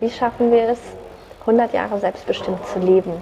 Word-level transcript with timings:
Wie 0.00 0.10
schaffen 0.10 0.50
wir 0.50 0.70
es, 0.70 0.78
100 1.40 1.74
Jahre 1.74 2.00
selbstbestimmt 2.00 2.66
zu 2.68 2.78
leben? 2.78 3.12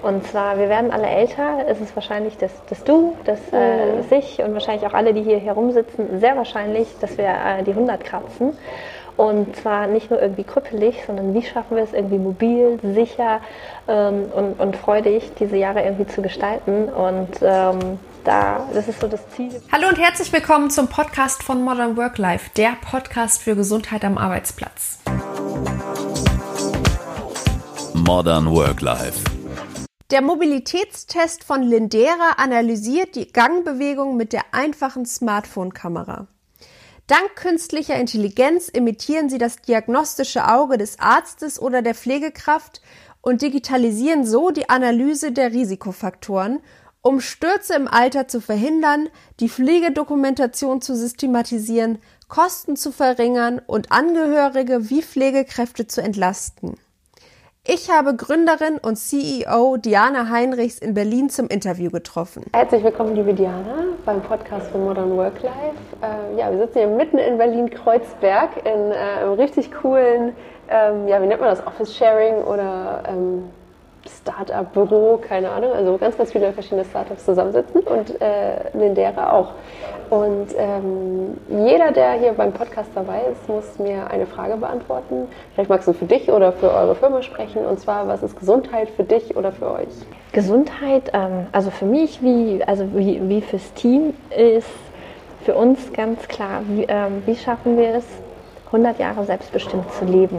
Und 0.00 0.26
zwar, 0.26 0.58
wir 0.58 0.70
werden 0.70 0.90
alle 0.90 1.06
älter. 1.06 1.66
Es 1.68 1.78
ist 1.78 1.94
wahrscheinlich, 1.94 2.38
dass, 2.38 2.50
dass 2.70 2.82
du, 2.84 3.14
dass 3.26 3.38
äh, 3.52 3.96
mhm. 3.96 4.04
ich 4.10 4.38
und 4.38 4.54
wahrscheinlich 4.54 4.86
auch 4.86 4.94
alle, 4.94 5.12
die 5.12 5.22
hier 5.22 5.38
herumsitzen, 5.38 6.20
sehr 6.20 6.34
wahrscheinlich, 6.34 6.88
dass 7.02 7.18
wir 7.18 7.26
äh, 7.26 7.62
die 7.64 7.72
100 7.72 8.02
kratzen. 8.02 8.56
Und 9.18 9.54
zwar 9.56 9.86
nicht 9.88 10.10
nur 10.10 10.22
irgendwie 10.22 10.44
krüppelig, 10.44 11.04
sondern 11.06 11.34
wie 11.34 11.42
schaffen 11.42 11.76
wir 11.76 11.84
es 11.84 11.92
irgendwie 11.92 12.16
mobil, 12.16 12.78
sicher 12.82 13.40
ähm, 13.86 14.24
und, 14.34 14.58
und 14.58 14.76
freudig, 14.76 15.32
diese 15.38 15.58
Jahre 15.58 15.82
irgendwie 15.82 16.06
zu 16.06 16.22
gestalten. 16.22 16.88
Und 16.88 17.42
ähm, 17.42 17.98
da, 18.24 18.66
das 18.72 18.88
ist 18.88 19.00
so 19.00 19.06
das 19.06 19.20
Ziel. 19.36 19.50
Hallo 19.70 19.86
und 19.88 20.00
herzlich 20.00 20.32
willkommen 20.32 20.70
zum 20.70 20.88
Podcast 20.88 21.42
von 21.42 21.62
Modern 21.62 21.98
Work 21.98 22.16
Life, 22.16 22.50
der 22.56 22.72
Podcast 22.90 23.42
für 23.42 23.54
Gesundheit 23.54 24.02
am 24.02 24.16
Arbeitsplatz. 24.16 24.98
Modern 28.04 28.50
Work 28.50 28.80
Life. 28.80 29.22
Der 30.10 30.22
Mobilitätstest 30.22 31.44
von 31.44 31.62
Lindera 31.62 32.32
analysiert 32.36 33.14
die 33.14 33.32
Gangbewegung 33.32 34.16
mit 34.16 34.32
der 34.32 34.42
einfachen 34.50 35.06
Smartphone-Kamera. 35.06 36.26
Dank 37.06 37.36
künstlicher 37.36 37.94
Intelligenz 37.94 38.68
imitieren 38.68 39.28
sie 39.28 39.38
das 39.38 39.58
diagnostische 39.58 40.48
Auge 40.48 40.78
des 40.78 40.98
Arztes 40.98 41.62
oder 41.62 41.80
der 41.80 41.94
Pflegekraft 41.94 42.82
und 43.20 43.40
digitalisieren 43.40 44.26
so 44.26 44.50
die 44.50 44.68
Analyse 44.68 45.30
der 45.30 45.52
Risikofaktoren, 45.52 46.58
um 47.02 47.20
Stürze 47.20 47.74
im 47.74 47.86
Alter 47.86 48.26
zu 48.26 48.40
verhindern, 48.40 49.10
die 49.38 49.48
Pflegedokumentation 49.48 50.80
zu 50.80 50.96
systematisieren, 50.96 51.98
Kosten 52.26 52.74
zu 52.74 52.90
verringern 52.90 53.60
und 53.64 53.92
Angehörige 53.92 54.90
wie 54.90 55.02
Pflegekräfte 55.02 55.86
zu 55.86 56.02
entlasten. 56.02 56.76
Ich 57.64 57.88
habe 57.92 58.16
Gründerin 58.16 58.78
und 58.78 58.96
CEO 58.96 59.76
Diana 59.76 60.28
Heinrichs 60.30 60.80
in 60.80 60.94
Berlin 60.94 61.30
zum 61.30 61.46
Interview 61.46 61.92
getroffen. 61.92 62.44
Herzlich 62.52 62.82
willkommen, 62.82 63.14
liebe 63.14 63.34
Diana, 63.34 63.84
beim 64.04 64.20
Podcast 64.20 64.68
von 64.72 64.82
Modern 64.82 65.16
Work 65.16 65.40
Life. 65.42 65.78
Äh, 66.02 66.40
ja, 66.40 66.50
wir 66.50 66.58
sitzen 66.58 66.78
hier 66.78 66.88
mitten 66.88 67.18
in 67.18 67.38
Berlin-Kreuzberg 67.38 68.66
in 68.66 68.90
äh, 68.90 68.94
einem 68.94 69.34
richtig 69.34 69.70
coolen, 69.70 70.34
ähm, 70.68 71.06
ja, 71.06 71.22
wie 71.22 71.26
nennt 71.28 71.40
man 71.40 71.50
das, 71.50 71.64
Office 71.64 71.94
Sharing 71.96 72.42
oder 72.42 73.04
ähm, 73.06 73.44
Startup-Büro, 74.08 75.18
keine 75.18 75.50
Ahnung, 75.50 75.72
also 75.72 75.96
ganz, 75.98 76.16
ganz 76.16 76.32
viele 76.32 76.52
verschiedene 76.52 76.84
Startups 76.84 77.24
zusammensitzen 77.24 77.82
und 77.82 78.20
äh, 78.20 78.76
Lindera 78.76 79.32
auch. 79.32 79.52
Und 80.10 80.48
ähm, 80.56 81.38
jeder, 81.48 81.92
der 81.92 82.12
hier 82.12 82.32
beim 82.32 82.52
Podcast 82.52 82.90
dabei 82.94 83.22
ist, 83.32 83.48
muss 83.48 83.78
mir 83.78 84.10
eine 84.10 84.26
Frage 84.26 84.56
beantworten. 84.56 85.28
Vielleicht 85.54 85.70
magst 85.70 85.88
du 85.88 85.92
für 85.92 86.04
dich 86.04 86.30
oder 86.30 86.52
für 86.52 86.70
eure 86.70 86.94
Firma 86.94 87.22
sprechen. 87.22 87.64
Und 87.64 87.80
zwar, 87.80 88.06
was 88.08 88.22
ist 88.22 88.38
Gesundheit 88.38 88.90
für 88.90 89.04
dich 89.04 89.36
oder 89.36 89.52
für 89.52 89.70
euch? 89.70 89.88
Gesundheit, 90.32 91.10
ähm, 91.14 91.46
also 91.52 91.70
für 91.70 91.86
mich 91.86 92.22
wie, 92.22 92.62
also 92.66 92.86
wie, 92.94 93.26
wie 93.28 93.40
fürs 93.40 93.72
Team, 93.74 94.14
ist 94.36 94.68
für 95.44 95.54
uns 95.54 95.92
ganz 95.92 96.28
klar, 96.28 96.62
wie, 96.68 96.84
ähm, 96.88 97.22
wie 97.26 97.36
schaffen 97.36 97.76
wir 97.76 97.94
es, 97.96 98.04
100 98.72 98.98
Jahre 98.98 99.24
selbstbestimmt 99.24 99.92
zu 99.92 100.04
leben. 100.04 100.38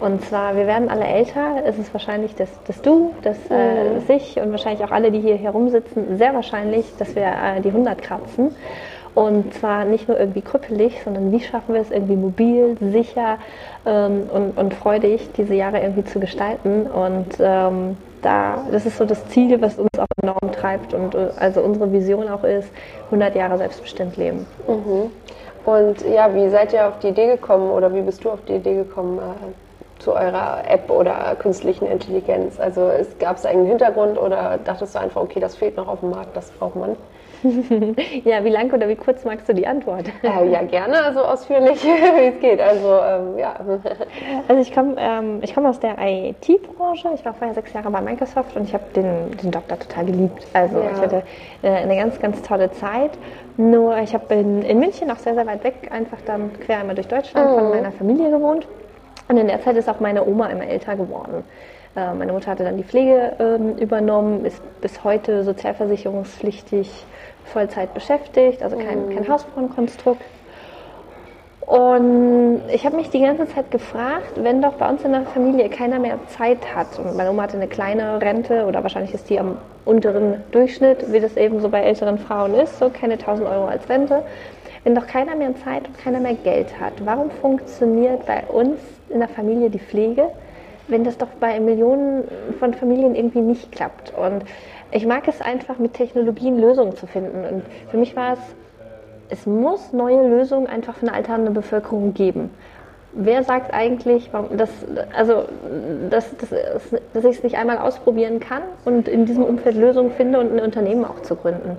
Und 0.00 0.24
zwar, 0.24 0.56
wir 0.56 0.66
werden 0.66 0.88
alle 0.88 1.04
älter. 1.04 1.62
Es 1.64 1.78
ist 1.78 1.92
wahrscheinlich, 1.92 2.34
dass, 2.34 2.48
dass 2.64 2.82
du, 2.82 3.14
dass 3.22 3.36
äh, 3.50 3.94
mhm. 3.94 4.02
ich 4.08 4.38
und 4.38 4.50
wahrscheinlich 4.50 4.84
auch 4.84 4.90
alle, 4.90 5.10
die 5.10 5.20
hier 5.20 5.36
herumsitzen, 5.36 6.18
sehr 6.18 6.34
wahrscheinlich, 6.34 6.86
dass 6.98 7.14
wir 7.14 7.24
äh, 7.24 7.60
die 7.62 7.68
100 7.68 8.02
kratzen. 8.02 8.54
Und 9.14 9.54
zwar 9.54 9.86
nicht 9.86 10.08
nur 10.08 10.18
irgendwie 10.20 10.42
krüppelig, 10.42 11.00
sondern 11.02 11.32
wie 11.32 11.40
schaffen 11.40 11.74
wir 11.74 11.80
es 11.80 11.90
irgendwie 11.90 12.16
mobil, 12.16 12.76
sicher 12.80 13.38
ähm, 13.86 14.28
und, 14.30 14.58
und 14.58 14.74
freudig, 14.74 15.30
diese 15.38 15.54
Jahre 15.54 15.80
irgendwie 15.80 16.04
zu 16.04 16.20
gestalten. 16.20 16.82
Und 16.82 17.36
ähm, 17.40 17.96
da, 18.20 18.66
das 18.70 18.84
ist 18.84 18.98
so 18.98 19.06
das 19.06 19.26
Ziel, 19.28 19.62
was 19.62 19.78
uns 19.78 19.98
auch 19.98 20.06
enorm 20.22 20.52
treibt 20.52 20.92
und 20.92 21.14
äh, 21.14 21.28
also 21.38 21.62
unsere 21.62 21.90
Vision 21.92 22.28
auch 22.28 22.44
ist, 22.44 22.68
100 23.06 23.34
Jahre 23.34 23.56
selbstbestimmt 23.56 24.18
leben. 24.18 24.46
Mhm. 24.68 25.10
Und 25.66 26.00
ja, 26.06 26.32
wie 26.32 26.48
seid 26.48 26.72
ihr 26.72 26.86
auf 26.86 27.00
die 27.00 27.08
Idee 27.08 27.26
gekommen 27.26 27.70
oder 27.70 27.92
wie 27.92 28.00
bist 28.00 28.24
du 28.24 28.30
auf 28.30 28.38
die 28.46 28.54
Idee 28.54 28.76
gekommen, 28.76 29.18
äh, 29.18 30.00
zu 30.00 30.12
eurer 30.12 30.62
App 30.68 30.88
oder 30.88 31.34
künstlichen 31.40 31.86
Intelligenz? 31.86 32.60
Also 32.60 32.92
gab 33.18 33.36
es 33.36 33.44
einen 33.44 33.66
Hintergrund 33.66 34.16
oder 34.16 34.58
dachtest 34.64 34.94
du 34.94 35.00
einfach, 35.00 35.20
okay, 35.20 35.40
das 35.40 35.56
fehlt 35.56 35.76
noch 35.76 35.88
auf 35.88 36.00
dem 36.00 36.10
Markt, 36.10 36.36
das 36.36 36.52
braucht 36.52 36.76
man? 36.76 36.96
ja, 38.24 38.44
wie 38.44 38.48
lang 38.48 38.72
oder 38.72 38.88
wie 38.88 38.96
kurz 38.96 39.24
magst 39.24 39.48
du 39.48 39.54
die 39.54 39.66
Antwort? 39.66 40.06
Äh, 40.22 40.50
ja, 40.50 40.62
gerne, 40.62 41.12
so 41.14 41.20
ausführlich 41.20 41.82
wie 41.84 42.26
es 42.26 42.40
geht. 42.40 42.60
Also, 42.60 42.88
ähm, 42.88 43.38
ja. 43.38 43.54
Also 44.48 44.62
ich 44.62 44.72
komme 44.74 44.94
ähm, 44.98 45.40
komm 45.54 45.66
aus 45.66 45.80
der 45.80 45.96
IT-Branche. 45.98 47.08
Ich 47.14 47.24
war 47.24 47.34
vorher 47.34 47.54
sechs 47.54 47.72
Jahre 47.72 47.90
bei 47.90 48.00
Microsoft 48.00 48.56
und 48.56 48.64
ich 48.64 48.74
habe 48.74 48.84
den, 48.94 49.36
den 49.42 49.50
Job 49.50 49.64
da 49.68 49.76
total 49.76 50.06
geliebt. 50.06 50.46
Also 50.52 50.78
ja. 50.78 50.90
ich 50.94 51.00
hatte 51.00 51.22
äh, 51.62 51.68
eine 51.70 51.96
ganz, 51.96 52.20
ganz 52.20 52.42
tolle 52.42 52.70
Zeit. 52.72 53.12
Nur 53.56 53.96
ich 53.98 54.14
habe 54.14 54.34
in, 54.34 54.62
in 54.62 54.78
München 54.78 55.10
auch 55.10 55.18
sehr, 55.18 55.34
sehr 55.34 55.46
weit 55.46 55.64
weg 55.64 55.90
einfach 55.90 56.18
dann 56.26 56.52
quer 56.60 56.78
einmal 56.78 56.94
durch 56.94 57.08
Deutschland 57.08 57.50
mhm. 57.50 57.54
von 57.58 57.70
meiner 57.70 57.92
Familie 57.92 58.30
gewohnt. 58.30 58.66
Und 59.28 59.36
in 59.36 59.48
der 59.48 59.60
Zeit 59.62 59.76
ist 59.76 59.88
auch 59.88 60.00
meine 60.00 60.26
Oma 60.26 60.46
immer 60.48 60.66
älter 60.66 60.94
geworden. 60.94 61.44
Äh, 61.96 62.14
meine 62.14 62.32
Mutter 62.32 62.50
hatte 62.50 62.64
dann 62.64 62.76
die 62.76 62.84
Pflege 62.84 63.32
ähm, 63.38 63.76
übernommen, 63.78 64.44
ist 64.44 64.62
bis 64.80 65.02
heute 65.02 65.42
sozialversicherungspflichtig 65.42 66.90
Vollzeit 67.46 67.94
beschäftigt, 67.94 68.62
also 68.62 68.76
kein, 68.76 69.06
mhm. 69.06 69.14
kein 69.14 69.28
Hausfrauenkonstrukt. 69.28 70.22
Und 71.66 72.60
ich 72.72 72.86
habe 72.86 72.94
mich 72.94 73.10
die 73.10 73.20
ganze 73.20 73.48
Zeit 73.48 73.72
gefragt, 73.72 74.34
wenn 74.36 74.62
doch 74.62 74.74
bei 74.74 74.88
uns 74.88 75.02
in 75.02 75.10
der 75.10 75.22
Familie 75.22 75.68
keiner 75.68 75.98
mehr 75.98 76.20
Zeit 76.28 76.76
hat 76.76 76.96
und 77.00 77.16
meine 77.16 77.30
Oma 77.30 77.42
hatte 77.42 77.56
eine 77.56 77.66
kleine 77.66 78.22
Rente 78.22 78.66
oder 78.66 78.84
wahrscheinlich 78.84 79.12
ist 79.12 79.28
die 79.28 79.40
am 79.40 79.58
unteren 79.84 80.44
Durchschnitt, 80.52 81.12
wie 81.12 81.18
das 81.18 81.36
eben 81.36 81.60
so 81.60 81.68
bei 81.68 81.80
älteren 81.82 82.18
Frauen 82.18 82.54
ist, 82.54 82.78
so 82.78 82.88
keine 82.88 83.14
1000 83.14 83.48
Euro 83.48 83.66
als 83.66 83.88
Rente. 83.88 84.22
Wenn 84.84 84.94
doch 84.94 85.08
keiner 85.08 85.34
mehr 85.34 85.56
Zeit 85.56 85.88
und 85.88 85.98
keiner 85.98 86.20
mehr 86.20 86.34
Geld 86.34 86.78
hat, 86.78 86.92
warum 87.04 87.30
funktioniert 87.30 88.24
bei 88.26 88.44
uns 88.44 88.78
in 89.08 89.18
der 89.18 89.28
Familie 89.28 89.68
die 89.68 89.80
Pflege, 89.80 90.28
wenn 90.86 91.02
das 91.02 91.18
doch 91.18 91.26
bei 91.40 91.58
Millionen 91.58 92.28
von 92.60 92.74
Familien 92.74 93.16
irgendwie 93.16 93.40
nicht 93.40 93.72
klappt. 93.72 94.12
Und 94.16 94.44
ich 94.90 95.06
mag 95.06 95.26
es 95.28 95.40
einfach, 95.40 95.78
mit 95.78 95.94
Technologien 95.94 96.58
Lösungen 96.58 96.96
zu 96.96 97.06
finden. 97.06 97.44
Und 97.44 97.62
für 97.90 97.96
mich 97.96 98.16
war 98.16 98.34
es, 98.34 98.38
es 99.28 99.46
muss 99.46 99.92
neue 99.92 100.28
Lösungen 100.28 100.66
einfach 100.66 100.96
für 100.96 101.06
eine 101.06 101.14
alternde 101.14 101.50
Bevölkerung 101.50 102.14
geben. 102.14 102.50
Wer 103.12 103.42
sagt 103.44 103.72
eigentlich, 103.72 104.30
dass, 104.56 104.70
also, 105.16 105.44
dass, 106.10 106.36
dass, 106.36 106.50
dass 107.14 107.24
ich 107.24 107.38
es 107.38 107.42
nicht 107.42 107.56
einmal 107.56 107.78
ausprobieren 107.78 108.40
kann 108.40 108.62
und 108.84 109.08
in 109.08 109.24
diesem 109.24 109.42
Umfeld 109.42 109.76
Lösungen 109.76 110.12
finde 110.12 110.38
und 110.38 110.52
ein 110.52 110.60
Unternehmen 110.60 111.04
auch 111.04 111.22
zu 111.22 111.34
gründen? 111.34 111.78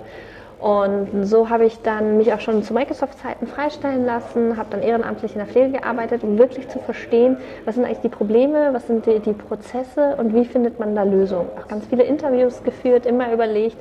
Und 0.58 1.24
so 1.24 1.50
habe 1.50 1.66
ich 1.66 1.82
dann 1.82 2.16
mich 2.16 2.32
auch 2.32 2.40
schon 2.40 2.64
zu 2.64 2.74
Microsoft-Zeiten 2.74 3.46
freistellen 3.46 4.04
lassen, 4.04 4.56
habe 4.56 4.70
dann 4.70 4.82
ehrenamtlich 4.82 5.32
in 5.32 5.38
der 5.38 5.46
Pflege 5.46 5.78
gearbeitet, 5.78 6.24
um 6.24 6.36
wirklich 6.36 6.68
zu 6.68 6.80
verstehen, 6.80 7.36
was 7.64 7.76
sind 7.76 7.84
eigentlich 7.84 8.00
die 8.00 8.08
Probleme, 8.08 8.70
was 8.72 8.88
sind 8.88 9.06
die, 9.06 9.20
die 9.20 9.34
Prozesse 9.34 10.16
und 10.18 10.34
wie 10.34 10.44
findet 10.44 10.80
man 10.80 10.96
da 10.96 11.04
Lösungen. 11.04 11.48
Auch 11.56 11.68
ganz 11.68 11.86
viele 11.86 12.02
Interviews 12.02 12.64
geführt, 12.64 13.06
immer 13.06 13.32
überlegt, 13.32 13.76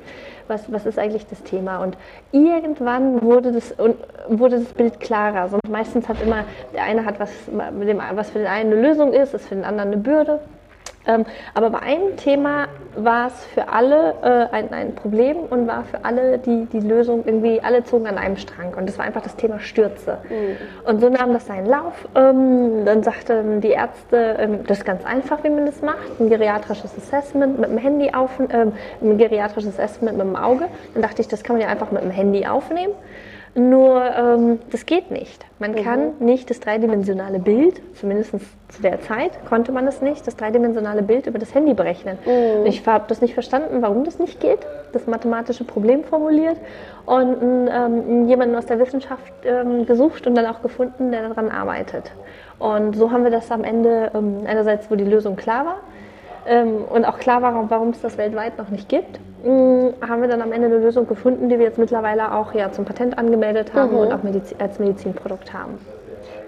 was, 0.48 0.72
was 0.72 0.86
ist 0.86 1.00
eigentlich 1.00 1.26
das 1.26 1.42
Thema. 1.42 1.80
Und 1.84 1.98
irgendwann 2.32 3.24
wurde 3.24 3.52
das, 3.52 3.74
wurde 4.30 4.60
das 4.60 4.74
Bild 4.74 5.00
klarer. 5.00 5.50
Sonst 5.50 5.70
meistens 5.70 6.08
hat 6.08 6.22
immer, 6.22 6.44
der 6.76 6.84
eine 6.84 7.06
hat 7.06 7.20
was, 7.20 7.32
was 8.14 8.30
für 8.30 8.40
den 8.40 8.48
einen 8.48 8.72
eine 8.72 8.82
Lösung 8.82 9.14
ist, 9.14 9.34
ist 9.34 9.48
für 9.48 9.56
den 9.56 9.66
anderen 9.66 9.94
eine 9.94 9.98
Bürde. 9.98 10.40
Ähm, 11.08 11.26
aber 11.54 11.70
bei 11.70 11.80
einem 11.80 12.18
Thema 12.18 12.68
war 12.96 13.28
es 13.28 13.46
für 13.46 13.70
alle 13.70 14.16
äh, 14.22 14.56
ein, 14.56 14.74
ein, 14.74 14.96
Problem 14.96 15.38
und 15.50 15.68
war 15.68 15.84
für 15.86 16.04
alle 16.04 16.38
die, 16.40 16.66
die 16.66 16.80
Lösung 16.80 17.24
irgendwie, 17.26 17.62
alle 17.62 17.84
zogen 17.84 18.08
an 18.08 18.18
einem 18.18 18.38
Strang. 18.38 18.74
Und 18.74 18.88
das 18.90 18.98
war 18.98 19.06
einfach 19.06 19.22
das 19.22 19.36
Thema 19.36 19.60
Stürze. 19.60 20.18
Mhm. 20.30 20.90
Und 20.90 21.00
so 21.00 21.10
nahm 21.10 21.34
das 21.34 21.46
seinen 21.46 21.68
Lauf. 21.68 22.08
Ähm, 22.16 22.86
dann 22.86 23.04
sagten 23.04 23.62
die 23.62 23.70
Ärzte, 23.70 24.38
ähm, 24.40 24.60
das 24.66 24.80
ist 24.80 24.86
ganz 24.86 25.06
einfach, 25.06 25.44
wie 25.44 25.50
man 25.50 25.66
das 25.66 25.82
macht. 25.82 26.20
Ein 26.20 26.30
geriatrisches 26.30 26.98
Assessment 26.98 27.60
mit 27.60 27.70
dem 27.70 27.78
Handy 27.78 28.12
auf, 28.14 28.32
ähm, 28.40 28.74
ein 29.02 29.18
geriatrisches 29.18 29.80
Assessment 29.80 30.18
mit 30.18 30.28
dem 30.28 30.36
Auge. 30.36 30.66
Dann 30.94 31.04
dachte 31.04 31.22
ich, 31.22 31.28
das 31.28 31.44
kann 31.44 31.56
man 31.56 31.62
ja 31.62 31.70
einfach 31.72 31.92
mit 31.92 32.04
dem 32.04 32.12
Handy 32.12 32.46
aufnehmen. 32.46 32.94
Nur 33.56 34.04
ähm, 34.04 34.60
das 34.72 34.86
geht 34.86 35.10
nicht. 35.10 35.46
Man 35.60 35.72
mhm. 35.72 35.84
kann 35.84 36.12
nicht 36.20 36.50
das 36.50 36.60
dreidimensionale 36.60 37.40
Bild, 37.40 37.82
zumindest 37.96 38.32
zu 38.70 38.82
der 38.82 39.02
Zeit 39.02 39.32
konnte 39.48 39.72
man 39.72 39.88
es 39.88 40.02
nicht, 40.02 40.28
das 40.28 40.36
dreidimensionale 40.36 41.02
Bild 41.02 41.26
über 41.26 41.40
das 41.40 41.56
Handy 41.56 41.74
berechnen. 41.74 42.18
Mhm. 42.26 42.66
Ich 42.66 42.86
habe 42.86 43.06
das 43.08 43.22
nicht 43.22 43.34
verstanden, 43.34 43.82
warum 43.82 44.04
das 44.04 44.20
nicht 44.20 44.40
geht, 44.40 44.60
das 44.94 45.08
mathematische 45.08 45.64
Problem 45.64 46.04
formuliert 46.04 46.58
und 47.06 47.70
ähm, 47.72 48.28
jemanden 48.28 48.56
aus 48.56 48.66
der 48.66 48.80
Wissenschaft 48.80 49.34
ähm, 49.44 49.86
gesucht 49.86 50.28
und 50.28 50.36
dann 50.36 50.46
auch 50.46 50.62
gefunden, 50.62 51.12
der 51.12 51.30
daran 51.30 51.50
arbeitet. 51.50 52.12
Und 52.60 52.96
so 52.96 53.12
haben 53.12 53.24
wir 53.24 53.32
das 53.32 53.52
am 53.52 53.64
Ende 53.64 54.12
ähm, 54.14 54.42
einerseits, 54.46 54.92
wo 54.92 54.96
die 54.96 55.04
Lösung 55.04 55.36
klar 55.36 55.66
war, 55.66 55.78
ähm, 56.48 56.84
und 56.90 57.06
auch 57.06 57.20
klar 57.20 57.42
war, 57.42 57.70
warum 57.70 57.90
es 57.90 58.02
das 58.02 58.18
weltweit 58.18 58.58
noch 58.58 58.70
nicht 58.70 58.90
gibt, 58.90 59.20
mh, 59.44 59.52
mm, 59.52 59.94
haben 60.08 60.22
wir 60.22 60.30
dann 60.30 60.42
am 60.42 60.52
Ende 60.52 60.68
eine 60.68 60.78
Lösung 60.78 61.08
gefunden, 61.08 61.50
die 61.50 61.58
wir 61.60 61.66
jetzt 61.66 61.78
mittlerweile 61.78 62.34
auch 62.34 62.54
ja 62.54 62.72
zum 62.72 62.86
Patent 62.86 63.18
angemeldet 63.18 63.74
haben 63.74 63.94
mhm. 63.94 64.00
und 64.00 64.14
auch 64.14 64.24
Mediz 64.24 64.56
als 64.58 64.80
Medizinprodukt 64.80 65.54
haben. 65.54 65.78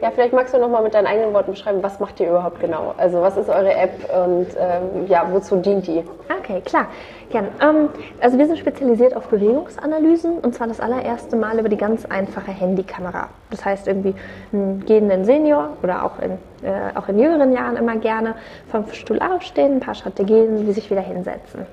Ja, 0.02 0.12
vielleicht 0.12 0.32
magst 0.32 0.54
du 0.54 0.60
noch 0.60 0.70
mal 0.70 0.82
mit 0.82 0.94
deinen 0.94 1.08
eigenen 1.08 1.34
Worten 1.34 1.52
beschreiben, 1.52 1.84
was 1.84 2.00
macht 2.00 2.22
ihr 2.22 2.30
überhaupt 2.30 2.62
genau? 2.62 2.94
Also 2.98 3.22
was 3.22 3.36
ist 3.36 3.50
eure 3.50 3.74
App 3.74 4.10
und 4.16 4.48
ähm, 4.58 5.08
ja, 5.08 5.28
wozu 5.30 5.58
dient 5.58 5.88
die? 5.88 6.06
Okay, 6.40 6.62
klar. 6.62 6.88
Gern. 7.30 7.50
Ähm, 7.62 7.90
also 8.22 8.38
wir 8.38 8.48
sind 8.48 8.58
spezialisiert 8.58 9.14
auf 9.14 9.28
Bewegungsanalysen 9.28 10.40
und 10.40 10.56
zwar 10.56 10.68
das 10.68 10.80
allererste 10.80 11.36
Mal 11.36 11.60
über 11.60 11.68
die 11.68 11.76
ganz 11.76 12.06
einfache 12.06 12.52
Handykamera. 12.52 13.28
Das 13.52 13.66
heißt 13.66 13.88
irgendwie 13.88 14.16
einen 14.54 14.86
gehenden 14.86 15.26
Senior 15.26 15.72
oder 15.84 16.06
auch 16.06 16.18
in, 16.20 16.32
äh, 16.66 16.96
auch 16.96 17.10
in 17.10 17.20
jüngeren 17.20 17.52
Jahren 17.52 17.76
immer 17.76 17.98
gerne 17.98 18.36
vom 18.72 18.88
Stuhl 18.94 19.20
aufstehen, 19.20 19.74
ein 19.74 19.80
paar 19.82 19.96
Schritte 19.96 20.24
gehen, 20.24 20.66
wie 20.66 20.72
sich 20.72 20.90
wieder 20.90 21.02
hinsetzen. 21.02 21.66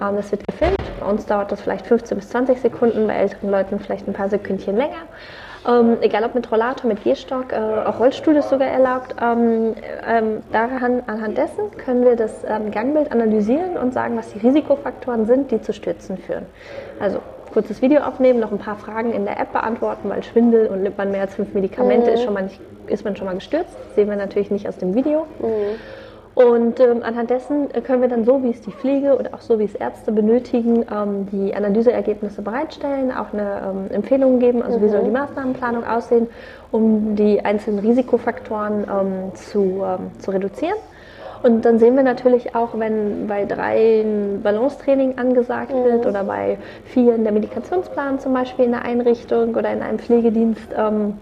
Ähm, 0.00 0.14
das 0.14 0.30
wird 0.30 0.46
gefilmt. 0.46 0.76
Bei 1.00 1.06
uns 1.06 1.26
dauert 1.26 1.50
das 1.50 1.60
vielleicht 1.60 1.88
15 1.88 2.16
bis 2.16 2.28
20 2.28 2.60
Sekunden, 2.60 3.08
bei 3.08 3.14
älteren 3.14 3.50
Leuten 3.50 3.80
vielleicht 3.80 4.06
ein 4.06 4.12
paar 4.12 4.28
Sekündchen 4.28 4.76
länger. 4.76 5.02
Ähm, 5.66 5.98
egal 6.00 6.24
ob 6.24 6.34
mit 6.34 6.50
Rollator, 6.50 6.88
mit 6.88 7.04
Gehstock, 7.04 7.52
äh, 7.52 7.56
auch 7.56 8.00
Rollstuhl 8.00 8.34
ist 8.36 8.48
sogar 8.48 8.68
erlaubt. 8.68 9.14
Ähm, 9.20 9.74
ähm, 10.06 10.42
daran, 10.50 11.02
anhand 11.06 11.38
dessen 11.38 11.70
können 11.76 12.04
wir 12.04 12.16
das 12.16 12.44
ähm, 12.44 12.70
Gangbild 12.72 13.12
analysieren 13.12 13.76
und 13.76 13.94
sagen, 13.94 14.16
was 14.16 14.32
die 14.32 14.38
Risikofaktoren 14.40 15.26
sind, 15.26 15.50
die 15.50 15.60
zu 15.62 15.72
Stürzen 15.72 16.18
führen. 16.18 16.46
Also 16.98 17.20
kurzes 17.52 17.80
Video 17.82 18.00
aufnehmen, 18.00 18.40
noch 18.40 18.50
ein 18.50 18.58
paar 18.58 18.76
Fragen 18.76 19.12
in 19.12 19.24
der 19.24 19.38
App 19.38 19.52
beantworten, 19.52 20.08
weil 20.08 20.22
Schwindel 20.24 20.66
und 20.68 20.82
nimmt 20.82 20.98
man 20.98 21.12
mehr 21.12 21.22
als 21.22 21.34
fünf 21.34 21.54
Medikamente, 21.54 22.08
mhm. 22.08 22.14
ist, 22.14 22.24
schon 22.24 22.34
mal 22.34 22.42
nicht, 22.42 22.60
ist 22.88 23.04
man 23.04 23.14
schon 23.14 23.26
mal 23.26 23.34
gestürzt. 23.34 23.76
Das 23.86 23.94
sehen 23.94 24.08
wir 24.08 24.16
natürlich 24.16 24.50
nicht 24.50 24.68
aus 24.68 24.78
dem 24.78 24.94
Video. 24.94 25.26
Mhm. 25.38 25.78
Und 26.34 26.80
ähm, 26.80 27.02
anhand 27.02 27.28
dessen 27.28 27.68
können 27.84 28.00
wir 28.00 28.08
dann 28.08 28.24
so, 28.24 28.42
wie 28.42 28.50
es 28.50 28.62
die 28.62 28.72
Pflege 28.72 29.18
oder 29.18 29.34
auch 29.34 29.40
so, 29.40 29.58
wie 29.58 29.64
es 29.64 29.74
Ärzte 29.74 30.12
benötigen, 30.12 30.86
ähm, 30.90 31.26
die 31.30 31.54
Analyseergebnisse 31.54 32.40
bereitstellen, 32.40 33.12
auch 33.12 33.34
eine 33.34 33.62
ähm, 33.68 33.90
Empfehlung 33.94 34.38
geben, 34.38 34.62
also 34.62 34.78
mhm. 34.78 34.84
wie 34.84 34.88
soll 34.88 35.00
die 35.00 35.08
mhm. 35.08 35.12
Maßnahmenplanung 35.12 35.84
aussehen, 35.84 36.28
um 36.70 37.16
die 37.16 37.44
einzelnen 37.44 37.80
Risikofaktoren 37.80 38.84
ähm, 38.84 39.34
zu, 39.34 39.82
ähm, 39.84 40.10
zu 40.18 40.30
reduzieren. 40.30 40.78
Und 41.42 41.64
dann 41.64 41.78
sehen 41.78 41.96
wir 41.96 42.04
natürlich 42.04 42.54
auch, 42.54 42.78
wenn 42.78 43.26
bei 43.26 43.44
drei 43.44 44.02
ein 44.02 44.40
Balancetraining 44.42 45.18
angesagt 45.18 45.74
mhm. 45.74 45.84
wird 45.84 46.06
oder 46.06 46.24
bei 46.24 46.56
vier 46.84 47.18
der 47.18 47.32
Medikationsplan 47.32 48.20
zum 48.20 48.32
Beispiel 48.32 48.66
in 48.66 48.70
der 48.70 48.84
Einrichtung 48.84 49.54
oder 49.54 49.70
in 49.70 49.82
einem 49.82 49.98
Pflegedienst 49.98 50.68
ähm, 50.74 51.18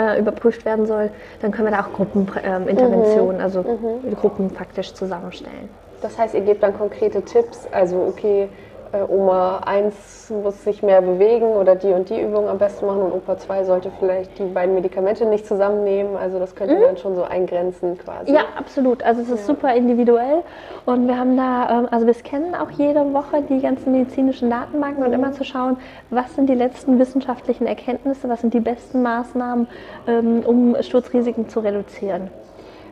äh, 0.00 0.18
überprüft 0.18 0.64
werden 0.64 0.86
soll, 0.86 1.10
dann 1.40 1.50
können 1.50 1.68
wir 1.68 1.76
da 1.76 1.82
auch 1.82 1.92
Gruppeninterventionen, 1.92 3.32
ähm, 3.32 3.36
mhm. 3.36 3.42
also 3.42 3.62
mhm. 3.62 4.14
Gruppen 4.16 4.50
praktisch 4.50 4.94
zusammenstellen. 4.94 5.68
Das 6.02 6.18
heißt, 6.18 6.34
ihr 6.34 6.40
gebt 6.40 6.62
dann 6.62 6.76
konkrete 6.76 7.22
Tipps, 7.22 7.66
also 7.72 8.00
okay, 8.08 8.48
äh, 8.92 9.02
Oma 9.02 9.58
1 9.66 10.30
muss 10.42 10.64
sich 10.64 10.82
mehr 10.82 11.02
bewegen 11.02 11.46
oder 11.46 11.76
die 11.76 11.88
und 11.88 12.08
die 12.08 12.20
Übung 12.20 12.48
am 12.48 12.58
besten 12.58 12.86
machen 12.86 13.02
und 13.02 13.12
Opa 13.12 13.38
2 13.38 13.64
sollte 13.64 13.90
vielleicht 13.98 14.38
die 14.38 14.44
beiden 14.44 14.74
Medikamente 14.74 15.26
nicht 15.26 15.46
zusammennehmen. 15.46 16.16
Also 16.16 16.38
das 16.38 16.54
könnt 16.54 16.70
ihr 16.70 16.78
mhm. 16.78 16.82
dann 16.82 16.96
schon 16.96 17.14
so 17.14 17.22
eingrenzen 17.22 17.98
quasi. 17.98 18.32
Ja, 18.32 18.42
absolut. 18.56 19.02
Also 19.02 19.22
es 19.22 19.28
ist 19.28 19.40
ja. 19.40 19.54
super 19.54 19.74
individuell 19.74 20.42
und 20.86 21.06
wir 21.06 21.18
haben 21.18 21.36
da, 21.36 21.80
ähm, 21.80 21.88
also 21.90 22.06
wir 22.06 22.14
scannen 22.14 22.54
auch 22.54 22.70
jede 22.70 23.12
Woche 23.12 23.42
die 23.48 23.60
ganzen 23.60 23.92
medizinischen 23.92 24.50
Datenbanken 24.50 25.00
mhm. 25.00 25.08
und 25.08 25.12
immer 25.12 25.32
zu 25.32 25.44
schauen, 25.44 25.76
was 26.10 26.34
sind 26.34 26.48
die 26.48 26.54
letzten 26.54 26.98
wissenschaftlichen 26.98 27.66
Erkenntnisse, 27.66 28.28
was 28.28 28.40
sind 28.40 28.54
die 28.54 28.60
besten 28.60 29.02
Maßnahmen, 29.02 29.68
ähm, 30.06 30.42
um 30.44 30.76
Sturzrisiken 30.80 31.48
zu 31.48 31.60
reduzieren. 31.60 32.30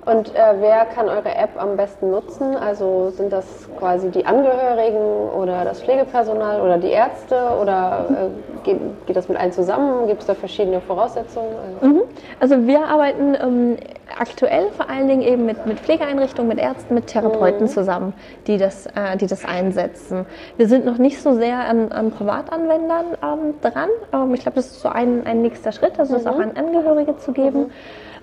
Und 0.09 0.35
äh, 0.35 0.55
wer 0.61 0.87
kann 0.87 1.07
eure 1.11 1.35
App 1.35 1.51
am 1.57 1.77
besten 1.77 2.11
nutzen? 2.11 2.57
Also 2.57 3.11
sind 3.11 3.31
das 3.31 3.45
quasi 3.79 4.11
die 4.11 4.25
Angehörigen 4.25 5.29
oder 5.37 5.67
das 5.67 5.83
Pflegepersonal 5.83 6.63
oder 6.63 6.79
die 6.79 6.89
Ärzte 6.89 7.37
oder 7.61 8.07
äh, 8.09 8.65
geht, 8.65 8.79
geht, 9.07 9.17
das 9.17 9.29
mit 9.29 9.39
allen 9.39 9.53
zusammen? 9.53 10.07
Gibt 10.07 10.23
es 10.23 10.27
da 10.27 10.35
verschiedene 10.35 10.81
Voraussetzungen? 10.81 11.51
Mhm. 11.83 12.03
Also 12.41 12.67
wir 12.67 12.87
arbeiten 12.87 13.37
ähm, 13.39 13.77
aktuell 14.19 14.71
vor 14.71 14.89
allen 14.89 15.09
Dingen 15.09 15.21
eben 15.21 15.45
mit, 15.45 15.67
mit 15.67 15.79
Pflegeeinrichtungen, 15.79 16.49
mit 16.49 16.59
Ärzten, 16.59 16.95
mit 16.95 17.09
Therapeuten 17.09 17.65
mhm. 17.65 17.69
zusammen, 17.69 18.15
die 18.47 18.57
das, 18.57 18.87
äh, 18.87 19.19
die 19.21 19.27
das 19.27 19.45
einsetzen. 19.45 20.25
Wir 20.57 20.69
sind 20.69 20.87
noch 20.87 20.97
nicht 20.97 21.21
so 21.21 21.35
sehr 21.35 21.59
an, 21.69 21.93
an 21.93 22.13
Privatanwendern 22.13 23.07
ähm, 23.23 23.55
dran. 23.61 23.91
Ähm, 24.15 24.33
ich 24.33 24.41
glaube, 24.41 24.57
das 24.57 24.69
ist 24.69 24.81
so 24.81 24.89
ein, 24.89 25.27
ein 25.27 25.43
nächster 25.43 25.71
Schritt, 25.71 25.99
also 25.99 26.15
mhm. 26.15 26.21
es 26.21 26.27
auch 26.27 26.39
an 26.39 26.53
Angehörige 26.57 27.19
zu 27.19 27.33
geben. 27.33 27.65
Mhm. 27.65 27.71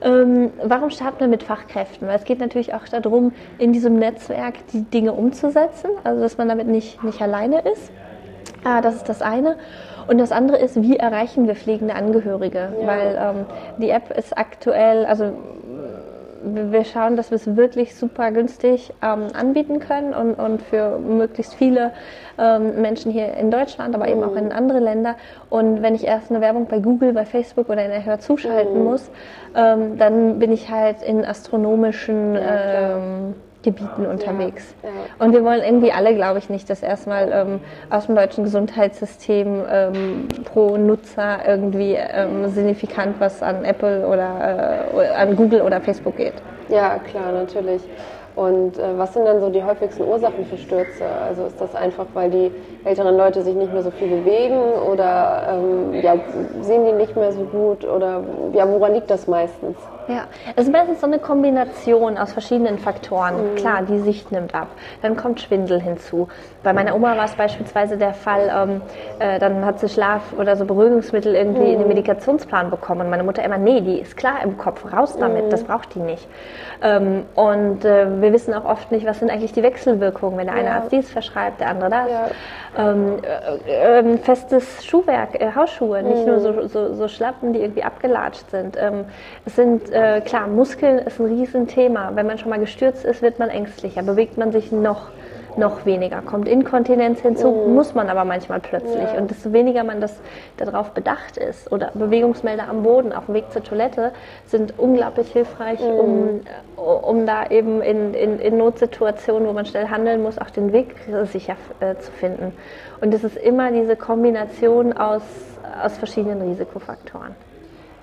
Ähm, 0.01 0.51
warum 0.63 0.89
starten 0.89 1.19
wir 1.19 1.27
mit 1.27 1.43
Fachkräften? 1.43 2.07
Weil 2.07 2.17
es 2.17 2.25
geht 2.25 2.39
natürlich 2.39 2.73
auch 2.73 2.87
darum, 2.87 3.33
in 3.57 3.73
diesem 3.73 3.97
Netzwerk 3.97 4.55
die 4.73 4.83
Dinge 4.83 5.13
umzusetzen, 5.13 5.89
also 6.03 6.21
dass 6.21 6.37
man 6.37 6.49
damit 6.49 6.67
nicht, 6.67 7.03
nicht 7.03 7.21
alleine 7.21 7.61
ist. 7.61 7.91
Ah, 8.63 8.81
das 8.81 8.95
ist 8.95 9.09
das 9.09 9.21
eine. 9.21 9.57
Und 10.07 10.17
das 10.19 10.31
andere 10.31 10.57
ist, 10.57 10.81
wie 10.81 10.97
erreichen 10.97 11.47
wir 11.47 11.55
pflegende 11.55 11.95
Angehörige? 11.95 12.73
Ja. 12.79 12.87
Weil 12.87 13.19
ähm, 13.19 13.45
die 13.77 13.89
App 13.89 14.15
ist 14.15 14.37
aktuell, 14.37 15.05
also 15.05 15.33
wir 16.53 16.83
schauen, 16.85 17.15
dass 17.15 17.31
wir 17.31 17.35
es 17.35 17.55
wirklich 17.55 17.95
super 17.95 18.31
günstig 18.31 18.93
ähm, 19.01 19.27
anbieten 19.33 19.79
können 19.79 20.13
und, 20.13 20.35
und 20.35 20.61
für 20.61 20.99
möglichst 20.99 21.53
viele 21.53 21.91
ähm, 22.37 22.81
Menschen 22.81 23.11
hier 23.11 23.33
in 23.33 23.51
Deutschland, 23.51 23.95
aber 23.95 24.07
eben 24.07 24.23
auch 24.23 24.35
in 24.35 24.51
andere 24.51 24.79
Länder. 24.79 25.15
Und 25.49 25.81
wenn 25.81 25.95
ich 25.95 26.05
erst 26.05 26.29
eine 26.29 26.41
Werbung 26.41 26.67
bei 26.67 26.79
Google, 26.79 27.13
bei 27.13 27.25
Facebook 27.25 27.69
oder 27.69 27.83
in 27.83 27.91
der 27.91 28.05
Hör 28.05 28.19
zuschalten 28.19 28.79
mhm. 28.79 28.83
muss, 28.83 29.09
ähm, 29.55 29.97
dann 29.97 30.39
bin 30.39 30.51
ich 30.51 30.69
halt 30.69 31.01
in 31.01 31.25
astronomischen 31.25 32.35
ja, 32.35 32.99
Gebieten 33.65 34.05
unterwegs. 34.05 34.73
Ja, 34.83 34.89
ja. 34.89 35.25
Und 35.25 35.33
wir 35.33 35.43
wollen 35.43 35.61
irgendwie 35.61 35.91
alle, 35.91 36.15
glaube 36.15 36.39
ich, 36.39 36.49
nicht, 36.49 36.69
dass 36.69 36.81
erstmal 36.83 37.31
ähm, 37.33 37.59
aus 37.89 38.05
dem 38.05 38.15
deutschen 38.15 38.43
Gesundheitssystem 38.43 39.63
ähm, 39.69 40.27
pro 40.45 40.77
Nutzer 40.77 41.39
irgendwie 41.47 41.95
ähm, 41.95 42.47
signifikant 42.47 43.19
was 43.19 43.41
an 43.43 43.65
Apple 43.65 44.07
oder 44.07 44.87
äh, 44.95 45.07
an 45.15 45.35
Google 45.35 45.61
oder 45.61 45.81
Facebook 45.81 46.15
geht. 46.15 46.35
Ja, 46.69 46.99
klar, 46.99 47.31
natürlich. 47.33 47.81
Und 48.35 48.77
äh, 48.77 48.97
was 48.97 49.13
sind 49.13 49.25
denn 49.25 49.39
so 49.39 49.49
die 49.49 49.63
häufigsten 49.63 50.03
Ursachen 50.03 50.45
für 50.45 50.57
Stürze? 50.57 51.05
Also 51.27 51.45
ist 51.45 51.59
das 51.59 51.73
einfach, 51.73 52.05
weil 52.13 52.29
die 52.29 52.51
älteren 52.83 53.15
Leute 53.17 53.41
sich 53.41 53.55
nicht 53.55 53.71
mehr 53.71 53.81
so 53.81 53.91
viel 53.91 54.09
bewegen 54.09 54.59
oder 54.91 55.47
ähm, 55.51 55.93
ja, 56.01 56.15
sehen 56.61 56.85
die 56.85 56.91
nicht 56.91 57.15
mehr 57.15 57.31
so 57.31 57.43
gut 57.43 57.85
oder 57.85 58.23
ja, 58.53 58.69
woran 58.69 58.93
liegt 58.93 59.09
das 59.09 59.27
meistens? 59.27 59.77
Ja, 60.07 60.25
es 60.55 60.65
ist 60.65 60.71
meistens 60.71 61.01
so 61.01 61.07
eine 61.07 61.19
Kombination 61.19 62.17
aus 62.17 62.33
verschiedenen 62.33 62.77
Faktoren. 62.77 63.53
Mhm. 63.53 63.55
Klar, 63.55 63.81
die 63.83 63.99
Sicht 63.99 64.31
nimmt 64.31 64.53
ab. 64.53 64.67
Dann 65.01 65.15
kommt 65.15 65.41
Schwindel 65.41 65.81
hinzu. 65.81 66.27
Bei 66.63 66.73
meiner 66.73 66.95
Oma 66.95 67.15
war 67.17 67.25
es 67.25 67.33
beispielsweise 67.33 67.97
der 67.97 68.13
Fall, 68.13 68.51
ähm, 68.53 68.81
äh, 69.19 69.39
dann 69.39 69.65
hat 69.65 69.79
sie 69.79 69.87
Schlaf- 69.87 70.33
oder 70.37 70.55
so 70.55 70.65
Beruhigungsmittel 70.65 71.35
irgendwie 71.35 71.61
mhm. 71.61 71.67
in 71.67 71.73
den 71.73 71.81
mhm. 71.83 71.87
Medikationsplan 71.89 72.69
bekommen. 72.69 73.09
meine 73.09 73.23
Mutter 73.23 73.43
immer, 73.43 73.57
nee, 73.57 73.81
die 73.81 73.99
ist 73.99 74.17
klar 74.17 74.43
im 74.43 74.57
Kopf, 74.57 74.91
raus 74.91 75.17
damit, 75.17 75.45
mhm. 75.45 75.49
das 75.49 75.63
braucht 75.63 75.95
die 75.95 75.99
nicht. 75.99 76.27
Ähm, 76.81 77.23
und 77.35 77.85
äh, 77.85 78.21
wir 78.21 78.33
wissen 78.33 78.53
auch 78.53 78.65
oft 78.65 78.91
nicht, 78.91 79.05
was 79.05 79.19
sind 79.19 79.31
eigentlich 79.31 79.53
die 79.53 79.63
Wechselwirkungen, 79.63 80.37
wenn 80.37 80.47
der 80.47 80.55
eine 80.55 80.71
Arzt 80.71 80.91
dies 80.91 81.09
verschreibt, 81.09 81.61
der 81.61 81.69
andere 81.69 81.89
das. 81.89 82.09
Ja. 82.09 82.27
Ähm, 82.77 83.17
äh, 83.67 83.99
äh, 83.99 84.17
festes 84.17 84.83
Schuhwerk, 84.85 85.39
äh, 85.39 85.51
Hausschuhe, 85.55 86.03
nicht 86.03 86.25
nur 86.25 86.39
so, 86.39 86.51
mhm. 86.51 86.67
so, 86.67 86.93
so, 86.93 87.07
Schlappen, 87.07 87.53
die 87.53 87.61
irgendwie 87.61 87.83
abgelatscht 87.83 88.49
sind. 88.49 88.75
Ähm, 88.77 89.05
es 89.45 89.55
sind 89.55 89.91
äh, 89.95 90.21
klar, 90.21 90.47
Muskeln 90.47 90.99
ist 90.99 91.19
ein 91.19 91.25
Riesenthema. 91.25 92.11
Wenn 92.15 92.27
man 92.27 92.37
schon 92.37 92.49
mal 92.49 92.59
gestürzt 92.59 93.05
ist, 93.05 93.21
wird 93.21 93.39
man 93.39 93.49
ängstlicher, 93.49 94.03
bewegt 94.03 94.37
man 94.37 94.51
sich 94.51 94.71
noch 94.71 95.09
noch 95.57 95.85
weniger. 95.85 96.21
Kommt 96.21 96.49
Inkontinenz 96.49 97.21
hinzu, 97.21 97.49
mhm. 97.49 97.75
muss 97.75 97.93
man 97.93 98.09
aber 98.09 98.25
manchmal 98.25 98.59
plötzlich. 98.59 99.13
Ja. 99.13 99.17
Und 99.17 99.31
desto 99.31 99.53
weniger 99.53 99.85
man 99.85 100.01
das 100.01 100.19
darauf 100.57 100.91
bedacht 100.91 101.37
ist 101.37 101.71
oder 101.71 101.91
Bewegungsmelder 101.93 102.67
am 102.67 102.83
Boden 102.83 103.13
auf 103.13 103.27
dem 103.27 103.35
Weg 103.35 103.49
zur 103.51 103.63
Toilette 103.63 104.11
sind 104.47 104.77
unglaublich 104.77 105.31
hilfreich, 105.31 105.79
mhm. 105.79 105.85
um, 105.87 106.41
um 106.75 107.25
da 107.25 107.47
eben 107.47 107.81
in, 107.81 108.13
in, 108.13 108.39
in, 108.39 108.57
Notsituationen, 108.57 109.47
wo 109.47 109.53
man 109.53 109.65
schnell 109.65 109.87
handeln 109.87 110.21
muss, 110.21 110.37
auch 110.37 110.49
den 110.49 110.73
Weg 110.73 110.93
sicher 111.31 111.55
äh, 111.79 111.95
zu 111.99 112.11
finden. 112.11 112.51
Und 112.99 113.13
es 113.13 113.23
ist 113.23 113.37
immer 113.37 113.71
diese 113.71 113.95
Kombination 113.95 114.91
aus, 114.91 115.23
aus 115.81 115.97
verschiedenen 115.97 116.41
Risikofaktoren. 116.41 117.33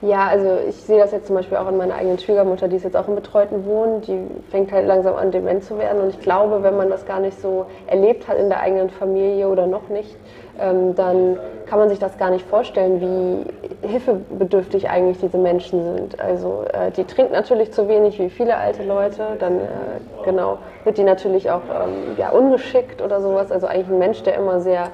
Ja, 0.02 0.26
also 0.26 0.58
ich 0.68 0.74
sehe 0.74 0.98
das 0.98 1.12
jetzt 1.12 1.28
zum 1.28 1.36
Beispiel 1.36 1.56
auch 1.56 1.66
an 1.66 1.76
meiner 1.76 1.94
eigenen 1.94 2.18
Schwiegermutter, 2.18 2.66
die 2.66 2.74
ist 2.74 2.82
jetzt 2.82 2.96
auch 2.96 3.06
im 3.06 3.14
betreuten 3.14 3.64
Wohnen, 3.64 4.00
die 4.00 4.18
fängt 4.50 4.72
halt 4.72 4.84
langsam 4.84 5.14
an, 5.14 5.30
dement 5.30 5.62
zu 5.62 5.78
werden. 5.78 6.02
Und 6.02 6.08
ich 6.08 6.18
glaube, 6.18 6.64
wenn 6.64 6.76
man 6.76 6.90
das 6.90 7.06
gar 7.06 7.20
nicht 7.20 7.40
so 7.40 7.66
erlebt 7.86 8.26
hat 8.26 8.36
in 8.36 8.48
der 8.48 8.58
eigenen 8.58 8.90
Familie 8.90 9.48
oder 9.48 9.68
noch 9.68 9.88
nicht, 9.88 10.16
ähm, 10.60 10.96
dann 10.96 11.38
kann 11.66 11.78
man 11.78 11.88
sich 11.88 12.00
das 12.00 12.18
gar 12.18 12.30
nicht 12.30 12.44
vorstellen, 12.44 13.00
wie 13.00 13.86
hilfebedürftig 13.86 14.90
eigentlich 14.90 15.18
diese 15.20 15.38
Menschen 15.38 15.84
sind. 15.96 16.20
Also 16.20 16.64
äh, 16.72 16.90
die 16.90 17.04
trinkt 17.04 17.30
natürlich 17.30 17.72
zu 17.72 17.86
wenig 17.86 18.18
wie 18.18 18.28
viele 18.28 18.56
alte 18.56 18.82
Leute, 18.82 19.36
dann 19.38 19.60
äh, 19.60 20.24
genau 20.24 20.58
wird 20.82 20.98
die 20.98 21.04
natürlich 21.04 21.48
auch 21.48 21.62
ähm, 21.70 22.16
ja, 22.16 22.30
ungeschickt 22.30 23.00
oder 23.02 23.20
sowas. 23.20 23.52
Also 23.52 23.68
eigentlich 23.68 23.88
ein 23.88 24.00
Mensch, 24.00 24.20
der 24.24 24.34
immer 24.34 24.60
sehr 24.60 24.88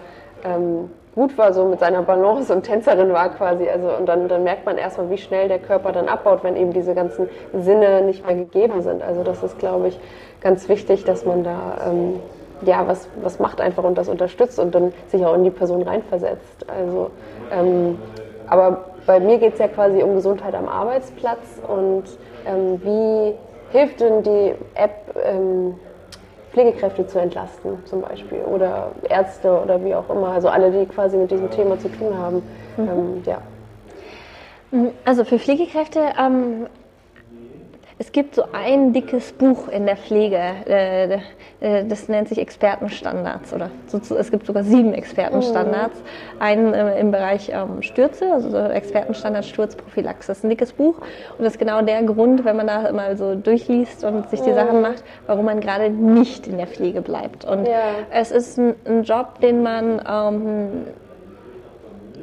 ähm, 0.44 0.90
gut 1.18 1.36
war, 1.36 1.52
so 1.52 1.64
mit 1.64 1.80
seiner 1.80 2.02
Balance 2.02 2.54
und 2.54 2.62
Tänzerin 2.62 3.12
war 3.12 3.30
quasi. 3.30 3.68
Also, 3.68 3.88
und 3.98 4.06
dann, 4.06 4.28
dann 4.28 4.44
merkt 4.44 4.64
man 4.64 4.78
erstmal, 4.78 5.10
wie 5.10 5.18
schnell 5.18 5.48
der 5.48 5.58
Körper 5.58 5.90
dann 5.90 6.08
abbaut, 6.08 6.44
wenn 6.44 6.56
eben 6.56 6.72
diese 6.72 6.94
ganzen 6.94 7.28
Sinne 7.52 8.02
nicht 8.02 8.24
mehr 8.24 8.36
gegeben 8.36 8.82
sind. 8.82 9.02
Also 9.02 9.24
das 9.24 9.42
ist, 9.42 9.58
glaube 9.58 9.88
ich, 9.88 9.98
ganz 10.40 10.68
wichtig, 10.68 11.04
dass 11.04 11.24
man 11.24 11.42
da 11.42 11.78
ähm, 11.88 12.20
ja, 12.62 12.86
was, 12.86 13.08
was 13.20 13.38
macht 13.38 13.60
einfach 13.60 13.82
und 13.84 13.98
das 13.98 14.08
unterstützt 14.08 14.58
und 14.58 14.74
dann 14.74 14.92
sich 15.08 15.24
auch 15.26 15.34
in 15.34 15.44
die 15.44 15.50
Person 15.50 15.82
reinversetzt. 15.82 16.66
Also, 16.68 17.10
ähm, 17.52 17.98
aber 18.46 18.84
bei 19.06 19.20
mir 19.20 19.38
geht 19.38 19.54
es 19.54 19.58
ja 19.58 19.68
quasi 19.68 20.02
um 20.02 20.14
Gesundheit 20.14 20.54
am 20.54 20.68
Arbeitsplatz 20.68 21.60
und 21.66 22.04
ähm, 22.46 22.80
wie 22.84 23.34
hilft 23.76 24.00
denn 24.00 24.22
die 24.22 24.54
App, 24.74 25.14
ähm, 25.24 25.74
Pflegekräfte 26.52 27.06
zu 27.06 27.18
entlasten 27.18 27.84
zum 27.86 28.00
Beispiel 28.00 28.40
oder 28.40 28.92
Ärzte 29.08 29.60
oder 29.60 29.84
wie 29.84 29.94
auch 29.94 30.08
immer, 30.10 30.28
also 30.28 30.48
alle, 30.48 30.70
die 30.70 30.86
quasi 30.86 31.16
mit 31.16 31.30
diesem 31.30 31.50
Thema 31.50 31.78
zu 31.78 31.88
tun 31.88 32.16
haben. 32.16 32.42
Mhm. 32.76 32.88
Ähm, 32.88 33.22
ja. 33.26 33.40
Also 35.04 35.24
für 35.24 35.38
Pflegekräfte 35.38 36.00
ähm, 36.18 36.66
es 38.00 38.12
gibt 38.12 38.36
so 38.36 38.44
ein 38.52 38.92
dickes 38.92 39.32
Buch 39.32 39.68
in 39.68 39.84
der 39.84 39.96
Pflege, 39.96 40.40
äh, 40.66 41.18
äh, 41.60 41.84
das 41.84 42.08
nennt 42.08 42.28
sich 42.28 42.38
Expertenstandards 42.38 43.52
oder 43.52 43.70
es 43.92 44.30
gibt 44.30 44.46
sogar 44.46 44.62
sieben 44.62 44.94
Expertenstandards. 44.94 45.98
Mhm. 45.98 46.42
Einen 46.42 46.74
äh, 46.74 47.00
im 47.00 47.10
Bereich 47.10 47.50
ähm, 47.52 47.82
Stürze, 47.82 48.32
also 48.32 48.56
Expertenstandard 48.56 49.44
Sturzprophylaxis, 49.44 50.44
ein 50.44 50.50
dickes 50.50 50.72
Buch. 50.72 50.98
Und 51.38 51.44
das 51.44 51.54
ist 51.54 51.58
genau 51.58 51.82
der 51.82 52.04
Grund, 52.04 52.44
wenn 52.44 52.56
man 52.56 52.68
da 52.68 52.92
mal 52.92 53.16
so 53.16 53.34
durchliest 53.34 54.04
und 54.04 54.30
sich 54.30 54.40
die 54.42 54.50
mhm. 54.50 54.54
Sachen 54.54 54.80
macht, 54.80 55.02
warum 55.26 55.46
man 55.46 55.60
gerade 55.60 55.90
nicht 55.90 56.46
in 56.46 56.58
der 56.58 56.68
Pflege 56.68 57.02
bleibt. 57.02 57.44
Und 57.44 57.66
ja. 57.66 57.80
es 58.12 58.30
ist 58.30 58.58
ein, 58.58 58.76
ein, 58.84 59.02
Job, 59.02 59.40
den 59.40 59.62
man 59.62 60.00
ähm, 60.08 60.86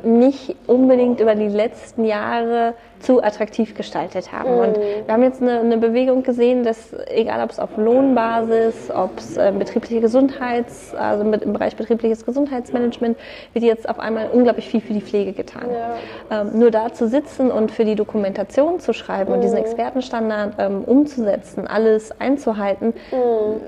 nicht 0.06 0.56
unbedingt 0.68 1.20
über 1.20 1.36
die 1.36 1.48
letzten 1.48 2.06
Jahre 2.06 2.76
zu 3.00 3.24
attraktiv 3.24 3.76
gestaltet 3.76 4.32
haben. 4.32 4.54
Mhm. 4.54 4.60
Und 4.60 4.78
wir 4.78 5.14
haben 5.14 5.24
jetzt 5.24 5.42
eine, 5.42 5.60
eine, 5.60 5.78
Bewegung 5.78 6.24
gesehen, 6.24 6.64
dass 6.64 6.96
egal 7.08 7.44
ob 7.44 7.52
es 7.52 7.60
auf 7.60 7.78
Lohnbasis, 7.78 8.90
ob 8.92 9.18
es 9.18 9.38
äh, 9.38 9.54
betriebliche 9.58 10.02
Gesundheits, 10.02 10.96
also 10.96 11.24
mit, 11.24 11.44
im 11.44 11.54
Bereich 11.54 11.76
betriebliches 11.76 12.26
Gesundheitsmanagement, 12.26 13.18
wird 13.54 13.66
jetzt 13.66 13.88
auf 13.88 14.00
einmal 14.00 14.30
unglaublich 14.32 14.68
viel 14.68 14.82
für 14.82 14.94
die 14.94 15.02
Pflege 15.02 15.34
getan. 15.34 15.68
Ja. 16.32 16.42
Ähm, 16.42 16.58
nur 16.60 16.72
da 16.72 16.94
zu 16.94 17.08
sitzen 17.08 17.52
und 17.52 17.72
für 17.72 17.86
die 17.86 17.96
Dokumentation 17.96 18.80
zu 18.80 18.94
schreiben 18.94 19.30
mhm. 19.30 19.36
und 19.36 19.42
diesen 19.42 19.58
mhm. 19.58 19.66
Expertenstandard 19.66 20.54
ähm, 20.58 20.84
umzusetzen, 20.84 21.68
alles 21.68 22.20
einzuhalten, 22.20 22.94
mhm. 23.12 23.62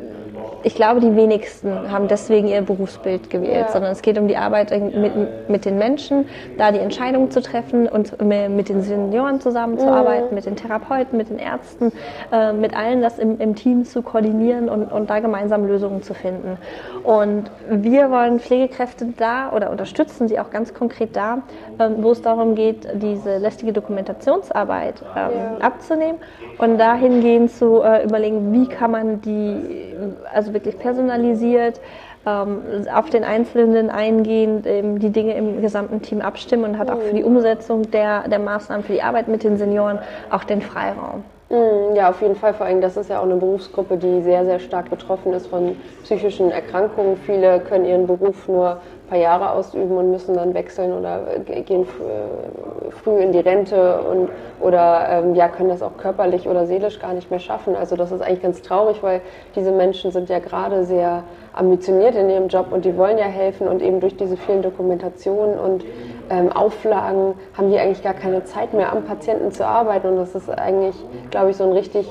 ich 0.64 0.74
glaube, 0.74 1.02
die 1.02 1.16
wenigsten 1.16 1.92
haben 1.92 2.08
deswegen 2.08 2.48
ihr 2.48 2.62
Berufsbild 2.62 3.30
gewählt, 3.30 3.68
ja. 3.68 3.72
sondern 3.72 3.92
es 3.92 4.02
geht 4.02 4.18
um 4.18 4.28
die 4.28 4.38
Arbeit 4.38 4.72
mit, 4.72 5.50
mit 5.50 5.66
den 5.66 5.78
Menschen, 5.78 6.27
da 6.58 6.72
die 6.72 6.80
Entscheidungen 6.80 7.32
zu 7.32 7.42
treffen 7.42 7.88
und 7.88 8.22
mit 8.22 8.70
den 8.70 8.82
Senioren 8.82 9.40
zusammenzuarbeiten, 9.42 10.30
mhm. 10.30 10.36
mit 10.36 10.46
den 10.46 10.56
Therapeuten, 10.56 11.18
mit 11.18 11.30
den 11.30 11.40
Ärzten, 11.40 11.92
äh, 12.32 12.54
mit 12.54 12.76
allen 12.76 13.02
das 13.02 13.20
im, 13.20 13.40
im, 13.40 13.56
Team 13.56 13.86
zu 13.86 14.02
koordinieren 14.02 14.70
und, 14.70 14.92
und 14.92 15.10
da 15.10 15.20
gemeinsam 15.20 15.66
Lösungen 15.66 16.04
zu 16.04 16.14
finden. 16.14 16.58
Und 17.04 17.50
wir 17.70 18.12
wollen 18.12 18.40
Pflegekräfte 18.40 19.14
da 19.18 19.52
oder 19.52 19.72
unterstützen 19.72 20.28
sie 20.28 20.40
auch 20.40 20.50
ganz 20.50 20.74
konkret 20.74 21.16
da, 21.16 21.44
ähm, 21.80 21.96
wo 22.00 22.12
es 22.12 22.22
darum 22.22 22.56
geht, 22.56 22.88
diese 22.94 23.38
lästige 23.38 23.74
Dokumentationsarbeit 23.74 25.02
ähm, 25.16 25.32
ja. 25.36 25.58
abzunehmen 25.60 26.20
und 26.58 26.78
dahingehend 26.78 27.52
zu 27.52 27.82
äh, 27.82 28.04
überlegen, 28.04 28.54
wie 28.54 28.68
kann 28.68 28.92
man 28.92 29.22
die 29.22 29.96
also 30.34 30.54
wirklich 30.54 30.78
personalisiert 30.78 31.80
auf 32.28 33.10
den 33.10 33.24
Einzelnen 33.24 33.90
eingehen, 33.90 34.64
ähm, 34.66 35.00
die 35.00 35.12
Dinge 35.12 35.36
im 35.36 35.62
gesamten 35.62 36.02
Team 36.02 36.22
abstimmen 36.22 36.64
und 36.66 36.78
hat 36.78 36.90
auch 36.90 37.00
für 37.00 37.14
die 37.14 37.22
mhm. 37.22 37.38
Umsetzung 37.38 37.90
der, 37.92 38.28
der 38.28 38.40
Maßnahmen, 38.40 38.84
für 38.84 38.94
die 38.94 39.02
Arbeit 39.02 39.28
mit 39.28 39.44
den 39.44 39.58
Senioren 39.58 40.00
auch 40.30 40.44
den 40.44 40.62
Freiraum. 40.62 41.24
Mhm, 41.50 41.96
ja, 41.96 42.10
auf 42.10 42.22
jeden 42.22 42.36
Fall. 42.36 42.54
Vor 42.54 42.66
allem, 42.66 42.82
das 42.82 42.98
ist 42.98 43.10
ja 43.10 43.20
auch 43.20 43.24
eine 43.24 43.38
Berufsgruppe, 43.38 43.96
die 43.96 44.22
sehr, 44.22 44.44
sehr 44.44 44.60
stark 44.60 44.90
betroffen 44.90 45.32
ist 45.32 45.48
von 45.48 45.78
psychischen 46.04 46.52
Erkrankungen. 46.52 47.16
Viele 47.16 47.62
können 47.62 47.86
ihren 47.86 48.06
Beruf 48.06 48.50
nur 48.50 48.72
ein 48.72 49.10
paar 49.10 49.18
Jahre 49.18 49.52
ausüben 49.52 49.96
und 49.96 50.12
müssen 50.12 50.36
dann 50.36 50.54
wechseln 50.54 50.92
oder 50.92 51.22
gehen 51.46 51.84
äh, 51.84 52.92
früh 52.92 53.20
in 53.20 53.32
die 53.32 53.40
Rente 53.40 54.02
und, 54.02 54.30
oder 54.60 55.08
ähm, 55.10 55.36
ja, 55.36 55.48
können 55.48 55.70
das 55.70 55.82
auch 55.82 55.96
körperlich 55.96 56.50
oder 56.50 56.66
seelisch 56.66 57.00
gar 57.00 57.14
nicht 57.14 57.32
mehr 57.32 57.40
schaffen. 57.40 57.78
Also 57.78 57.96
das 57.96 58.12
ist 58.12 58.22
eigentlich 58.22 58.42
ganz 58.42 58.62
traurig, 58.62 59.02
weil 59.02 59.22
diese 59.56 59.72
Menschen 59.72 60.12
sind 60.12 60.28
ja 60.28 60.40
gerade 60.40 60.84
sehr 60.84 61.24
ambitioniert 61.58 62.16
in 62.16 62.30
ihrem 62.30 62.48
Job 62.48 62.68
und 62.72 62.86
die 62.86 62.96
wollen 62.98 63.18
ja 63.18 63.26
helfen 63.26 63.68
und 63.68 63.82
eben 63.82 64.00
durch 64.00 64.16
diese 64.16 64.38
vielen 64.38 64.62
Dokumentationen 64.62 65.60
und 65.60 65.86
ähm, 66.30 66.52
Auflagen 66.52 67.36
haben 67.54 67.70
die 67.70 67.80
eigentlich 67.80 68.04
gar 68.04 68.14
keine 68.14 68.44
Zeit 68.44 68.74
mehr 68.74 68.92
am 68.92 69.04
Patienten 69.06 69.52
zu 69.52 69.66
arbeiten 69.66 70.08
und 70.08 70.18
das 70.18 70.36
ist 70.36 70.50
eigentlich, 70.50 70.96
glaube 71.32 71.52
ich, 71.52 71.58
so 71.58 71.64
ein 71.64 71.72
richtig 71.72 72.08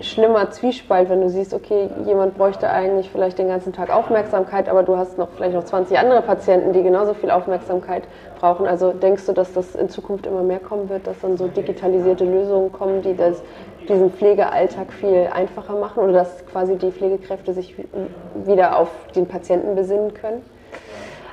schlimmer 0.00 0.50
Zwiespalt, 0.50 1.08
wenn 1.08 1.20
du 1.20 1.30
siehst, 1.30 1.54
okay, 1.54 1.88
jemand 2.04 2.36
bräuchte 2.36 2.68
eigentlich 2.68 3.10
vielleicht 3.10 3.38
den 3.38 3.48
ganzen 3.48 3.72
Tag 3.72 3.90
Aufmerksamkeit, 3.90 4.68
aber 4.68 4.82
du 4.82 4.96
hast 4.96 5.18
noch 5.18 5.28
vielleicht 5.36 5.54
noch 5.54 5.64
20 5.64 5.98
andere 5.98 6.22
Patienten, 6.22 6.72
die 6.72 6.82
genauso 6.82 7.14
viel 7.14 7.30
Aufmerksamkeit 7.30 8.04
brauchen. 8.38 8.66
Also 8.66 8.92
denkst 8.92 9.26
du, 9.26 9.32
dass 9.32 9.52
das 9.52 9.74
in 9.74 9.88
Zukunft 9.88 10.26
immer 10.26 10.42
mehr 10.42 10.58
kommen 10.58 10.88
wird, 10.88 11.06
dass 11.06 11.20
dann 11.20 11.36
so 11.36 11.48
digitalisierte 11.48 12.24
Lösungen 12.24 12.72
kommen, 12.72 13.02
die 13.02 13.16
das, 13.16 13.42
diesen 13.86 14.12
Pflegealltag 14.12 14.92
viel 14.92 15.28
einfacher 15.32 15.76
machen 15.76 16.02
oder 16.02 16.12
dass 16.12 16.46
quasi 16.46 16.76
die 16.76 16.90
Pflegekräfte 16.90 17.52
sich 17.52 17.74
wieder 18.44 18.78
auf 18.78 18.88
den 19.14 19.26
Patienten 19.26 19.74
besinnen 19.74 20.14
können? 20.14 20.42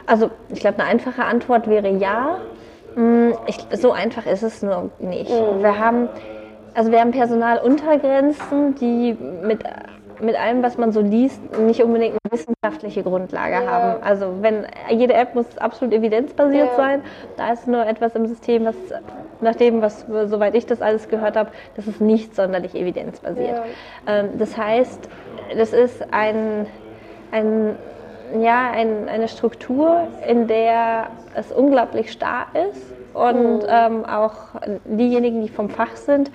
Also 0.06 0.30
ich 0.50 0.60
glaube, 0.60 0.80
eine 0.80 0.90
einfache 0.90 1.24
Antwort 1.24 1.68
wäre 1.68 1.90
ja. 1.90 2.40
Mm, 2.96 3.32
ich, 3.48 3.58
so 3.74 3.92
einfach 3.92 4.26
ist 4.26 4.44
es 4.44 4.62
nur 4.62 4.90
nicht. 5.00 5.32
Mhm. 5.32 5.64
Wir 5.64 5.80
haben 5.80 6.10
also 6.76 6.92
wir 6.92 7.00
haben 7.00 7.12
Personaluntergrenzen, 7.12 8.76
die 8.76 9.16
mit, 9.44 9.60
mit 10.20 10.36
allem, 10.36 10.64
was 10.64 10.78
man 10.78 10.92
so 10.92 11.02
liest, 11.02 11.40
nicht 11.60 11.84
unbedingt 11.84 12.18
eine 12.24 12.32
wissenschaftliche 12.32 13.04
Grundlage 13.04 13.64
ja. 13.64 13.72
haben. 13.72 14.04
Also 14.04 14.38
wenn 14.42 14.66
jede 14.90 15.14
App 15.14 15.36
muss 15.36 15.46
absolut 15.58 15.94
evidenzbasiert 15.94 16.70
ja. 16.72 16.76
sein, 16.76 17.02
da 17.38 17.54
ist 17.54 17.68
nur 17.68 17.86
etwas 17.86 18.16
im 18.16 18.26
System, 18.26 18.66
was 18.66 18.76
nach 19.44 19.56
dem, 19.56 19.82
was 19.82 20.06
soweit 20.26 20.56
ich 20.56 20.66
das 20.66 20.82
alles 20.82 21.10
gehört 21.10 21.36
habe, 21.36 21.52
das 21.76 21.88
ist 21.88 22.02
nicht 22.02 22.36
sonderlich 22.36 22.76
evidenzbasiert. 22.76 23.62
Ja. 24.08 24.20
Ähm, 24.20 24.30
das 24.38 24.58
heißt, 24.58 25.10
das 25.58 25.74
ist 25.74 26.06
ein, 26.12 26.66
ein 27.32 27.76
ja, 28.42 28.72
ein, 28.72 29.10
eine 29.10 29.28
Struktur, 29.28 30.08
in 30.28 30.48
der 30.48 31.08
es 31.36 31.52
unglaublich 31.52 32.12
starr 32.12 32.48
ist 32.70 32.82
und 33.14 33.60
mhm. 33.60 33.68
ähm, 33.68 34.06
auch 34.06 34.34
diejenigen, 34.86 35.42
die 35.42 35.50
vom 35.50 35.70
Fach 35.70 35.96
sind, 35.96 36.32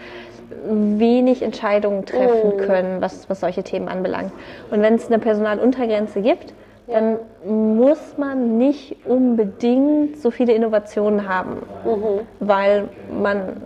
wenig 0.65 1.43
Entscheidungen 1.43 2.07
treffen 2.07 2.57
mhm. 2.57 2.61
können, 2.61 3.01
was, 3.01 3.29
was 3.29 3.41
solche 3.41 3.63
Themen 3.63 3.89
anbelangt. 3.89 4.33
Und 4.71 4.83
wenn 4.83 4.95
es 4.95 5.07
eine 5.09 5.19
Personaluntergrenze 5.19 6.21
gibt, 6.23 6.55
dann 6.91 7.19
muss 7.45 8.17
man 8.17 8.59
nicht 8.59 8.97
unbedingt 9.05 10.19
so 10.19 10.31
viele 10.31 10.53
Innovationen 10.55 11.29
haben, 11.29 11.57
mhm. 11.85 12.21
weil 12.41 12.89
man, 13.11 13.63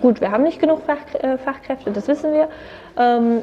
gut, 0.00 0.20
wir 0.20 0.30
haben 0.30 0.44
nicht 0.44 0.60
genug 0.60 0.80
Fach, 0.82 0.98
äh, 1.14 1.38
Fachkräfte, 1.38 1.90
das 1.90 2.06
wissen 2.08 2.32
wir. 2.32 2.48
Ähm, 2.96 3.42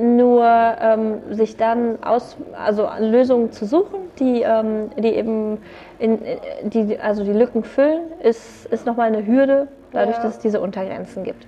nur 0.00 0.44
ähm, 0.44 1.18
sich 1.30 1.56
dann 1.56 2.02
aus, 2.02 2.36
also 2.52 2.88
Lösungen 3.00 3.50
zu 3.50 3.66
suchen, 3.66 3.98
die, 4.18 4.42
ähm, 4.42 4.90
die 4.96 5.08
eben 5.08 5.58
in, 5.98 6.20
die, 6.62 6.98
also 6.98 7.24
die 7.24 7.32
Lücken 7.32 7.64
füllen, 7.64 8.02
ist, 8.22 8.66
ist 8.66 8.86
nochmal 8.86 9.08
eine 9.08 9.26
Hürde, 9.26 9.68
dadurch, 9.92 10.16
ja. 10.18 10.22
dass 10.22 10.36
es 10.36 10.38
diese 10.38 10.60
Untergrenzen 10.60 11.24
gibt. 11.24 11.46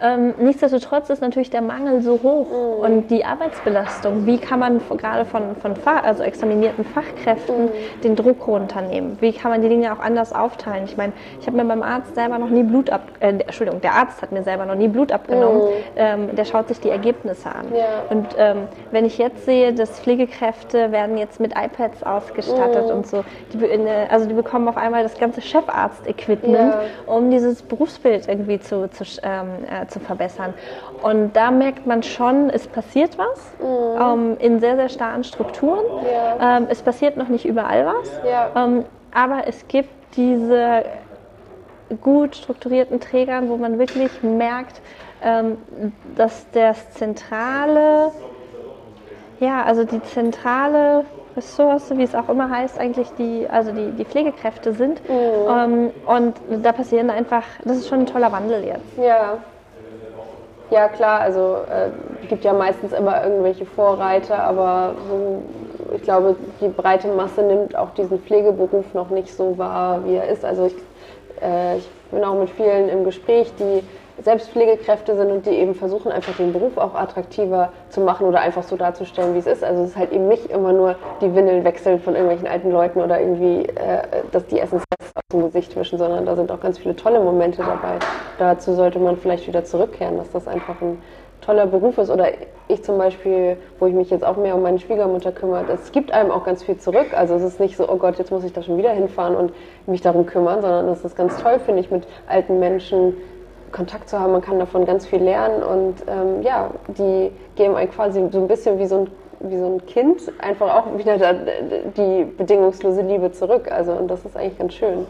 Ähm, 0.00 0.34
nichtsdestotrotz 0.38 1.10
ist 1.10 1.20
natürlich 1.20 1.50
der 1.50 1.62
Mangel 1.62 2.02
so 2.02 2.20
hoch 2.22 2.46
mhm. 2.48 2.84
und 2.84 3.10
die 3.10 3.24
Arbeitsbelastung. 3.24 4.26
Wie 4.26 4.38
kann 4.38 4.60
man 4.60 4.80
gerade 4.96 5.24
von, 5.24 5.56
von 5.56 5.74
Fach, 5.74 6.04
also 6.04 6.22
examinierten 6.22 6.84
Fachkräften 6.84 7.66
mhm. 7.66 8.00
den 8.04 8.16
Druck 8.16 8.46
runternehmen? 8.46 9.16
Wie 9.20 9.32
kann 9.32 9.50
man 9.50 9.62
die 9.62 9.68
Dinge 9.68 9.92
auch 9.92 9.98
anders 9.98 10.32
aufteilen? 10.32 10.84
Ich 10.84 10.96
meine, 10.96 11.12
ich 11.40 11.46
habe 11.46 11.56
mir 11.56 11.64
beim 11.64 11.82
Arzt 11.82 12.14
selber 12.14 12.38
noch 12.38 12.50
nie 12.50 12.62
Blut 12.62 12.90
ab, 12.90 13.02
äh, 13.20 13.30
Entschuldigung, 13.30 13.80
der 13.80 13.94
Arzt 13.94 14.22
hat 14.22 14.30
mir 14.30 14.42
selber 14.42 14.66
noch 14.66 14.76
nie 14.76 14.88
Blut 14.88 15.10
abgenommen. 15.10 15.62
Mhm. 15.62 15.72
Ähm, 15.96 16.36
der 16.36 16.44
schaut 16.44 16.68
sich 16.68 16.80
die 16.80 16.90
Ergebnisse 16.90 17.48
an. 17.48 17.66
Ja. 17.74 17.84
Und 18.10 18.26
ähm, 18.38 18.68
wenn 18.92 19.04
ich 19.04 19.18
jetzt 19.18 19.44
sehe, 19.46 19.72
dass 19.72 19.98
Pflegekräfte 19.98 20.92
werden 20.92 21.18
jetzt 21.18 21.40
mit 21.40 21.52
iPads 21.52 22.04
ausgestattet 22.04 22.86
mhm. 22.86 22.92
und 22.92 23.06
so, 23.06 23.24
die, 23.52 23.88
also 24.08 24.26
die 24.26 24.34
bekommen 24.34 24.68
auf 24.68 24.76
einmal 24.76 25.02
das 25.02 25.18
ganze 25.18 25.40
Chefarzt-Equipment, 25.40 26.54
ja. 26.56 26.80
um 27.06 27.30
dieses 27.30 27.62
Berufsbild 27.62 28.28
irgendwie 28.28 28.60
zu, 28.60 28.88
zu 28.90 29.04
ähm, 29.22 29.48
äh, 29.68 29.87
zu 29.88 30.00
verbessern. 30.00 30.54
Und 31.02 31.34
da 31.34 31.50
merkt 31.50 31.86
man 31.86 32.02
schon, 32.02 32.50
es 32.50 32.66
passiert 32.66 33.18
was 33.18 33.52
mhm. 33.60 34.00
ähm, 34.00 34.36
in 34.38 34.60
sehr, 34.60 34.76
sehr 34.76 34.88
starren 34.88 35.24
Strukturen. 35.24 35.84
Ja. 36.12 36.58
Ähm, 36.58 36.66
es 36.68 36.82
passiert 36.82 37.16
noch 37.16 37.28
nicht 37.28 37.44
überall 37.44 37.86
was, 37.86 38.20
ja. 38.28 38.50
ähm, 38.56 38.84
aber 39.12 39.46
es 39.46 39.66
gibt 39.68 39.90
diese 40.16 40.84
gut 42.02 42.36
strukturierten 42.36 43.00
Trägern, 43.00 43.48
wo 43.48 43.56
man 43.56 43.78
wirklich 43.78 44.22
merkt, 44.22 44.80
ähm, 45.22 45.58
dass 46.16 46.46
das 46.52 46.90
zentrale, 46.92 48.12
ja, 49.40 49.62
also 49.64 49.84
die 49.84 50.02
zentrale 50.02 51.04
Ressource, 51.36 51.96
wie 51.96 52.02
es 52.02 52.14
auch 52.14 52.28
immer 52.28 52.50
heißt, 52.50 52.78
eigentlich 52.78 53.08
die, 53.18 53.46
also 53.48 53.72
die, 53.72 53.92
die 53.92 54.04
Pflegekräfte 54.04 54.72
sind. 54.72 55.00
Mhm. 55.08 55.14
Ähm, 55.48 55.90
und 56.06 56.34
da 56.62 56.72
passieren 56.72 57.10
einfach, 57.10 57.44
das 57.64 57.78
ist 57.78 57.88
schon 57.88 58.00
ein 58.00 58.06
toller 58.06 58.32
Wandel 58.32 58.64
jetzt. 58.64 58.98
Ja. 58.98 59.38
Ja, 60.70 60.88
klar, 60.88 61.20
also 61.20 61.58
äh, 61.70 62.26
gibt 62.28 62.44
ja 62.44 62.52
meistens 62.52 62.92
immer 62.92 63.24
irgendwelche 63.24 63.64
Vorreiter, 63.64 64.42
aber 64.42 64.94
so, 65.08 65.42
ich 65.96 66.02
glaube, 66.02 66.36
die 66.60 66.68
breite 66.68 67.08
Masse 67.08 67.42
nimmt 67.42 67.74
auch 67.74 67.90
diesen 67.94 68.20
Pflegeberuf 68.20 68.92
noch 68.92 69.08
nicht 69.08 69.34
so 69.34 69.56
wahr, 69.56 70.04
wie 70.04 70.16
er 70.16 70.28
ist. 70.28 70.44
Also 70.44 70.66
ich, 70.66 70.74
äh, 71.42 71.78
ich 71.78 71.88
bin 72.10 72.22
auch 72.22 72.38
mit 72.38 72.50
vielen 72.50 72.90
im 72.90 73.04
Gespräch, 73.04 73.50
die 73.58 73.82
selbst 74.22 74.50
Pflegekräfte 74.50 75.16
sind 75.16 75.30
und 75.30 75.46
die 75.46 75.50
eben 75.50 75.74
versuchen, 75.74 76.10
einfach 76.10 76.36
den 76.36 76.52
Beruf 76.52 76.76
auch 76.76 76.94
attraktiver 76.94 77.72
zu 77.88 78.00
machen 78.00 78.26
oder 78.26 78.40
einfach 78.40 78.62
so 78.62 78.76
darzustellen, 78.76 79.34
wie 79.34 79.38
es 79.38 79.46
ist. 79.46 79.64
Also 79.64 79.82
es 79.82 79.90
ist 79.90 79.96
halt 79.96 80.12
eben 80.12 80.28
nicht 80.28 80.50
immer 80.50 80.72
nur 80.72 80.96
die 81.20 81.34
Windeln 81.34 81.64
wechseln 81.64 82.00
von 82.00 82.14
irgendwelchen 82.14 82.48
alten 82.48 82.70
Leuten 82.70 83.00
oder 83.00 83.20
irgendwie, 83.20 83.66
äh, 83.66 84.02
dass 84.32 84.46
die 84.46 84.58
Essensreste 84.58 84.86
aus 85.14 85.22
dem 85.32 85.42
Gesicht 85.42 85.76
wischen, 85.76 85.98
sondern 85.98 86.26
da 86.26 86.36
sind 86.36 86.50
auch 86.50 86.60
ganz 86.60 86.78
viele 86.78 86.96
tolle 86.96 87.20
Momente 87.20 87.58
dabei. 87.58 87.98
Dazu 88.38 88.74
sollte 88.74 88.98
man 88.98 89.16
vielleicht 89.16 89.46
wieder 89.46 89.64
zurückkehren, 89.64 90.16
dass 90.16 90.30
das 90.30 90.48
einfach 90.48 90.80
ein 90.80 90.98
toller 91.40 91.66
Beruf 91.66 91.98
ist. 91.98 92.10
Oder 92.10 92.32
ich 92.68 92.84
zum 92.84 92.98
Beispiel, 92.98 93.56
wo 93.78 93.86
ich 93.86 93.94
mich 93.94 94.10
jetzt 94.10 94.24
auch 94.24 94.36
mehr 94.36 94.54
um 94.54 94.62
meine 94.62 94.78
Schwiegermutter 94.78 95.32
kümmere, 95.32 95.64
es 95.72 95.92
gibt 95.92 96.12
einem 96.12 96.30
auch 96.30 96.44
ganz 96.44 96.62
viel 96.62 96.76
zurück. 96.76 97.08
Also 97.14 97.34
es 97.34 97.42
ist 97.42 97.60
nicht 97.60 97.76
so, 97.76 97.88
oh 97.88 97.96
Gott, 97.96 98.18
jetzt 98.18 98.30
muss 98.30 98.44
ich 98.44 98.52
da 98.52 98.62
schon 98.62 98.76
wieder 98.76 98.90
hinfahren 98.90 99.34
und 99.34 99.52
mich 99.86 100.00
darum 100.00 100.26
kümmern, 100.26 100.60
sondern 100.60 100.86
das 100.86 101.04
ist 101.04 101.16
ganz 101.16 101.40
toll, 101.40 101.58
finde 101.60 101.80
ich, 101.80 101.90
mit 101.90 102.06
alten 102.26 102.58
Menschen 102.58 103.16
Kontakt 103.72 104.08
zu 104.08 104.18
haben. 104.18 104.32
Man 104.32 104.42
kann 104.42 104.58
davon 104.58 104.84
ganz 104.86 105.06
viel 105.06 105.22
lernen 105.22 105.62
und 105.62 105.94
ähm, 106.06 106.42
ja, 106.42 106.70
die 106.88 107.30
geben 107.56 107.76
einem 107.76 107.90
quasi 107.90 108.24
so 108.30 108.38
ein 108.38 108.48
bisschen 108.48 108.78
wie 108.78 108.86
so 108.86 109.00
ein, 109.00 109.10
wie 109.40 109.58
so 109.58 109.66
ein 109.66 109.86
Kind 109.86 110.20
einfach 110.40 110.74
auch 110.74 110.98
wieder 110.98 111.18
da, 111.18 111.32
die 111.32 112.24
bedingungslose 112.24 113.02
Liebe 113.02 113.32
zurück. 113.32 113.70
Also 113.70 113.92
und 113.92 114.08
das 114.08 114.24
ist 114.24 114.36
eigentlich 114.36 114.58
ganz 114.58 114.74
schön. 114.74 115.06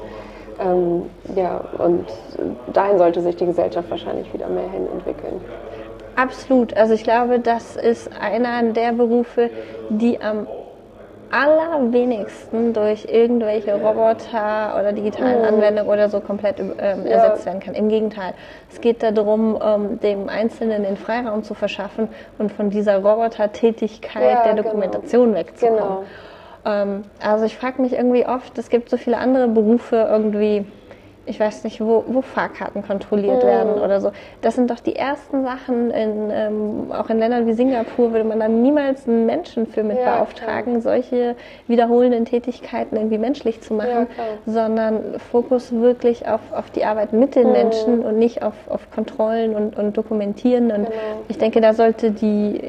Ähm, 0.61 1.09
ja, 1.37 1.61
und 1.79 2.07
dahin 2.73 2.99
sollte 2.99 3.21
sich 3.21 3.37
die 3.37 3.47
Gesellschaft 3.47 3.91
wahrscheinlich 3.91 4.33
wieder 4.35 4.49
mehr 4.49 4.69
hin 4.71 4.87
entwickeln. 4.93 5.41
Absolut. 6.17 6.77
Also 6.77 6.95
ich 6.95 7.05
glaube, 7.05 7.39
das 7.39 7.77
ist 7.77 8.11
einer 8.21 8.73
der 8.73 8.93
Berufe, 8.93 9.51
die 9.89 10.21
am 10.21 10.49
allerwenigsten 11.31 12.73
durch 12.73 13.07
irgendwelche 13.11 13.75
Roboter 13.75 14.77
oder 14.79 14.93
digitalen 14.93 15.39
Mhm. 15.41 15.45
Anwendungen 15.45 15.91
oder 15.93 16.09
so 16.09 16.21
komplett 16.21 16.59
ähm, 16.61 17.07
ersetzt 17.07 17.47
werden 17.47 17.61
kann. 17.61 17.75
Im 17.75 17.89
Gegenteil, 17.89 18.35
es 18.71 18.81
geht 18.81 19.03
darum, 19.03 19.59
ähm, 19.63 20.01
dem 20.01 20.29
Einzelnen 20.29 20.83
den 20.83 20.97
Freiraum 20.97 21.43
zu 21.43 21.55
verschaffen 21.55 22.09
und 22.39 22.53
von 22.53 22.71
dieser 22.71 22.99
Robotertätigkeit 22.99 24.23
Ja, 24.23 24.43
der 24.45 24.55
genau. 24.55 24.63
Dokumentation 24.63 25.35
wegzukommen. 25.35 25.79
Genau. 25.79 26.03
Ähm, 26.65 27.05
also 27.23 27.45
ich 27.45 27.57
frage 27.57 27.81
mich 27.83 27.93
irgendwie 27.93 28.27
oft, 28.27 28.57
es 28.59 28.69
gibt 28.69 28.91
so 28.91 28.97
viele 28.97 29.19
andere 29.19 29.49
Berufe 29.49 30.09
irgendwie, 30.11 30.67
ich 31.29 31.39
weiß 31.39 31.65
nicht, 31.65 31.81
wo, 31.81 32.05
wo 32.07 32.23
Fahrkarten 32.23 32.83
kontrolliert 32.83 33.43
werden 33.45 33.79
oder 33.79 34.01
so. 34.01 34.13
Das 34.41 34.55
sind 34.55 34.71
doch 34.71 34.81
die 34.81 34.97
ersten 34.97 35.45
Sachen, 35.45 35.91
in, 35.91 36.31
ähm, 36.31 36.93
auch 36.93 37.11
in 37.11 37.19
Ländern 37.19 37.47
wie 37.47 37.53
Singapur 37.53 38.13
würde 38.13 38.25
man 38.25 38.41
dann 38.41 38.63
niemals 38.63 39.07
einen 39.07 39.27
Menschen 39.27 39.67
für 39.67 39.83
mit 39.83 39.99
Ja, 39.99 40.17
beauftragen, 40.17 40.81
solche 40.81 41.37
wiederholenden 41.67 42.25
Tätigkeiten 42.25 42.97
irgendwie 42.97 43.19
menschlich 43.19 43.61
zu 43.61 43.75
machen, 43.75 43.89
Ja, 43.91 44.05
klar. 44.07 44.27
sondern 44.47 45.19
Fokus 45.31 45.73
wirklich 45.73 46.27
auf, 46.27 46.41
auf 46.53 46.71
die 46.71 46.85
Arbeit 46.85 47.13
mit 47.13 47.35
den 47.35 47.53
Menschen 47.53 48.03
und 48.05 48.19
nicht 48.19 48.43
auf, 48.43 48.55
auf 48.69 48.91
Kontrollen 48.91 49.55
und, 49.55 49.77
und 49.77 49.97
Dokumentieren. 49.97 50.71
Und 50.71 50.87
Genau. 50.87 50.91
ich 51.29 51.39
denke, 51.39 51.61
da 51.61 51.75
sollte 51.75 52.11
die 52.11 52.61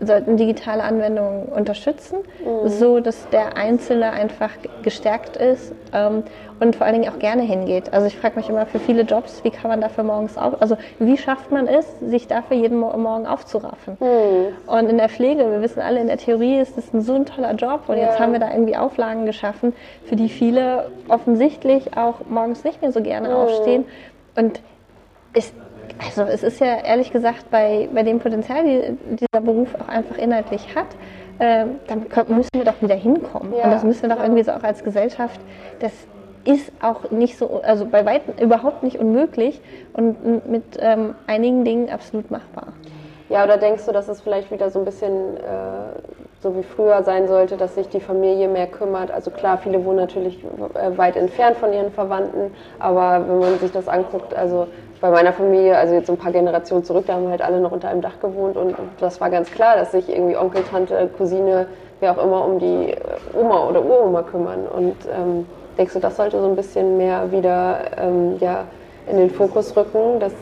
sollten 0.00 0.36
digitale 0.36 0.82
Anwendungen 0.82 1.44
unterstützen, 1.46 2.18
Mhm. 2.44 2.68
so 2.68 3.00
dass 3.00 3.28
der 3.30 3.56
Einzelne 3.56 4.12
einfach 4.12 4.50
gestärkt 4.82 5.36
ist 5.36 5.72
ähm, 5.92 6.22
und 6.58 6.76
vor 6.76 6.86
allen 6.86 7.00
Dingen 7.00 7.12
auch 7.12 7.18
gerne 7.18 7.42
hingeht. 7.42 7.92
Also 7.92 8.06
ich 8.06 8.16
frage 8.16 8.36
mich 8.36 8.48
immer 8.48 8.64
für 8.66 8.78
viele 8.78 9.02
Jobs, 9.02 9.44
wie 9.44 9.50
kann 9.50 9.70
man 9.70 9.80
dafür 9.80 10.04
morgens 10.04 10.38
auf, 10.38 10.60
also 10.62 10.76
wie 10.98 11.16
schafft 11.18 11.50
man 11.52 11.66
es, 11.66 11.86
sich 12.00 12.26
dafür 12.28 12.56
jeden 12.56 12.78
Mo- 12.78 12.96
Morgen 12.96 13.26
aufzuraffen? 13.26 13.98
Mhm. 14.00 14.70
Und 14.70 14.88
in 14.88 14.96
der 14.98 15.08
Pflege, 15.08 15.50
wir 15.50 15.60
wissen 15.62 15.80
alle, 15.80 16.00
in 16.00 16.06
der 16.06 16.16
Theorie 16.18 16.58
ist 16.60 16.76
ein 16.94 17.00
so 17.02 17.14
ein 17.14 17.26
toller 17.26 17.52
Job 17.54 17.82
und 17.88 17.98
jetzt 17.98 18.14
Ja. 18.18 18.20
haben 18.24 18.32
wir 18.32 18.40
da 18.40 18.50
irgendwie 18.50 18.76
Auflagen 18.76 19.26
geschaffen, 19.26 19.74
für 20.04 20.16
die 20.16 20.28
viele 20.30 20.90
offensichtlich 21.08 21.96
auch 21.96 22.16
morgens 22.28 22.64
nicht 22.64 22.80
mehr 22.80 22.92
so 22.92 23.02
gerne 23.02 23.28
Mhm. 23.28 23.34
aufstehen. 23.34 23.84
Und 24.36 24.60
ich, 25.34 25.52
also 26.04 26.22
es 26.22 26.42
ist 26.42 26.60
ja 26.60 26.78
ehrlich 26.84 27.12
gesagt 27.12 27.50
bei, 27.50 27.88
bei 27.92 28.02
dem 28.02 28.20
Potenzial, 28.20 28.64
die 28.64 28.96
dieser 29.16 29.42
Beruf 29.42 29.74
auch 29.74 29.88
einfach 29.88 30.16
inhaltlich 30.18 30.74
hat, 30.74 30.86
ähm, 31.38 31.76
dann 31.86 32.06
müssen 32.28 32.50
wir 32.54 32.64
doch 32.64 32.80
wieder 32.80 32.94
hinkommen. 32.94 33.54
Ja, 33.56 33.64
und 33.64 33.70
das 33.70 33.84
müssen 33.84 34.02
wir 34.02 34.14
doch 34.14 34.22
irgendwie 34.22 34.42
so 34.42 34.52
auch 34.52 34.62
als 34.62 34.84
Gesellschaft, 34.84 35.40
das 35.80 35.92
ist 36.44 36.72
auch 36.80 37.10
nicht 37.10 37.36
so, 37.36 37.60
also 37.62 37.86
bei 37.86 38.04
weitem 38.06 38.34
überhaupt 38.42 38.82
nicht 38.82 38.98
unmöglich 38.98 39.60
und 39.92 40.48
mit 40.50 40.64
ähm, 40.78 41.14
einigen 41.26 41.64
Dingen 41.64 41.90
absolut 41.90 42.30
machbar. 42.30 42.68
Ja, 43.28 43.44
oder 43.44 43.58
denkst 43.58 43.86
du, 43.86 43.92
dass 43.92 44.08
es 44.08 44.20
vielleicht 44.20 44.50
wieder 44.50 44.70
so 44.70 44.80
ein 44.80 44.84
bisschen 44.84 45.36
äh, 45.36 46.00
so 46.42 46.56
wie 46.56 46.64
früher 46.64 47.02
sein 47.04 47.28
sollte, 47.28 47.56
dass 47.56 47.76
sich 47.76 47.88
die 47.88 48.00
Familie 48.00 48.48
mehr 48.48 48.66
kümmert? 48.66 49.10
Also 49.10 49.30
klar, 49.30 49.58
viele 49.58 49.84
wohnen 49.84 49.98
natürlich 49.98 50.42
äh, 50.42 50.98
weit 50.98 51.16
entfernt 51.16 51.56
von 51.56 51.72
ihren 51.72 51.92
Verwandten, 51.92 52.52
aber 52.80 53.24
wenn 53.28 53.38
man 53.38 53.58
sich 53.60 53.70
das 53.70 53.86
anguckt, 53.86 54.34
also 54.34 54.66
bei 55.00 55.10
meiner 55.10 55.32
Familie, 55.32 55.76
also 55.76 55.94
jetzt 55.94 56.10
ein 56.10 56.16
paar 56.16 56.32
Generationen 56.32 56.84
zurück, 56.84 57.04
da 57.06 57.14
haben 57.14 57.24
wir 57.24 57.30
halt 57.30 57.42
alle 57.42 57.60
noch 57.60 57.72
unter 57.72 57.88
einem 57.88 58.02
Dach 58.02 58.20
gewohnt 58.20 58.56
und 58.56 58.76
das 59.00 59.20
war 59.20 59.30
ganz 59.30 59.50
klar, 59.50 59.76
dass 59.76 59.92
sich 59.92 60.08
irgendwie 60.08 60.36
Onkel, 60.36 60.62
Tante, 60.62 61.08
Cousine, 61.16 61.66
wer 62.00 62.12
auch 62.12 62.22
immer 62.22 62.44
um 62.44 62.58
die 62.58 62.92
äh, 62.92 62.98
Oma 63.34 63.68
oder 63.68 63.84
Uroma 63.84 64.22
kümmern. 64.22 64.66
Und 64.66 64.96
ähm, 65.14 65.46
denkst 65.78 65.94
du, 65.94 66.00
das 66.00 66.16
sollte 66.16 66.40
so 66.40 66.48
ein 66.48 66.56
bisschen 66.56 66.98
mehr 66.98 67.32
wieder 67.32 67.80
ähm, 67.98 68.36
ja, 68.40 68.64
in 69.10 69.16
den 69.16 69.30
Fokus 69.30 69.74
rücken, 69.76 70.20
dass 70.20 70.32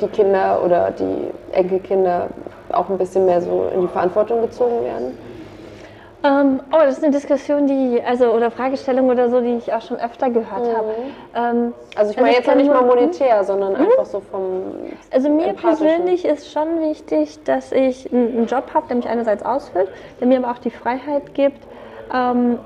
die 0.00 0.08
Kinder 0.08 0.62
oder 0.64 0.90
die 0.90 1.30
Enkelkinder 1.52 2.28
auch 2.72 2.88
ein 2.88 2.98
bisschen 2.98 3.26
mehr 3.26 3.40
so 3.40 3.68
in 3.72 3.82
die 3.82 3.88
Verantwortung 3.88 4.40
gezogen 4.40 4.82
werden? 4.84 5.25
Ähm, 6.24 6.60
oh, 6.72 6.78
das 6.80 6.98
ist 6.98 7.04
eine 7.04 7.12
Diskussion, 7.12 7.66
die, 7.66 8.02
also 8.04 8.32
oder 8.32 8.50
Fragestellung 8.50 9.08
oder 9.10 9.28
so, 9.28 9.40
die 9.40 9.56
ich 9.56 9.72
auch 9.72 9.82
schon 9.82 9.98
öfter 9.98 10.30
gehört 10.30 10.74
habe. 10.76 10.94
Ähm, 11.34 11.72
Also 11.94 12.10
ich 12.12 12.16
meine 12.16 12.30
jetzt 12.32 12.40
noch 12.46 12.54
kann 12.54 12.58
nicht 12.58 12.68
mal 12.70 12.82
nur- 12.82 12.96
monetär, 12.96 13.44
sondern 13.44 13.76
einfach 13.76 14.06
so 14.06 14.20
vom 14.20 14.62
Also 15.12 15.28
mir 15.28 15.52
persönlich 15.52 16.24
ist 16.24 16.50
schon 16.50 16.80
wichtig, 16.80 17.44
dass 17.44 17.70
ich 17.70 18.12
einen 18.12 18.46
Job 18.46 18.64
habe, 18.74 18.86
der 18.88 18.96
mich 18.96 19.08
einerseits 19.08 19.44
ausfüllt, 19.44 19.88
der 20.20 20.26
mir 20.26 20.38
aber 20.38 20.50
auch 20.50 20.58
die 20.58 20.70
Freiheit 20.70 21.34
gibt, 21.34 21.62
ähm, 22.12 22.58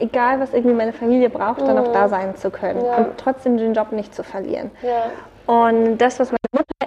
egal 0.00 0.40
was 0.40 0.52
irgendwie 0.54 0.74
meine 0.74 0.92
Familie 0.92 1.30
braucht, 1.30 1.62
dann 1.62 1.78
auch 1.78 1.92
da 1.92 2.08
sein 2.08 2.34
zu 2.36 2.50
können 2.50 2.84
Ja. 2.84 2.96
und 2.96 3.06
trotzdem 3.18 3.56
den 3.58 3.74
Job 3.74 3.92
nicht 3.92 4.14
zu 4.14 4.22
verlieren. 4.22 4.70
ja. 4.82 5.10
Und 5.46 5.98
das, 5.98 6.18
was 6.20 6.32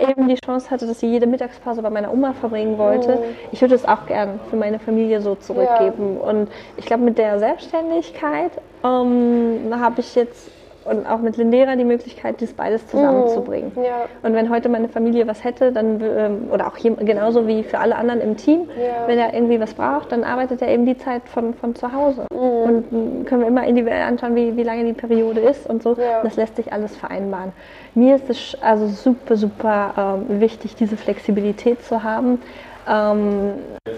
meine 0.08 0.16
Mutter 0.16 0.22
eben 0.22 0.28
die 0.28 0.36
Chance 0.36 0.70
hatte, 0.70 0.88
dass 0.88 1.00
sie 1.00 1.08
jede 1.08 1.28
Mittagspause 1.28 1.82
bei 1.82 1.90
meiner 1.90 2.12
Oma 2.12 2.34
verbringen 2.34 2.78
wollte, 2.78 3.18
Mhm. 3.18 3.36
ich 3.52 3.62
würde 3.62 3.76
es 3.76 3.86
auch 3.86 4.06
gern 4.06 4.40
für 4.50 4.56
meine 4.56 4.80
Familie 4.80 5.22
so 5.22 5.36
zurückgeben. 5.36 6.18
Und 6.18 6.50
ich 6.78 6.86
glaube, 6.86 7.04
mit 7.04 7.18
der 7.18 7.40
Selbstständigkeit 7.40 8.52
ähm, 8.84 9.74
habe 9.80 10.00
ich 10.02 10.16
jetzt 10.16 10.52
und 10.90 11.06
auch 11.06 11.20
mit 11.20 11.38
Lindera 11.38 11.76
die 11.76 11.84
Möglichkeit, 11.84 12.42
das 12.42 12.54
beides 12.54 12.88
zusammenzubringen. 12.88 13.72
Mhm. 13.76 13.84
Ja. 13.84 14.06
Und 14.24 14.34
wenn 14.34 14.50
heute 14.50 14.70
meine 14.70 14.90
Familie 14.90 15.28
was 15.28 15.44
hätte, 15.44 15.72
dann 15.72 16.02
ähm, 16.02 16.48
oder 16.52 16.68
auch 16.68 16.78
genauso 16.78 17.48
wie 17.48 17.64
für 17.64 17.80
alle 17.80 17.96
anderen 17.96 18.22
im 18.22 18.38
Team, 18.38 18.70
Ja. 18.78 19.08
wenn 19.08 19.20
er 19.20 19.34
irgendwie 19.34 19.60
was 19.60 19.74
braucht, 19.74 20.12
dann 20.12 20.24
arbeitet 20.24 20.62
er 20.62 20.70
eben 20.70 20.86
die 20.86 20.98
Zeit 20.98 21.24
von, 21.28 21.54
von 21.54 21.76
zu 21.76 21.92
Hause. 21.92 22.26
Mhm. 22.32 22.38
Und 22.40 23.26
können 23.26 23.42
wir 23.42 23.48
immer 23.48 23.66
individuell 23.66 24.04
anschauen, 24.04 24.36
wie, 24.36 24.56
wie 24.56 24.64
lange 24.64 24.86
die 24.86 24.94
Periode 24.94 25.42
ist 25.42 25.68
und 25.70 25.84
so. 25.84 25.94
Ja. 25.94 26.22
Das 26.24 26.36
lässt 26.36 26.56
sich 26.56 26.72
alles 26.72 26.96
vereinbaren. 26.96 27.52
Mir 27.94 28.16
ist 28.16 28.30
es 28.30 28.58
also 28.62 28.88
super, 28.88 29.36
super 29.36 30.18
ähm, 30.30 30.40
wichtig, 30.40 30.76
diese 30.76 30.98
Flexibilität 30.98 31.84
zu 31.84 32.04
haben. 32.04 32.42
Ähm, 32.90 33.56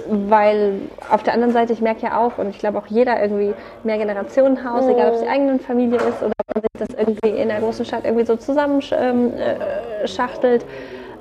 weil 0.10 0.74
auf 1.12 1.22
der 1.22 1.34
anderen 1.34 1.54
Seite, 1.54 1.74
ich 1.74 1.82
merke 1.82 2.02
ja 2.04 2.18
auch, 2.18 2.40
und 2.40 2.50
ich 2.50 2.58
glaube 2.58 2.80
auch 2.80 2.88
jeder 2.88 3.22
irgendwie 3.22 3.54
Mehrgenerationenhaus, 3.84 4.88
egal 4.88 5.10
ob 5.10 5.16
es 5.16 5.22
die 5.22 5.28
eigene 5.28 5.60
Familie 5.60 5.98
ist 5.98 6.24
oder 6.24 6.34
man 6.62 6.70
sich 6.78 6.88
das 6.88 6.98
irgendwie 6.98 7.42
in 7.42 7.50
der 7.50 7.60
großen 7.60 7.86
Stadt 7.86 8.06
irgendwie 8.06 8.26
so 8.26 8.36
zusammenschachtelt, 8.36 10.64
ähm, 10.64 10.68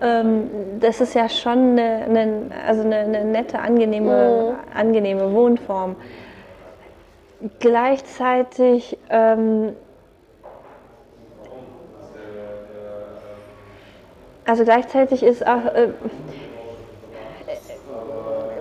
äh, 0.00 0.20
ähm, 0.20 0.50
das 0.80 1.00
ist 1.00 1.14
ja 1.14 1.28
schon 1.28 1.78
eine, 1.78 2.04
eine, 2.04 2.50
also 2.66 2.82
eine, 2.82 2.98
eine 2.98 3.24
nette, 3.24 3.58
angenehme, 3.58 4.56
angenehme 4.74 5.32
Wohnform. 5.32 5.96
Gleichzeitig 7.60 8.98
ähm, 9.10 9.74
also 14.48 14.64
gleichzeitig 14.64 15.22
ist 15.22 15.46
auch, 15.46 15.66
äh, 15.66 15.88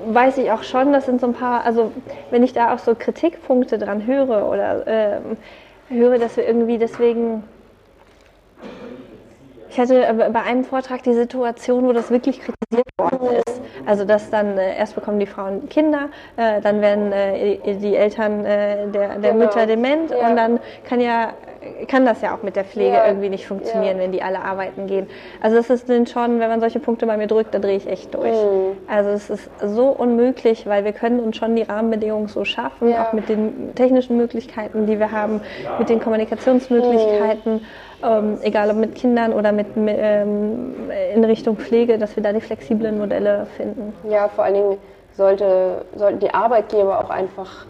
weiß 0.08 0.38
ich 0.38 0.52
auch 0.52 0.64
schon, 0.64 0.92
das 0.92 1.06
sind 1.06 1.22
so 1.22 1.28
ein 1.28 1.34
paar, 1.34 1.64
also 1.64 1.92
wenn 2.30 2.44
ich 2.44 2.54
da 2.54 2.74
auch 2.74 2.80
so 2.80 2.94
Kritikpunkte 2.94 3.78
dran 3.78 4.06
höre 4.06 4.50
oder 4.50 4.84
ähm, 4.86 5.38
höre, 5.90 6.20
dass 6.20 6.38
wir 6.38 6.48
irgendwie 6.48 6.78
deswegen 6.78 7.44
ich 9.70 9.80
hatte 9.80 10.06
äh, 10.06 10.30
bei 10.32 10.42
einem 10.44 10.64
Vortrag 10.64 11.04
die 11.04 11.14
Situation, 11.14 11.86
wo 11.88 11.94
das 11.94 12.10
wirklich 12.12 12.40
kritisiert 12.40 12.88
worden 12.98 13.38
ist. 13.46 13.62
Also 13.86 14.06
dass 14.06 14.30
dann 14.30 14.58
äh, 14.58 14.78
erst 14.78 14.96
bekommen 14.96 15.20
die 15.20 15.26
Frauen 15.28 15.70
Kinder, 15.70 16.10
äh, 16.36 16.62
dann 16.62 16.82
werden 16.82 17.12
äh, 17.12 17.58
die 17.76 17.96
Eltern 17.96 18.44
äh, 18.46 18.88
der, 18.88 19.18
der 19.20 19.32
Genau. 19.34 19.46
Mütter 19.46 19.66
dement 19.66 20.12
Ja. 20.12 20.28
und 20.30 20.36
dann 20.36 20.60
kann 20.88 21.00
ja 21.02 21.30
kann 21.90 22.06
das 22.06 22.22
ja 22.22 22.34
auch 22.34 22.44
mit 22.44 22.56
der 22.56 22.64
Pflege 22.64 22.96
Ja. 22.96 23.08
irgendwie 23.08 23.28
nicht 23.30 23.46
funktionieren, 23.46 23.98
Ja. 23.98 24.04
wenn 24.04 24.12
die 24.14 24.22
alle 24.22 24.40
arbeiten 24.42 24.88
gehen. 24.88 25.08
Also 25.42 25.58
es 25.58 25.70
ist 25.70 25.90
dann 25.90 26.08
schon, 26.08 26.40
wenn 26.40 26.48
man 26.50 26.62
solche 26.62 26.80
Punkte 26.80 27.06
bei 27.06 27.18
mir 27.18 27.28
drückt, 27.28 27.54
da 27.54 27.60
drehe 27.60 27.76
ich 27.76 27.88
echt 27.90 28.14
durch. 28.14 28.32
Mhm. 28.32 28.78
Also 28.88 29.10
es 29.10 29.30
ist 29.30 29.50
so 29.62 29.88
unmöglich, 29.90 30.66
weil 30.66 30.86
wir 30.86 30.94
können 30.94 31.20
uns 31.20 31.36
schon 31.36 31.56
die 31.58 31.64
Rahmenbedingungen 31.64 32.28
so 32.30 32.46
schaffen, 32.46 32.94
auch 32.96 33.12
mit 33.12 33.28
den 33.28 33.74
technischen 33.76 34.16
Möglichkeiten, 34.18 34.86
die 34.86 34.98
wir 34.98 35.12
haben, 35.12 35.42
mit 35.78 35.90
den 35.90 36.00
Kommunikationsmöglichkeiten, 36.00 37.54
Mhm. 37.56 37.62
Ähm, 38.04 38.38
egal 38.42 38.70
ob 38.70 38.78
mit 38.78 38.96
Kindern 38.96 39.34
oder 39.34 39.52
mit 39.52 39.68
ähm, 39.76 40.90
in 41.14 41.24
Richtung 41.24 41.58
Pflege, 41.58 41.98
dass 41.98 42.16
wir 42.16 42.24
da 42.24 42.34
die 42.34 42.42
flexiblen 42.42 42.98
Modelle 42.98 43.48
finden. 43.58 43.94
Ja, 44.10 44.28
vor 44.28 44.44
allen 44.44 44.54
Dingen 44.54 44.78
sollte, 45.14 45.86
sollten 45.96 46.20
die 46.20 46.34
Arbeitgeber 46.34 47.00
auch 47.00 47.10
einfach 47.10 47.66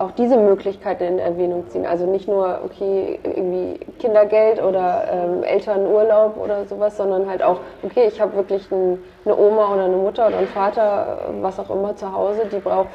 auch 0.00 0.12
diese 0.12 0.38
Möglichkeiten 0.38 1.04
in 1.04 1.18
Erwähnung 1.18 1.68
ziehen. 1.68 1.84
Also 1.84 2.06
nicht 2.06 2.26
nur, 2.26 2.60
okay, 2.64 3.20
irgendwie 3.22 3.78
Kindergeld 3.98 4.62
oder 4.62 5.04
ähm, 5.12 5.42
Elternurlaub 5.42 6.38
oder 6.38 6.64
sowas, 6.64 6.96
sondern 6.96 7.28
halt 7.28 7.42
auch, 7.42 7.60
okay, 7.82 8.08
ich 8.08 8.18
habe 8.18 8.34
wirklich 8.34 8.70
ein, 8.72 8.98
eine 9.26 9.36
Oma 9.36 9.74
oder 9.74 9.84
eine 9.84 9.96
Mutter 9.96 10.28
oder 10.28 10.38
einen 10.38 10.48
Vater, 10.48 11.18
äh, 11.28 11.42
was 11.42 11.60
auch 11.60 11.68
immer 11.68 11.94
zu 11.96 12.10
Hause, 12.10 12.46
die 12.50 12.60
braucht 12.60 12.88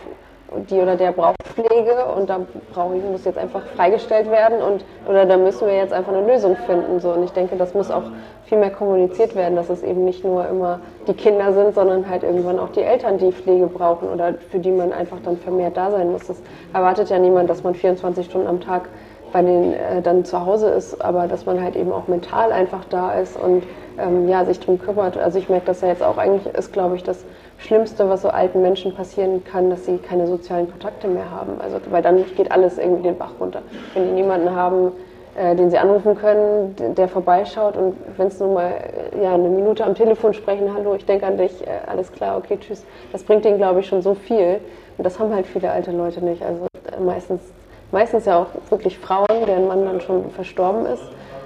die 0.70 0.80
oder 0.80 0.96
der 0.96 1.12
braucht 1.12 1.36
Pflege 1.44 2.06
und 2.16 2.30
da 2.30 2.42
brauche 2.74 2.98
ich, 2.98 3.04
muss 3.04 3.26
jetzt 3.26 3.38
einfach 3.38 3.62
freigestellt 3.76 4.30
werden 4.30 4.62
und 4.62 4.84
oder 5.08 5.26
da 5.26 5.38
müssen 5.38 5.68
wir 5.68 5.76
jetzt 5.76 5.94
einfach 5.94 6.14
eine 6.14 6.28
Lösung 6.28 6.56
finden. 6.66 7.00
So. 7.00 7.12
Und 7.12 7.24
ich 7.24 7.32
denke, 7.32 7.56
das 7.56 7.74
muss 7.74 7.90
auch 7.90 8.04
viel 8.46 8.58
mehr 8.58 8.70
kommuniziert 8.72 9.36
werden, 9.36 9.56
dass 9.56 9.70
es 9.70 9.82
eben 9.82 10.06
nicht 10.06 10.24
nur 10.24 10.48
immer 10.48 10.80
die 11.08 11.14
Kinder 11.14 11.54
sind, 11.54 11.74
sondern 11.74 12.10
halt 12.10 12.24
irgendwann 12.24 12.60
auch 12.60 12.70
die 12.70 12.82
Eltern, 12.82 13.18
die 13.18 13.32
Pflege 13.32 13.68
brauchen 13.68 14.10
oder 14.10 14.36
für 14.52 14.60
die 14.60 14.72
man 14.72 14.92
einfach 14.92 15.18
dann 15.24 15.38
vermehrt 15.38 15.78
da 15.78 15.92
sein 15.92 16.12
muss. 16.12 16.28
Das 16.28 16.42
erwartet 16.74 17.10
ja 17.10 17.20
niemand, 17.20 17.50
dass 17.50 17.64
man 17.64 17.74
24 17.74 18.26
Stunden 18.26 18.48
am 18.48 18.62
Tag 18.62 18.90
bei 19.32 19.42
denen 19.42 19.74
äh, 19.74 20.02
dann 20.02 20.24
zu 20.24 20.46
Hause 20.46 20.70
ist, 20.70 21.04
aber 21.04 21.28
dass 21.28 21.46
man 21.46 21.62
halt 21.62 21.76
eben 21.76 21.92
auch 21.92 22.08
mental 22.08 22.52
einfach 22.52 22.86
da 22.90 23.14
ist 23.14 23.38
und 23.38 23.64
ähm, 23.98 24.30
ja, 24.30 24.46
sich 24.46 24.60
drum 24.60 24.80
kümmert. 24.80 25.18
Also 25.18 25.40
ich 25.40 25.50
merke 25.50 25.66
das 25.66 25.82
ja 25.82 25.88
jetzt 25.88 26.04
auch 26.04 26.18
eigentlich 26.18 26.54
ist, 26.54 26.72
glaube 26.72 26.96
ich, 26.96 27.04
das 27.04 27.26
Schlimmste, 27.58 28.10
was 28.10 28.22
so 28.22 28.30
alten 28.30 28.62
Menschen 28.62 28.94
passieren 28.94 29.44
kann, 29.44 29.70
dass 29.70 29.86
sie 29.86 29.98
keine 29.98 30.28
sozialen 30.28 30.70
Kontakte 30.70 31.08
mehr 31.08 31.32
haben. 31.32 31.60
Also 31.60 31.80
weil 31.90 32.02
dann 32.02 32.24
geht 32.36 32.52
alles 32.52 32.78
irgendwie 32.78 33.04
den 33.04 33.18
Bach 33.18 33.32
runter. 33.40 33.62
Wenn 33.94 34.08
die 34.08 34.22
niemanden 34.22 34.56
haben, 34.56 34.92
äh, 35.36 35.56
den 35.56 35.70
sie 35.70 35.78
anrufen 35.78 36.16
können, 36.16 36.76
der 36.96 37.08
vorbeischaut 37.08 37.76
und 37.76 37.96
wenn 38.18 38.28
es 38.28 38.40
nur 38.40 38.54
mal 38.54 38.72
äh, 38.72 39.24
ja, 39.24 39.34
eine 39.34 39.50
Minute 39.50 39.84
am 39.84 39.96
Telefon 39.96 40.34
sprechen, 40.34 40.74
hallo, 40.74 40.96
ich 40.96 41.06
denke 41.06 41.26
an 41.26 41.38
dich, 41.38 41.66
äh, 41.66 41.72
alles 41.88 42.12
klar, 42.12 42.38
okay, 42.38 42.58
tschüss. 42.60 42.86
Das 43.12 43.24
bringt 43.24 43.46
ihnen, 43.46 43.58
glaube 43.58 43.82
ich, 43.82 43.88
schon 43.88 44.02
so 44.02 44.14
viel. 44.14 44.60
Und 44.98 45.04
das 45.04 45.20
haben 45.20 45.34
halt 45.34 45.46
viele 45.46 45.72
alte 45.72 45.92
Leute 45.92 46.24
nicht. 46.24 46.42
Also 46.42 46.68
äh, 46.90 47.02
meistens, 47.02 47.42
meistens 47.92 48.26
ja 48.26 48.40
auch 48.40 48.48
wirklich 48.70 48.98
Frauen, 48.98 49.46
deren 49.46 49.68
Mann 49.68 49.86
dann 49.86 50.02
schon 50.02 50.32
verstorben 50.32 50.86
ist. 50.86 51.04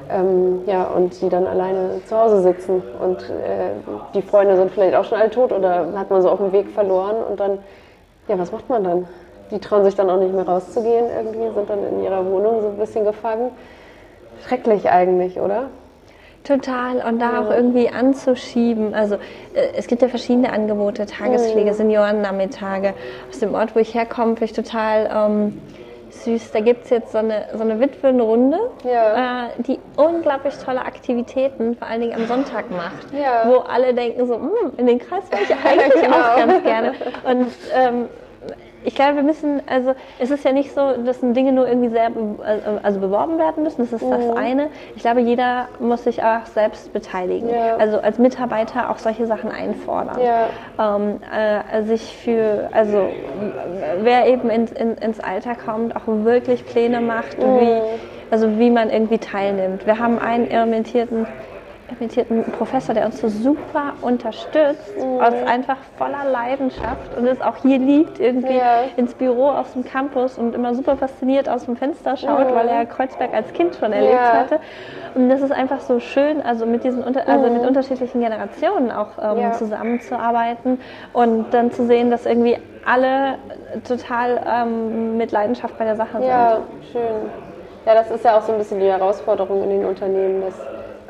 Ähm, 0.09 0.61
ja, 0.65 0.85
und 0.85 1.21
die 1.21 1.29
dann 1.29 1.45
alleine 1.45 2.01
zu 2.05 2.17
Hause 2.17 2.41
sitzen 2.41 2.81
und 2.99 3.21
äh, 3.21 3.69
die 4.15 4.23
Freunde 4.23 4.55
sind 4.55 4.71
vielleicht 4.71 4.95
auch 4.95 5.03
schon 5.03 5.19
alle 5.19 5.29
tot 5.29 5.51
oder 5.51 5.85
hat 5.95 6.09
man 6.09 6.23
so 6.23 6.29
auf 6.29 6.39
dem 6.39 6.51
Weg 6.51 6.69
verloren 6.71 7.17
und 7.29 7.39
dann, 7.39 7.59
ja, 8.27 8.39
was 8.39 8.51
macht 8.51 8.69
man 8.69 8.83
dann? 8.83 9.07
Die 9.51 9.59
trauen 9.59 9.83
sich 9.85 9.95
dann 9.95 10.09
auch 10.09 10.19
nicht 10.19 10.33
mehr 10.33 10.47
rauszugehen 10.47 11.05
irgendwie, 11.15 11.53
sind 11.53 11.69
dann 11.69 11.79
in 11.91 12.03
ihrer 12.03 12.25
Wohnung 12.25 12.61
so 12.61 12.69
ein 12.69 12.77
bisschen 12.77 13.05
gefangen. 13.05 13.51
Schrecklich 14.47 14.89
eigentlich, 14.89 15.39
oder? 15.39 15.69
Total. 16.43 17.03
Und 17.07 17.19
da 17.19 17.41
auch 17.41 17.51
irgendwie 17.51 17.89
anzuschieben. 17.89 18.95
Also 18.95 19.15
äh, 19.53 19.73
es 19.75 19.87
gibt 19.87 20.01
ja 20.01 20.07
verschiedene 20.07 20.51
Angebote, 20.51 21.05
Tagespflege, 21.05 21.73
Seniorennachmittage. 21.73 22.93
Aus 23.29 23.39
dem 23.39 23.53
Ort, 23.53 23.75
wo 23.75 23.79
ich 23.79 23.93
herkomme, 23.93 24.35
finde 24.35 24.45
ich 24.45 24.53
total 24.53 25.09
ähm, 25.13 25.61
süß. 26.13 26.51
Da 26.51 26.59
gibt 26.59 26.85
es 26.85 26.89
jetzt 26.89 27.11
so 27.11 27.17
eine, 27.19 27.45
so 27.53 27.61
eine 27.61 27.79
Witwenrunde, 27.79 28.57
Ja. 28.83 29.45
äh, 29.45 29.49
die 29.59 29.79
unglaublich 29.97 30.55
tolle 30.57 30.81
Aktivitäten, 30.81 31.75
vor 31.75 31.87
allen 31.87 32.01
Dingen 32.01 32.15
am 32.15 32.27
Sonntag 32.27 32.69
macht. 32.71 33.07
Ja. 33.13 33.43
Wo 33.49 33.57
alle 33.59 33.93
denken 33.93 34.25
so, 34.27 34.35
"Hm, 34.35 34.51
in 34.77 34.87
den 34.87 34.99
Kreis 34.99 35.23
wäre 35.31 35.41
ich 35.43 35.49
eigentlich 35.65 36.01
Genau. 36.03 36.17
auch 36.17 36.35
ganz 36.37 36.63
gerne. 36.63 36.93
Und 37.23 37.47
ähm, 37.75 38.09
ich 38.85 38.95
glaube, 38.95 39.17
wir 39.17 39.23
müssen, 39.23 39.61
also 39.67 39.93
es 40.19 40.31
ist 40.31 40.45
ja 40.45 40.53
nicht 40.53 40.73
so, 40.73 40.93
dass 41.05 41.19
Dinge 41.19 41.51
nur 41.51 41.67
irgendwie 41.67 41.89
sehr 41.89 42.09
be- 42.09 42.79
also 42.81 42.99
beworben 43.01 43.37
werden 43.37 43.63
müssen, 43.63 43.81
das 43.81 43.91
ist 43.91 44.01
Mhm. 44.07 44.11
das 44.11 44.37
eine. 44.37 44.67
Ich 44.95 45.01
glaube, 45.01 45.19
jeder 45.19 45.67
muss 45.79 46.05
sich 46.05 46.23
auch 46.23 46.45
selbst 46.45 46.93
beteiligen. 46.93 47.49
Ja. 47.49 47.75
Also 47.75 47.99
als 47.99 48.17
Mitarbeiter 48.19 48.89
auch 48.89 48.97
solche 48.97 49.25
Sachen 49.25 49.51
einfordern. 49.51 50.17
Ja. 50.21 50.95
Ähm, 50.95 51.19
äh, 51.29 51.83
sich 51.83 52.15
für, 52.15 52.69
also 52.71 53.09
wer 54.01 54.27
eben 54.27 54.49
in, 54.49 54.67
in, 54.67 54.95
ins 54.95 55.19
Alter 55.19 55.55
kommt, 55.55 55.95
auch 55.95 56.03
wirklich 56.07 56.65
Pläne 56.65 57.01
macht, 57.01 57.37
Mhm. 57.37 57.59
wie, 57.59 57.81
also 58.31 58.57
wie 58.59 58.69
man 58.69 58.89
irgendwie 58.89 59.17
teilnimmt. 59.17 59.85
Wir 59.85 59.99
haben 59.99 60.19
einen 60.19 60.49
irrementierten 60.49 61.27
irrementierten 61.89 62.43
Professor, 62.51 62.93
der 62.93 63.05
uns 63.05 63.19
so 63.19 63.27
super 63.27 63.93
unterstützt, 64.01 64.95
Mhm. 64.97 65.21
aus 65.21 65.33
einfach 65.47 65.77
voller 65.97 66.23
Leidenschaft 66.29 67.15
und 67.15 67.25
es 67.27 67.41
auch 67.41 67.57
hier 67.57 67.77
liebt, 67.79 68.19
irgendwie 68.19 68.57
Ja. 68.57 68.83
ins 68.95 69.13
Büro 69.15 69.49
auf 69.49 69.73
dem 69.73 69.83
Campus 69.83 70.37
und 70.37 70.53
immer 70.55 70.73
super 70.75 70.97
fasziniert 70.97 71.49
aus 71.49 71.65
dem 71.65 71.75
Fenster 71.75 72.15
schaut, 72.17 72.53
weil 72.53 72.67
er 72.67 72.85
Kreuzberg 72.85 73.33
als 73.33 73.53
Kind 73.53 73.75
schon 73.75 73.91
erlebt 73.93 74.13
Ja. 74.13 74.33
hatte. 74.33 74.59
Und 75.15 75.29
das 75.29 75.41
ist 75.41 75.51
einfach 75.51 75.79
so 75.79 75.99
schön, 75.99 76.41
also 76.41 76.65
mit 76.65 76.83
diesen 76.83 77.03
unter 77.03 77.27
also 77.27 77.49
mit 77.49 77.65
unterschiedlichen 77.65 78.21
Generationen 78.21 78.91
auch 78.91 79.17
ähm, 79.21 79.37
Mhm. 79.37 79.41
Ja. 79.43 79.51
zusammenzuarbeiten 79.53 80.79
und 81.13 81.53
dann 81.53 81.71
zu 81.71 81.85
sehen, 81.85 82.11
dass 82.11 82.25
irgendwie 82.25 82.57
alle 82.85 83.35
total 83.87 84.41
ähm, 84.47 85.17
mit 85.17 85.31
Leidenschaft 85.31 85.77
bei 85.77 85.85
der 85.85 85.95
Sache 85.95 86.17
sind. 86.19 86.27
Ja, 86.27 86.59
schön. 86.91 87.31
Ja, 87.85 87.93
das 87.95 88.11
ist 88.11 88.23
ja 88.23 88.37
auch 88.37 88.41
so 88.41 88.51
ein 88.51 88.57
bisschen 88.57 88.79
die 88.79 88.85
Herausforderung 88.87 89.63
in 89.63 89.69
den 89.69 89.85
Unternehmen, 89.85 90.41
dass 90.41 90.53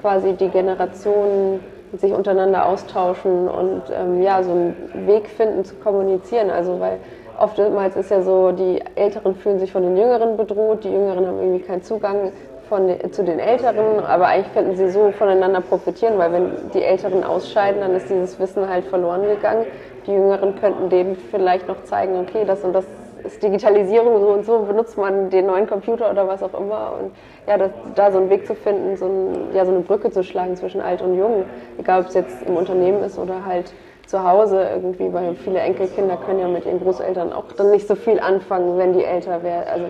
quasi 0.02 0.34
die 0.34 0.50
Generationen 0.50 1.60
sich 1.98 2.14
untereinander 2.14 2.68
austauschen 2.68 3.48
und 3.48 3.84
ähm, 3.92 4.22
ja, 4.22 4.44
so 4.44 4.52
einen 4.52 4.76
Weg 5.08 5.28
finden 5.28 5.66
zu 5.66 5.76
kommunizieren. 5.76 6.50
Also 6.52 6.80
weil 6.80 7.00
oftmals 7.40 7.96
ist 7.96 8.12
ja 8.12 8.22
so, 8.22 8.52
die 8.52 8.82
Älteren 8.96 9.36
fühlen 9.36 9.60
sich 9.60 9.72
von 9.72 9.84
den 9.84 9.98
Jüngeren 9.98 10.38
bedroht, 10.38 10.84
die 10.84 10.92
Jüngeren 10.92 11.26
haben 11.26 11.40
irgendwie 11.40 11.62
keinen 11.62 11.82
Zugang 11.82 12.32
von 12.68 12.88
zu 13.12 13.24
den 13.24 13.40
Älteren, 13.40 14.06
aber 14.06 14.28
eigentlich 14.28 14.54
könnten 14.54 14.76
sie 14.76 14.92
so 14.92 15.12
voneinander 15.12 15.60
profitieren, 15.60 16.20
weil 16.20 16.32
wenn 16.32 16.52
die 16.72 16.84
Älteren 16.84 17.24
ausscheiden, 17.24 17.82
dann 17.82 17.96
ist 17.96 18.10
dieses 18.10 18.40
Wissen 18.40 18.70
halt 18.70 18.86
verloren 18.86 19.24
gegangen. 19.24 19.66
Die 20.06 20.12
Jüngeren 20.12 20.56
könnten 20.56 20.90
denen 20.90 21.16
vielleicht 21.16 21.68
noch 21.68 21.84
zeigen, 21.84 22.20
okay, 22.20 22.46
das 22.46 22.64
und 22.64 22.74
das 22.74 22.86
ist 23.24 23.42
Digitalisierung 23.44 24.20
so 24.20 24.28
und 24.30 24.46
so, 24.46 24.60
benutzt 24.60 24.98
man 24.98 25.30
den 25.30 25.46
neuen 25.48 25.68
Computer 25.68 26.10
oder 26.12 26.28
was 26.28 26.44
auch 26.44 26.54
immer. 26.60 26.94
Und 27.00 27.12
ja, 27.48 27.58
das, 27.58 27.72
da 27.96 28.12
so 28.12 28.18
einen 28.20 28.30
Weg 28.30 28.46
zu 28.46 28.56
finden, 28.56 28.96
so, 28.98 29.06
ein, 29.06 29.54
ja, 29.54 29.66
so 29.66 29.72
eine 29.72 29.82
Brücke 29.82 30.12
zu 30.12 30.24
schlagen 30.24 30.56
zwischen 30.56 30.82
alt 30.82 31.02
und 31.02 31.18
jung, 31.18 31.46
egal 31.78 32.02
ob 32.02 32.08
es 32.08 32.14
jetzt 32.14 32.44
im 32.44 32.56
Unternehmen 32.56 33.04
ist 33.04 33.18
oder 33.18 33.46
halt 33.46 33.74
zu 34.06 34.24
Hause 34.28 34.68
irgendwie, 34.74 35.14
weil 35.14 35.36
viele 35.36 35.60
Enkelkinder 35.60 36.18
können 36.18 36.40
ja 36.40 36.48
mit 36.48 36.66
ihren 36.66 36.80
Großeltern 36.80 37.32
auch 37.32 37.52
dann 37.56 37.70
nicht 37.72 37.88
so 37.88 37.96
viel 37.96 38.20
anfangen, 38.20 38.78
wenn 38.78 38.94
die 38.94 39.04
älter 39.04 39.44
werden, 39.44 39.68
also 39.72 39.86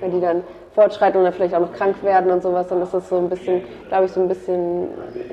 wenn 0.00 0.12
die 0.12 0.20
dann 0.20 0.44
fortschreiten 0.76 1.20
oder 1.20 1.32
vielleicht 1.32 1.54
auch 1.54 1.60
noch 1.60 1.72
krank 1.72 2.02
werden 2.02 2.30
und 2.30 2.42
sowas, 2.42 2.68
dann 2.68 2.82
ist 2.82 2.92
das 2.92 3.08
so 3.08 3.16
ein 3.16 3.28
bisschen, 3.28 3.64
glaube 3.88 4.04
ich, 4.04 4.12
so 4.12 4.20
ein 4.20 4.28
bisschen 4.28 4.88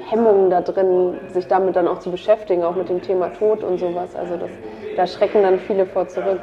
Hemmungen 0.09 0.49
da 0.49 0.61
drin, 0.61 1.19
sich 1.27 1.47
damit 1.47 1.75
dann 1.75 1.87
auch 1.87 1.99
zu 1.99 2.11
beschäftigen, 2.11 2.63
auch 2.63 2.75
mit 2.75 2.89
dem 2.89 3.01
Thema 3.01 3.27
Tod 3.33 3.63
und 3.63 3.77
sowas. 3.77 4.15
Also 4.15 4.37
das, 4.37 4.51
da 4.95 5.05
schrecken 5.05 5.43
dann 5.43 5.59
viele 5.59 5.85
vor 5.85 6.07
zurück. 6.07 6.39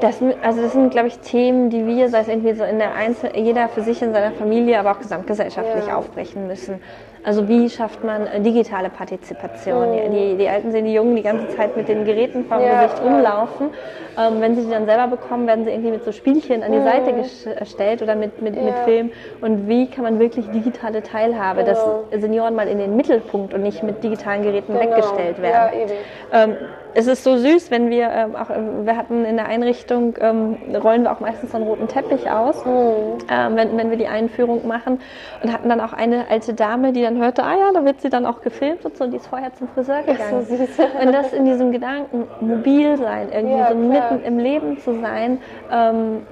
Das, 0.00 0.20
also 0.42 0.62
das 0.62 0.72
sind, 0.72 0.90
glaube 0.90 1.08
ich, 1.08 1.18
Themen, 1.18 1.70
die 1.70 1.84
wir, 1.86 2.08
sei 2.08 2.20
es 2.20 2.28
irgendwie 2.28 2.52
so 2.52 2.62
in 2.64 2.78
der 2.78 2.94
Einzel 2.94 3.30
jeder 3.34 3.68
für 3.68 3.82
sich 3.82 4.00
in 4.00 4.12
seiner 4.12 4.30
Familie, 4.32 4.78
aber 4.78 4.92
auch 4.92 5.00
gesamtgesellschaftlich 5.00 5.86
Ja. 5.88 5.96
aufbrechen 5.96 6.46
müssen. 6.46 6.80
Also 7.24 7.48
wie 7.48 7.68
schafft 7.68 8.04
man 8.04 8.26
äh, 8.28 8.40
digitale 8.40 8.90
Partizipation? 8.90 9.90
Mhm. 9.90 10.12
Die, 10.12 10.36
die 10.36 10.48
Alten 10.48 10.70
sehen 10.70 10.84
die 10.84 10.94
Jungen 10.94 11.16
die 11.16 11.22
ganze 11.22 11.48
Zeit 11.48 11.76
mit 11.76 11.88
den 11.88 12.04
Geräten 12.04 12.44
vor 12.44 12.58
dem 12.58 12.66
Ja, 12.66 12.80
Gesicht 12.86 13.02
rumlaufen. 13.02 13.70
Ähm, 14.16 14.40
wenn 14.40 14.54
sie 14.54 14.62
die 14.62 14.70
dann 14.70 14.86
selber 14.86 15.08
bekommen, 15.08 15.46
werden 15.48 15.64
sie 15.64 15.70
irgendwie 15.70 15.90
mit 15.90 16.04
so 16.04 16.12
Spielchen 16.12 16.62
an 16.62 16.70
die 16.72 16.80
Seite 16.80 17.12
gestellt 17.58 18.00
oder 18.02 18.14
mit, 18.14 18.40
mit, 18.40 18.54
mit 18.54 18.62
Mhm. 18.62 18.68
Ja. 18.68 18.84
Film. 18.84 19.10
Und 19.40 19.68
wie 19.68 19.88
kann 19.90 20.04
man 20.04 20.20
wirklich 20.20 20.48
digitale 20.50 21.02
Teilhabe, 21.02 21.64
Genau. 21.64 21.72
dass 22.12 22.22
Senioren 22.22 22.54
mal 22.54 22.68
in 22.68 22.78
den 22.78 22.96
Mittelpunkt 22.96 23.52
und 23.52 23.62
nicht 23.62 23.82
mit 23.82 24.02
digitalen 24.02 24.42
Geräten 24.42 24.78
Genau. 24.78 24.80
weggestellt 24.96 25.42
werden? 25.42 25.70
Ja, 25.72 25.80
eben. 25.82 25.92
Ähm, 26.32 26.56
es 26.94 27.06
ist 27.06 27.24
so 27.24 27.36
süß, 27.36 27.70
wenn 27.70 27.90
wir 27.90 28.10
ähm, 28.10 28.36
auch, 28.36 28.50
ähm, 28.50 28.86
wir 28.86 28.96
hatten 28.96 29.24
in 29.24 29.36
der 29.36 29.46
Einrichtung, 29.46 30.14
ähm, 30.20 30.56
rollen 30.74 31.02
wir 31.02 31.12
auch 31.12 31.20
meistens 31.20 31.52
so 31.52 31.56
einen 31.56 31.66
roten 31.66 31.88
Teppich 31.88 32.30
aus, 32.30 32.64
ähm, 32.66 33.56
wenn, 33.56 33.76
wenn 33.76 33.90
wir 33.90 33.96
die 33.96 34.08
Einführung 34.08 34.66
machen 34.66 35.00
und 35.42 35.52
hatten 35.52 35.68
dann 35.68 35.80
auch 35.80 35.92
eine 35.92 36.28
alte 36.28 36.54
Dame, 36.54 36.92
die 36.92 37.02
dann 37.02 37.18
hörte, 37.18 37.44
ah 37.44 37.56
ja, 37.56 37.72
da 37.72 37.84
wird 37.84 38.00
sie 38.00 38.08
dann 38.08 38.26
auch 38.26 38.42
gefilmt 38.42 38.84
und 38.84 38.96
so, 38.96 39.04
und 39.04 39.12
die 39.12 39.18
ist 39.18 39.26
vorher 39.26 39.52
zum 39.54 39.68
Friseur 39.68 40.02
gegangen. 40.02 40.44
so 40.46 40.56
süß. 40.56 40.68
Und 41.00 41.12
das 41.12 41.32
in 41.32 41.44
diesem 41.44 41.72
Gedanken, 41.72 42.26
mobil 42.40 42.96
sein, 42.96 43.28
irgendwie 43.32 43.58
Ja, 43.58 43.68
so 43.70 43.76
mitten 43.76 44.24
im 44.24 44.38
Leben 44.38 44.78
zu 44.78 45.00
sein, 45.00 45.40
ähm, 45.70 46.26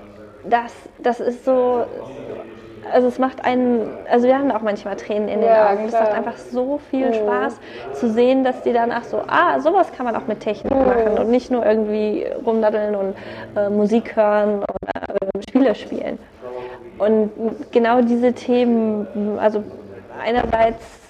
das, 0.49 0.73
das 0.99 1.21
ist 1.21 1.45
so, 1.45 1.85
also 2.93 3.09
es 3.09 3.19
macht 3.19 3.45
einen, 3.45 3.99
also 4.11 4.27
wir 4.27 4.39
haben 4.39 4.51
auch 4.51 4.63
manchmal 4.63 4.97
Tränen 4.97 5.29
in 5.29 5.41
den 5.41 5.51
Ja, 5.51 5.71
Augen. 5.73 5.85
Es 5.85 5.91
klar. 5.91 6.03
Mhm. 6.03 6.09
macht 6.09 6.19
einfach 6.19 6.37
so 6.39 6.79
viel 6.79 7.13
Spaß 7.15 7.61
zu 7.93 8.11
sehen, 8.11 8.45
dass 8.45 8.63
die 8.63 8.73
danach 8.73 9.05
so, 9.05 9.23
ah, 9.27 9.61
sowas 9.61 9.93
kann 9.93 10.07
man 10.07 10.17
auch 10.17 10.27
mit 10.27 10.41
Technik 10.41 10.73
Mhm. 10.73 10.87
machen 10.87 11.19
und 11.19 11.31
nicht 11.31 11.51
nur 11.51 11.65
irgendwie 11.67 12.27
rumdaddeln 12.45 12.95
und 12.95 13.17
äh, 13.57 13.69
Musik 13.69 14.17
hören 14.17 14.59
oder 14.59 15.15
äh, 15.37 15.43
Spiele 15.49 15.75
spielen. 15.75 16.19
und 16.99 17.31
genau 17.73 18.01
diese 18.03 18.33
Themen, 18.33 19.39
also 19.39 19.65
einerseits 20.19 21.06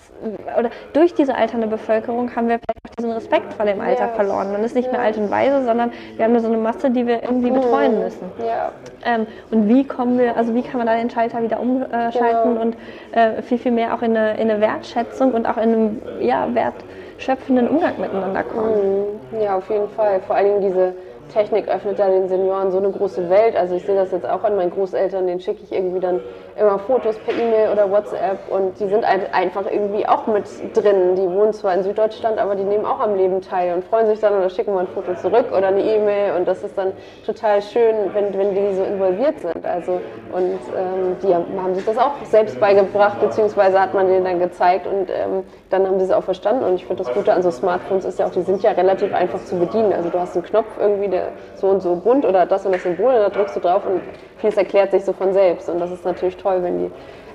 oder 0.59 0.71
durch 0.93 1.15
diese 1.15 1.35
alternde 1.35 1.67
Bevölkerung 1.67 2.35
haben 2.35 2.49
wir 2.49 2.59
vielleicht 2.59 2.91
auch 2.91 2.95
diesen 2.99 3.13
Respekt 3.13 3.55
vor 3.55 3.67
dem 3.67 3.81
Alter 3.81 4.07
Ja. 4.07 4.09
verloren. 4.09 4.53
Man 4.53 4.65
ist 4.65 4.75
nicht 4.75 4.91
mehr 4.91 5.01
Ja. 5.01 5.07
alt 5.07 5.19
und 5.19 5.31
weise, 5.31 5.65
sondern 5.65 5.93
wir 6.17 6.25
haben 6.25 6.39
so 6.39 6.49
eine 6.49 6.57
Masse, 6.59 6.91
die 6.91 7.07
wir 7.07 7.23
irgendwie 7.23 7.51
betreuen 7.51 7.99
müssen. 8.03 8.31
Ja. 8.47 8.73
Ähm, 9.05 9.27
und 9.51 9.69
wie 9.69 9.85
kommen 9.85 10.19
wir, 10.19 10.37
also 10.37 10.55
wie 10.55 10.63
kann 10.63 10.79
man 10.79 10.87
da 10.87 10.97
den 10.97 11.11
Schalter 11.11 11.43
wieder 11.43 11.61
umschalten 11.61 12.55
Genau. 12.55 12.61
und 12.61 12.77
äh, 13.13 13.43
viel, 13.43 13.59
viel 13.59 13.73
mehr 13.73 13.95
auch 13.95 14.03
in 14.03 14.17
eine, 14.17 14.35
in 14.41 14.51
eine 14.51 14.61
Wertschätzung 14.61 15.33
und 15.33 15.47
auch 15.47 15.57
in 15.57 15.63
einen 15.63 16.03
ja, 16.21 16.49
wertschöpfenden 16.53 17.69
Umgang 17.69 17.95
miteinander 18.01 18.43
kommen. 18.43 19.19
Mhm. 19.33 19.41
Ja, 19.41 19.57
auf 19.57 19.69
jeden 19.71 19.89
Fall. 19.91 20.21
Vor 20.27 20.37
Dingen 20.37 20.61
diese 20.61 20.95
Technik 21.29 21.69
öffnet 21.69 21.99
da 21.99 22.09
den 22.09 22.29
Senioren 22.29 22.71
so 22.71 22.79
eine 22.79 22.91
große 22.91 23.29
Welt. 23.29 23.57
Also 23.57 23.75
ich 23.75 23.85
sehe 23.85 23.95
das 23.97 24.13
jetzt 24.13 24.29
auch 24.29 24.45
an 24.45 24.57
meinen 24.57 24.71
Großeltern, 24.71 25.27
denen 25.27 25.41
schicke 25.41 25.63
ich 25.63 25.73
irgendwie 25.73 26.01
dann 26.01 26.21
immer 26.59 26.79
Fotos 26.79 27.19
per 27.19 27.35
E-Mail 27.35 27.71
oder 27.73 27.91
WhatsApp 27.91 28.49
und 28.49 28.79
die 28.81 28.87
sind 28.89 29.05
ein- 29.05 29.33
einfach 29.33 29.67
irgendwie 29.71 30.07
auch 30.09 30.27
mit 30.27 30.47
drin. 30.75 31.15
Die 31.17 31.31
wohnen 31.31 31.53
zwar 31.53 31.75
in 31.75 31.83
Süddeutschland, 31.83 32.39
aber 32.39 32.55
die 32.55 32.65
nehmen 32.65 32.87
auch 32.87 33.01
am 33.01 33.15
Leben 33.15 33.41
teil 33.43 33.75
und 33.75 33.85
freuen 33.85 34.07
sich 34.07 34.21
dann 34.21 34.35
oder 34.37 34.49
schicken 34.51 34.73
mal 34.73 34.81
ein 34.81 34.89
Foto 34.89 35.15
zurück 35.15 35.47
oder 35.51 35.69
eine 35.69 35.83
E-Mail 35.83 36.37
und 36.37 36.49
das 36.49 36.63
ist 36.63 36.79
dann 36.79 36.93
total 37.25 37.61
schön, 37.63 37.95
wenn, 38.15 38.37
wenn 38.39 38.55
die 38.55 38.75
so 38.75 38.83
involviert 38.85 39.41
sind. 39.41 39.67
Also 39.67 40.01
und 40.29 40.61
ähm, 40.77 41.19
die 41.23 41.35
haben 41.35 41.75
sich 41.75 41.85
das 41.85 41.99
auch 41.99 42.25
selbst 42.25 42.59
beigebracht, 42.59 43.21
beziehungsweise 43.21 43.81
hat 43.81 43.95
man 43.95 44.07
denen 44.09 44.25
dann 44.25 44.39
gezeigt 44.39 44.87
und 44.87 45.09
ähm, 45.11 45.45
dann 45.71 45.87
haben 45.87 45.99
sie 45.99 46.05
es 46.07 46.11
auch 46.11 46.25
verstanden. 46.25 46.65
Und 46.65 46.75
ich 46.75 46.87
finde 46.87 47.03
das 47.05 47.13
Gute 47.13 47.33
an 47.33 47.43
so 47.43 47.51
Smartphones 47.51 48.05
ist 48.05 48.19
ja 48.19 48.27
auch, 48.27 48.31
die 48.31 48.43
sind 48.43 48.63
ja 48.63 48.73
relativ 48.73 49.13
einfach 49.13 49.41
zu 49.45 49.59
bedienen. 49.59 49.93
Also 49.93 50.11
du 50.11 50.19
hast 50.19 50.35
einen 50.35 50.45
Knopf 50.45 50.67
irgendwie, 50.79 51.09
der 51.17 51.29
so 51.55 51.69
und 51.69 51.81
so 51.81 51.97
bunt 51.97 52.25
oder 52.25 52.47
das 52.47 52.67
und 52.67 52.73
das 52.73 52.83
Symbol, 52.83 53.15
und 53.15 53.21
da 53.21 53.29
drückst 53.29 53.57
du 53.57 53.61
drauf 53.61 53.83
und 53.87 54.01
vieles 54.39 54.57
erklärt 54.57 54.91
sich 54.91 55.05
so 55.05 55.13
von 55.13 55.33
selbst. 55.33 55.69
Und 55.69 55.81
das 55.81 55.91
ist 55.91 56.05
natürlich 56.05 56.37
toll, 56.37 56.63
wenn 56.63 56.79
die 56.79 56.91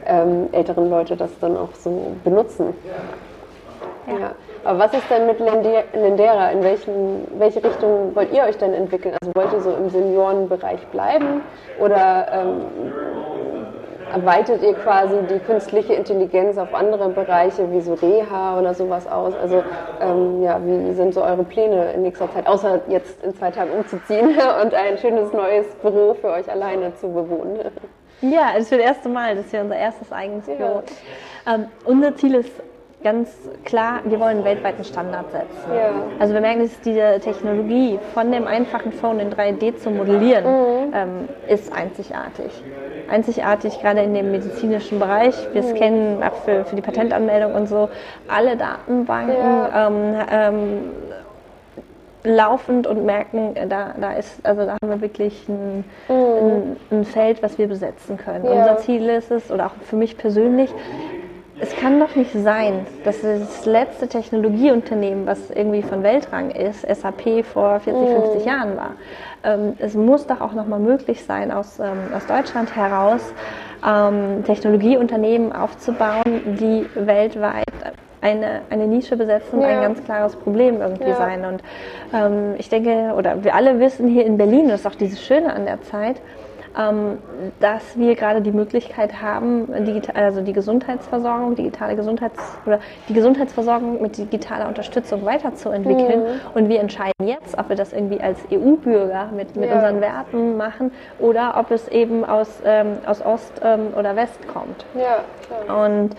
ähm, 0.06 0.50
älteren 0.52 0.90
Leute 0.90 1.16
das 1.16 1.32
dann 1.40 1.58
auch 1.58 1.74
so 1.74 2.16
benutzen. 2.24 2.74
Ja. 4.08 4.32
Aber 4.64 4.80
was 4.80 4.94
ist 4.94 5.10
denn 5.10 5.26
mit 5.26 5.40
Lindera? 5.40 6.50
In 6.50 6.64
welchen, 6.64 7.28
welche 7.40 7.64
Richtung 7.64 8.16
wollt 8.16 8.32
ihr 8.32 8.44
euch 8.44 8.58
denn 8.58 8.74
entwickeln? 8.74 9.16
Also 9.22 9.34
wollt 9.36 9.54
ihr 9.54 9.62
so 9.62 9.72
im 9.72 9.90
Seniorenbereich 9.90 10.86
bleiben 10.88 11.42
oder 11.80 12.28
ähm, 12.32 12.94
erweitert 14.14 14.62
ihr 14.64 14.74
quasi 14.74 15.16
die 15.30 15.40
künstliche 15.40 15.94
Intelligenz 15.94 16.58
auf 16.58 16.74
andere 16.74 17.10
Bereiche 17.10 17.72
wie 17.72 17.82
so 17.82 17.94
Reha 17.94 18.60
oder 18.60 18.74
sowas 18.74 19.08
aus? 19.08 19.34
Also 19.36 19.64
ähm, 20.02 20.44
ja, 20.44 20.60
wie 20.64 20.94
sind 20.94 21.14
so 21.14 21.24
eure 21.24 21.44
Pläne 21.44 21.92
in 21.94 22.04
nächster 22.04 22.32
Zeit, 22.32 22.48
außer 22.48 22.82
jetzt 22.88 23.24
in 23.24 23.36
zwei 23.36 23.52
Tagen 23.52 23.72
umzuziehen 23.72 24.30
und 24.62 24.74
ein 24.74 24.98
schönes 24.98 25.32
neues 25.34 25.68
Büro 25.82 26.14
für 26.14 26.28
euch 26.30 26.50
alleine 26.50 26.94
zu 26.96 27.08
bewohnen? 27.10 27.60
Ja, 28.22 28.50
es 28.56 28.64
ist 28.64 28.72
das 28.74 28.80
erste 28.80 29.10
Mal, 29.10 29.36
dass 29.36 29.52
wir 29.52 29.62
unser 29.62 29.78
erstes 29.78 30.12
eigenes 30.12 30.46
Ja. 30.48 30.54
Büro. 30.56 30.84
Ähm, 31.48 31.66
unser 31.86 32.16
Ziel 32.16 32.36
ist 32.36 32.52
ganz 33.04 33.30
klar, 33.66 34.00
wir 34.06 34.20
wollen 34.20 34.38
einen 34.38 34.46
weltweiten 34.46 34.84
Standard 34.84 35.32
setzen. 35.32 35.72
Ja. 35.76 35.92
Also 36.20 36.34
wir 36.34 36.42
merken, 36.42 36.62
dass 36.62 36.80
diese 36.82 37.20
Technologie 37.20 38.00
von 38.14 38.32
dem 38.32 38.48
einfachen 38.48 38.92
Phone 38.92 39.20
in 39.20 39.32
3D 39.32 39.78
zu 39.78 39.90
modellieren, 39.90 40.44
Mhm. 40.46 40.94
ähm, 40.94 41.30
ist 41.48 41.74
einzigartig. 41.74 42.64
Einzigartig 43.10 43.80
gerade 43.82 44.02
in 44.02 44.14
dem 44.14 44.32
medizinischen 44.32 45.00
Bereich. 45.00 45.36
Wir 45.54 45.64
Mhm. 45.64 45.76
scannen 45.76 46.24
auch 46.24 46.36
für, 46.46 46.64
für 46.66 46.76
die 46.76 46.82
Patentanmeldung 46.82 47.56
und 47.56 47.68
so 47.68 47.90
alle 48.28 48.56
Datenbanken. 48.56 49.36
Ja. 49.36 49.88
Ähm, 49.88 50.16
ähm, 50.32 50.80
laufend 52.24 52.86
und 52.86 53.04
merken, 53.06 53.56
äh, 53.56 53.66
da, 53.68 53.96
da 54.00 54.14
ist, 54.14 54.46
also 54.46 54.66
da 54.66 54.74
haben 54.74 54.90
wir 54.92 55.02
wirklich 55.02 55.48
ein, 55.50 55.84
ein, 56.08 56.76
ein 56.92 57.04
Feld, 57.06 57.42
was 57.42 57.58
wir 57.58 57.68
besetzen 57.68 58.18
können. 58.18 58.46
Ja. 58.46 58.52
Unser 58.52 58.78
Ziel 58.78 59.10
ist 59.10 59.32
es, 59.32 59.50
oder 59.52 59.66
auch 59.68 59.72
für 59.86 59.96
mich 59.96 60.18
persönlich, 60.18 60.72
es 61.62 61.76
kann 61.76 62.00
doch 62.00 62.16
nicht 62.16 62.34
sein, 62.34 62.88
dass 63.04 63.22
das 63.22 63.66
letzte 63.66 64.08
Technologieunternehmen, 64.08 65.28
was 65.28 65.52
irgendwie 65.52 65.84
von 65.84 66.02
Weltrang 66.02 66.50
ist, 66.50 66.82
SAP 66.82 67.44
vor 67.44 67.80
40, 67.80 68.10
Mhm. 68.10 68.14
50 68.14 68.46
Jahren 68.46 68.76
war. 68.78 68.96
Ähm, 69.44 69.76
es 69.78 69.94
muss 69.94 70.26
doch 70.26 70.42
auch 70.42 70.54
nochmal 70.54 70.80
möglich 70.80 71.24
sein, 71.24 71.52
aus, 71.52 71.80
ähm, 71.80 72.12
aus 72.14 72.26
Deutschland 72.26 72.76
heraus 72.76 73.36
ähm, 73.86 74.44
Technologieunternehmen 74.44 75.54
aufzubauen, 75.54 76.56
die 76.56 76.90
weltweit 76.96 77.66
eine, 78.22 78.62
eine 78.70 78.88
Nische 78.88 79.16
besetzen 79.18 79.58
und 79.60 79.64
Ja. 79.64 79.70
ein 79.70 79.82
ganz 79.82 80.04
klares 80.04 80.36
Problem 80.36 80.82
irgendwie 80.82 81.10
Ja. 81.10 81.16
sein. 81.16 81.46
Und 81.46 81.64
ähm, 82.14 82.56
ich 82.58 82.70
denke, 82.70 83.14
oder 83.16 83.44
wir 83.44 83.54
alle 83.56 83.80
wissen 83.80 84.08
hier 84.08 84.26
in 84.26 84.38
Berlin, 84.38 84.68
das 84.68 84.82
ist 84.82 84.86
auch 84.88 84.96
dieses 84.96 85.22
Schöne 85.24 85.54
an 85.54 85.66
der 85.66 85.82
Zeit, 85.82 86.22
dass 87.60 87.98
wir 87.98 88.16
gerade 88.16 88.42
die 88.42 88.52
Möglichkeit 88.52 89.22
haben, 89.22 89.66
digita- 89.86 90.16
also 90.16 90.42
die 90.42 90.54
Gesundheitsversorgung, 90.54 91.56
digitale 91.56 91.96
Gesundheits- 91.96 92.58
oder 92.66 92.80
die 93.10 93.14
Gesundheitsversorgung 93.14 94.02
mit 94.02 94.18
digitaler 94.18 94.68
Unterstützung 94.68 95.26
weiterzuentwickeln. 95.26 96.24
Und 96.54 96.70
wir 96.70 96.80
entscheiden 96.80 97.26
jetzt, 97.26 97.58
ob 97.58 97.70
wir 97.70 97.76
das 97.76 97.92
irgendwie 97.94 98.22
als 98.22 98.40
EU-Bürger 98.52 99.30
mit, 99.36 99.56
mit 99.56 99.70
Ja. 99.70 99.76
unseren 99.76 100.02
Werten 100.02 100.58
machen 100.58 100.92
oder 101.20 101.56
ob 101.58 101.72
es 101.72 101.88
eben 101.90 102.24
aus, 102.24 102.62
ähm, 102.66 102.98
aus 103.06 103.24
Ost 103.26 103.54
ähm, 103.64 103.88
oder 103.98 104.16
West 104.16 104.48
kommt. 104.48 104.86
Ja, 104.96 105.20
klar. 105.66 105.86
Und 105.86 106.12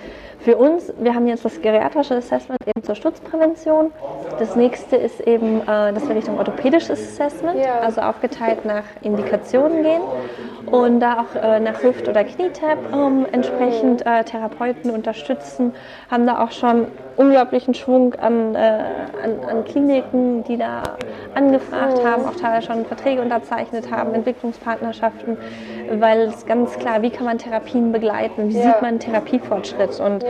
für 0.45 0.57
uns, 0.57 0.93
wir 0.99 1.15
haben 1.15 1.27
jetzt 1.29 1.45
das 1.45 1.61
geriatrische 1.61 2.17
Assessment 2.17 2.59
eben 2.67 2.85
zur 2.85 2.95
Sturzprävention. 2.95 3.93
Das 4.39 4.57
nächste 4.57 4.97
ist 4.97 5.21
eben, 5.21 5.61
äh, 5.61 5.93
dass 5.93 6.09
wir 6.09 6.17
Richtung 6.17 6.39
orthopädisches 6.39 7.01
Assessment, 7.01 7.61
also 7.81 8.01
aufgeteilt 8.01 8.65
nach 8.65 8.85
Indikationen 9.03 9.83
gehen 9.83 10.03
und 10.67 11.01
da 11.01 11.21
auch 11.21 11.35
äh, 11.41 11.61
nach 11.61 11.83
Hüft- 11.83 12.09
oder 12.09 12.25
Knietap 12.25 12.79
ähm, 12.93 13.27
entsprechend 13.33 14.07
äh, 14.07 14.25
Therapeuten 14.25 14.91
unterstützen. 14.91 15.75
Haben 16.11 16.27
da 16.27 16.43
auch 16.45 16.51
schon 16.51 16.87
unglaublichen 17.17 17.75
Schwung 17.75 18.15
an, 18.15 18.55
äh, 18.55 18.59
an, 18.59 19.49
an 19.49 19.65
Kliniken, 19.65 20.45
die 20.45 20.57
da 20.57 20.83
angefragt 21.35 22.03
haben, 22.05 22.25
auch 22.25 22.37
teilweise 22.37 22.67
schon 22.69 22.87
Verträge 22.87 23.21
unterzeichnet 23.21 23.91
haben, 23.91 24.15
Entwicklungspartnerschaften, 24.15 25.37
weil 25.99 26.23
es 26.23 26.47
ganz 26.47 26.79
klar, 26.79 27.03
wie 27.03 27.11
kann 27.11 27.27
man 27.27 27.39
Therapien 27.39 27.93
begleiten, 27.93 28.49
wie 28.49 28.57
Ja. 28.59 28.73
sieht 28.73 28.83
man 28.83 28.99
Therapiefortschritt 28.99 30.01
und 30.01 30.25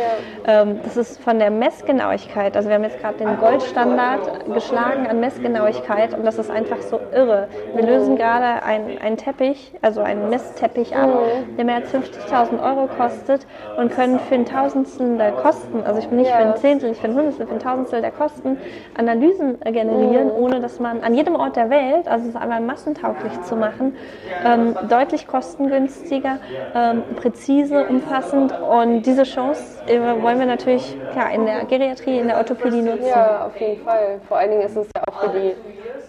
ähm, 0.47 0.81
das 0.83 0.97
ist 0.97 1.21
von 1.23 1.39
der 1.39 1.51
Messgenauigkeit, 1.51 2.57
also 2.57 2.69
wir 2.69 2.77
haben 2.77 2.85
jetzt 2.85 3.01
gerade 3.01 3.19
den 3.19 3.39
Goldstandard 3.39 4.47
geschlagen 4.53 5.07
an 5.09 5.21
Messgenauigkeit 5.21 6.15
und 6.15 6.25
das 6.25 6.39
ist 6.39 6.51
einfach 6.51 6.81
so 6.83 6.99
irre. 7.13 7.49
Wir 7.75 7.85
lösen 7.85 8.17
gerade 8.17 8.63
einen, 8.65 8.99
einen 8.99 9.17
Teppich, 9.17 9.73
also 9.83 10.01
einen 10.01 10.22
Messteppich 10.29 10.97
ab, 10.97 11.09
der 11.57 11.65
mehr 11.65 11.77
als 11.77 11.93
50.000 11.93 12.63
Euro 12.63 12.87
kostet 12.89 13.47
und 13.77 13.91
können 13.93 14.19
für 14.19 14.35
ein 14.35 14.45
Tausendstel 14.47 15.17
der 15.19 15.33
Kosten, 15.33 15.83
also 15.85 15.99
ich 15.99 16.09
bin 16.09 16.19
nicht 16.19 16.31
Ja. 16.31 16.37
für 16.37 16.43
ein 16.45 16.57
Zehntel, 16.57 16.91
ich 16.91 16.99
für 16.99 17.09
ein 17.09 17.15
Hundertstel, 17.15 17.47
für 17.47 17.55
ein 17.55 17.59
Tausendstel 17.61 18.01
der 18.01 18.11
Kosten 18.11 18.59
Analysen 18.97 19.59
generieren, 19.61 20.31
ohne 20.31 20.61
dass 20.61 20.79
man 20.81 21.03
an 21.03 21.15
jedem 21.15 21.35
Ort 21.37 21.57
der 21.57 21.71
Welt, 21.71 22.09
also 22.09 22.29
es 22.29 22.37
einmal 22.37 22.61
massentauglich 22.61 23.41
zu 23.43 23.57
machen, 23.57 23.97
ähm, 24.45 24.77
deutlich 24.89 25.27
kostengünstiger, 25.27 26.39
ähm, 26.75 27.03
präzise, 27.17 27.85
umfassend 27.85 28.53
und 28.61 29.03
diese 29.03 29.25
Chance 29.25 29.83
äh, 29.87 29.99
wollen 30.23 30.39
wir 30.39 30.47
natürlich 30.47 30.97
ja, 31.15 31.29
in 31.29 31.45
der 31.47 31.65
Geriatrie, 31.65 32.19
in 32.19 32.29
der 32.29 32.39
Orthopädie 32.39 32.83
nutzen. 32.83 33.07
Ja, 33.09 33.47
auf 33.47 33.61
jeden 33.61 33.83
Fall. 33.83 34.21
Vor 34.29 34.39
allen 34.39 34.51
Dingen 34.51 34.63
ist 34.63 34.77
es 34.77 34.87
ja 34.97 35.03
auch 35.09 35.21
für 35.21 35.29
die 35.29 35.55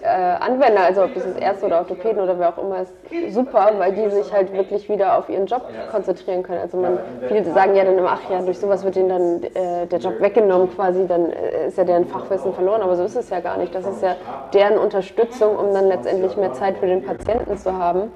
äh, 0.03 0.07
Anwender, 0.07 0.81
also 0.81 1.03
ob 1.03 1.13
das 1.13 1.25
jetzt 1.25 1.39
Ärzte 1.39 1.65
oder 1.65 1.79
Orthopäden 1.79 2.21
oder 2.21 2.37
wer 2.37 2.49
auch 2.49 2.57
immer 2.57 2.81
ist, 2.81 2.91
super, 3.33 3.71
weil 3.77 3.93
die 3.93 4.09
sich 4.09 4.33
halt 4.33 4.53
wirklich 4.53 4.89
wieder 4.89 5.17
auf 5.17 5.29
ihren 5.29 5.45
Job 5.45 5.61
konzentrieren 5.91 6.43
können. 6.43 6.59
Also 6.61 6.77
man, 6.77 6.99
viele 7.27 7.45
sagen 7.45 7.75
ja 7.75 7.85
dann 7.85 7.97
immer, 7.97 8.11
ach 8.11 8.29
ja, 8.29 8.41
durch 8.41 8.59
sowas 8.59 8.83
wird 8.83 8.97
ihnen 8.97 9.09
dann 9.09 9.43
äh, 9.43 9.87
der 9.87 9.99
Job 9.99 10.19
weggenommen 10.19 10.69
quasi, 10.75 11.07
dann 11.07 11.31
äh, 11.31 11.67
ist 11.67 11.77
ja 11.77 11.85
deren 11.85 12.05
Fachwissen 12.05 12.53
verloren, 12.53 12.81
aber 12.81 12.97
so 12.97 13.03
ist 13.03 13.15
es 13.15 13.29
ja 13.29 13.39
gar 13.39 13.57
nicht. 13.57 13.73
Das 13.73 13.85
ist 13.85 14.01
ja 14.01 14.15
deren 14.53 14.77
Unterstützung, 14.77 15.55
um 15.55 15.73
dann 15.73 15.87
letztendlich 15.87 16.35
mehr 16.35 16.53
Zeit 16.53 16.77
für 16.77 16.87
den 16.87 17.03
Patienten 17.03 17.57
zu 17.57 17.77
haben, 17.77 18.11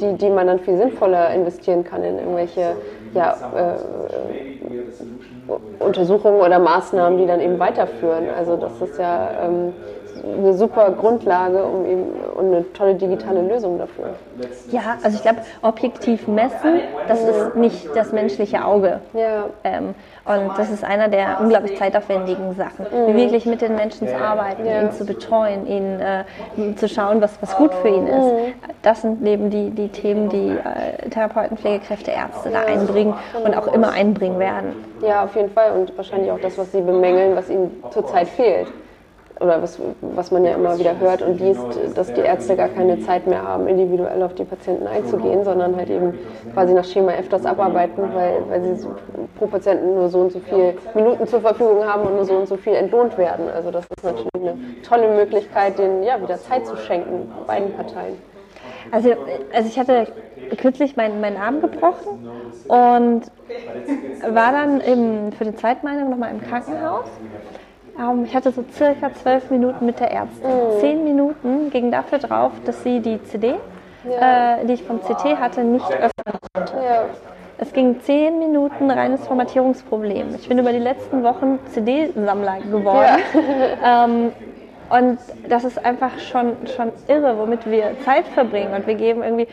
die, 0.00 0.14
die 0.14 0.28
man 0.28 0.46
dann 0.46 0.58
viel 0.58 0.76
sinnvoller 0.76 1.30
investieren 1.30 1.84
kann 1.84 2.04
in 2.04 2.18
irgendwelche 2.18 2.76
ja, 3.14 3.34
äh, 3.56 5.82
Untersuchungen 5.82 6.40
oder 6.40 6.58
Maßnahmen, 6.58 7.18
die 7.18 7.26
dann 7.26 7.40
eben 7.40 7.58
weiterführen. 7.58 8.26
Also 8.36 8.56
das 8.56 8.80
ist 8.80 8.98
ja 8.98 9.30
ähm, 9.44 9.72
eine 10.24 10.54
super 10.54 10.90
Grundlage 10.92 11.62
um 11.64 11.84
eben, 11.86 12.04
und 12.34 12.46
eine 12.46 12.72
tolle 12.72 12.94
digitale 12.94 13.42
Lösung 13.42 13.78
dafür. 13.78 14.10
Ja, 14.70 14.98
also 15.02 15.16
ich 15.16 15.22
glaube, 15.22 15.40
objektiv 15.62 16.26
messen, 16.28 16.80
das 17.08 17.20
ist 17.22 17.56
nicht 17.56 17.88
das 17.94 18.12
menschliche 18.12 18.64
Auge. 18.64 19.00
Ja. 19.12 19.44
Ähm, 19.64 19.94
und 20.24 20.58
das 20.58 20.70
ist 20.70 20.84
einer 20.84 21.08
der 21.08 21.38
unglaublich 21.40 21.78
zeitaufwendigen 21.78 22.54
Sachen. 22.54 22.86
Wie 23.08 23.14
wirklich 23.16 23.46
mit 23.46 23.62
den 23.62 23.74
Menschen 23.74 24.06
zu 24.06 24.16
arbeiten, 24.16 24.64
Ja. 24.64 24.82
ihn 24.82 24.92
zu 24.92 25.04
betreuen, 25.04 25.66
ihn 25.66 25.98
äh, 26.00 26.74
zu 26.76 26.88
schauen, 26.88 27.20
was, 27.20 27.40
was 27.40 27.56
gut 27.56 27.72
für 27.74 27.88
ihn 27.88 28.06
ist. 28.06 28.54
Das 28.82 29.02
sind 29.02 29.26
eben 29.26 29.50
die, 29.50 29.70
die 29.70 29.88
Themen, 29.88 30.28
die 30.28 30.50
äh, 30.50 31.08
Therapeuten, 31.08 31.56
Pflegekräfte, 31.56 32.10
Ärzte 32.10 32.50
da 32.50 32.60
einbringen 32.62 33.14
und 33.44 33.56
auch 33.56 33.72
immer 33.72 33.90
einbringen 33.92 34.38
werden. 34.38 34.74
Ja, 35.02 35.24
auf 35.24 35.34
jeden 35.34 35.50
Fall. 35.50 35.72
Und 35.72 35.96
wahrscheinlich 35.96 36.30
auch 36.30 36.40
das, 36.40 36.56
was 36.58 36.70
Sie 36.70 36.80
bemängeln, 36.80 37.34
was 37.34 37.48
Ihnen 37.48 37.82
zurzeit 37.90 38.28
fehlt. 38.28 38.68
Oder 39.40 39.62
was, 39.62 39.78
was 40.02 40.30
man 40.30 40.44
ja 40.44 40.54
immer 40.54 40.78
wieder 40.78 40.98
hört 41.00 41.22
und 41.22 41.40
liest, 41.40 41.66
dass 41.94 42.12
die 42.12 42.20
Ärzte 42.20 42.56
gar 42.56 42.68
keine 42.68 43.00
Zeit 43.00 43.26
mehr 43.26 43.42
haben, 43.42 43.66
individuell 43.66 44.22
auf 44.22 44.34
die 44.34 44.44
Patienten 44.44 44.86
einzugehen, 44.86 45.44
sondern 45.44 45.76
halt 45.76 45.88
eben 45.88 46.18
quasi 46.52 46.74
nach 46.74 46.84
Schema 46.84 47.12
F 47.12 47.28
das 47.30 47.46
abarbeiten, 47.46 48.02
weil, 48.14 48.42
weil 48.48 48.62
sie 48.62 48.86
pro 49.38 49.46
Patienten 49.46 49.94
nur 49.94 50.10
so 50.10 50.20
und 50.20 50.32
so 50.32 50.40
viele 50.40 50.74
Minuten 50.94 51.26
zur 51.26 51.40
Verfügung 51.40 51.84
haben 51.84 52.02
und 52.02 52.16
nur 52.16 52.24
so 52.26 52.34
und 52.34 52.48
so 52.48 52.56
viel 52.56 52.74
entlohnt 52.74 53.16
werden. 53.16 53.46
Also 53.48 53.70
das 53.70 53.86
ist 53.96 54.04
natürlich 54.04 54.28
eine 54.34 54.56
tolle 54.86 55.08
Möglichkeit, 55.08 55.78
denen 55.78 56.02
ja, 56.02 56.20
wieder 56.20 56.38
Zeit 56.38 56.66
zu 56.66 56.76
schenken, 56.76 57.32
beiden 57.46 57.72
Parteien. 57.72 58.16
Also, 58.90 59.14
also 59.54 59.68
ich 59.68 59.78
hatte 59.78 60.06
kürzlich 60.56 60.96
meinen, 60.96 61.20
meinen 61.20 61.36
Arm 61.36 61.60
gebrochen 61.60 62.28
und 62.68 63.22
war 64.28 64.52
dann 64.52 64.80
eben 64.80 65.32
für 65.32 65.44
die 65.44 65.54
Zweitmeinung 65.54 66.10
nochmal 66.10 66.32
im 66.32 66.40
Krankenhaus. 66.40 67.06
Ähm, 68.00 68.24
ich 68.24 68.34
hatte 68.34 68.52
so 68.52 68.64
circa 68.72 69.12
zwölf 69.14 69.50
Minuten 69.50 69.86
mit 69.86 70.00
der 70.00 70.10
Ärztin. 70.10 70.48
Mhm. 70.48 70.80
Zehn 70.80 71.04
Minuten 71.04 71.70
ging 71.70 71.90
dafür 71.90 72.18
drauf, 72.18 72.52
dass 72.64 72.82
sie 72.82 73.00
die 73.00 73.22
CD, 73.24 73.54
ja. 74.04 74.56
äh, 74.56 74.66
die 74.66 74.74
ich 74.74 74.82
vom 74.82 75.00
CT 75.00 75.38
hatte, 75.38 75.62
nicht 75.62 75.90
öffnen 75.90 76.38
konnte. 76.54 76.74
Ja. 76.76 77.04
Es 77.62 77.74
ging 77.74 78.00
zehn 78.00 78.38
Minuten 78.38 78.90
reines 78.90 79.26
Formatierungsproblem. 79.26 80.34
Ich 80.34 80.48
bin 80.48 80.58
über 80.58 80.72
die 80.72 80.78
letzten 80.78 81.22
Wochen 81.22 81.58
CD-Sammler 81.66 82.60
geworden. 82.60 83.18
Ja. 83.82 84.04
ähm, 84.06 84.32
und 84.90 85.18
das 85.48 85.62
ist 85.62 85.84
einfach 85.84 86.18
schon, 86.18 86.56
schon 86.76 86.90
irre, 87.06 87.38
womit 87.38 87.70
wir 87.70 87.92
Zeit 88.04 88.26
verbringen. 88.26 88.74
Und 88.74 88.86
wir 88.88 88.94
geben 88.94 89.22
irgendwie, 89.22 89.46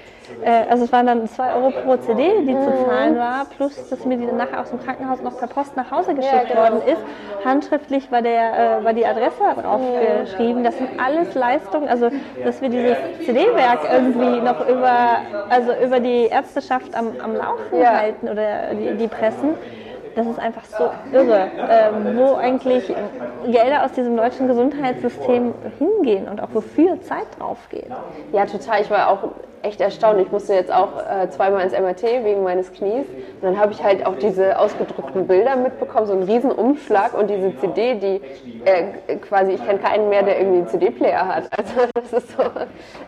äh, 0.43 0.63
also 0.67 0.85
es 0.85 0.91
waren 0.91 1.05
dann 1.05 1.27
2 1.27 1.53
Euro 1.53 1.69
pro 1.69 1.97
CD, 1.97 2.41
die 2.41 2.55
mhm. 2.55 2.63
zu 2.63 2.85
zahlen 2.87 3.17
war, 3.17 3.45
plus 3.55 3.87
dass 3.89 4.03
mir 4.05 4.17
die 4.17 4.25
dann 4.25 4.37
nachher 4.37 4.61
aus 4.61 4.71
dem 4.71 4.79
Krankenhaus 4.83 5.21
noch 5.21 5.37
per 5.37 5.47
Post 5.47 5.77
nach 5.77 5.91
Hause 5.91 6.15
geschickt 6.15 6.33
ja, 6.33 6.43
genau. 6.43 6.61
worden 6.61 6.81
ist. 6.87 7.45
Handschriftlich 7.45 8.11
war, 8.11 8.23
der, 8.23 8.79
äh, 8.79 8.83
war 8.83 8.93
die 8.93 9.05
Adresse 9.05 9.43
drauf 9.61 9.79
mhm. 9.79 10.25
geschrieben. 10.25 10.63
Das 10.63 10.75
sind 10.75 10.89
alles 10.99 11.35
Leistungen, 11.35 11.87
also 11.87 12.09
dass 12.43 12.59
wir 12.61 12.69
dieses 12.69 12.97
CD-Werk 13.23 13.81
irgendwie 13.91 14.41
noch 14.41 14.67
über, 14.67 15.17
also 15.49 15.71
über 15.83 15.99
die 15.99 16.25
Ärzteschaft 16.25 16.95
am, 16.95 17.11
am 17.23 17.35
Laufen 17.35 17.79
ja. 17.79 17.95
halten 17.95 18.27
oder 18.27 18.73
die, 18.73 18.97
die 18.97 19.07
Pressen 19.07 19.53
das 20.17 20.25
ist 20.25 20.39
einfach 20.39 20.65
so 20.65 20.89
irre, 21.13 21.47
ähm, 21.69 22.17
wo 22.17 22.33
eigentlich 22.33 22.91
Gelder 23.45 23.85
aus 23.85 23.91
diesem 23.91 24.17
deutschen 24.17 24.47
Gesundheitssystem 24.47 25.53
hingehen 25.77 26.27
und 26.27 26.41
auch 26.41 26.49
wofür 26.53 26.99
Zeit 27.01 27.27
drauf 27.37 27.69
geht. 27.69 27.91
Ja, 28.33 28.45
total. 28.45 28.81
Ich 28.81 28.89
war 28.89 29.09
auch 29.09 29.29
echt 29.67 29.81
erstaunt. 29.81 30.19
Ich 30.19 30.31
musste 30.31 30.53
jetzt 30.53 30.73
auch 30.73 30.89
äh, 30.97 31.29
zweimal 31.29 31.61
ins 31.61 31.73
MRT 31.73 32.03
wegen 32.23 32.43
meines 32.43 32.71
Knies. 32.71 33.05
Und 33.05 33.43
dann 33.43 33.59
habe 33.59 33.73
ich 33.73 33.83
halt 33.83 34.05
auch 34.05 34.15
diese 34.15 34.57
ausgedruckten 34.57 35.27
Bilder 35.27 35.55
mitbekommen, 35.55 36.07
so 36.07 36.13
einen 36.13 36.23
riesen 36.23 36.51
Umschlag 36.51 37.13
und 37.13 37.29
diese 37.29 37.55
CD, 37.57 37.95
die 37.95 38.21
äh, 38.65 39.17
quasi, 39.17 39.53
ich 39.53 39.65
kenne 39.65 39.79
keinen 39.79 40.09
mehr, 40.09 40.23
der 40.23 40.39
irgendwie 40.39 40.59
einen 40.59 40.67
CD-Player 40.67 41.27
hat. 41.27 41.49
Also 41.57 41.89
das 41.93 42.13
ist 42.13 42.37
so. 42.37 42.43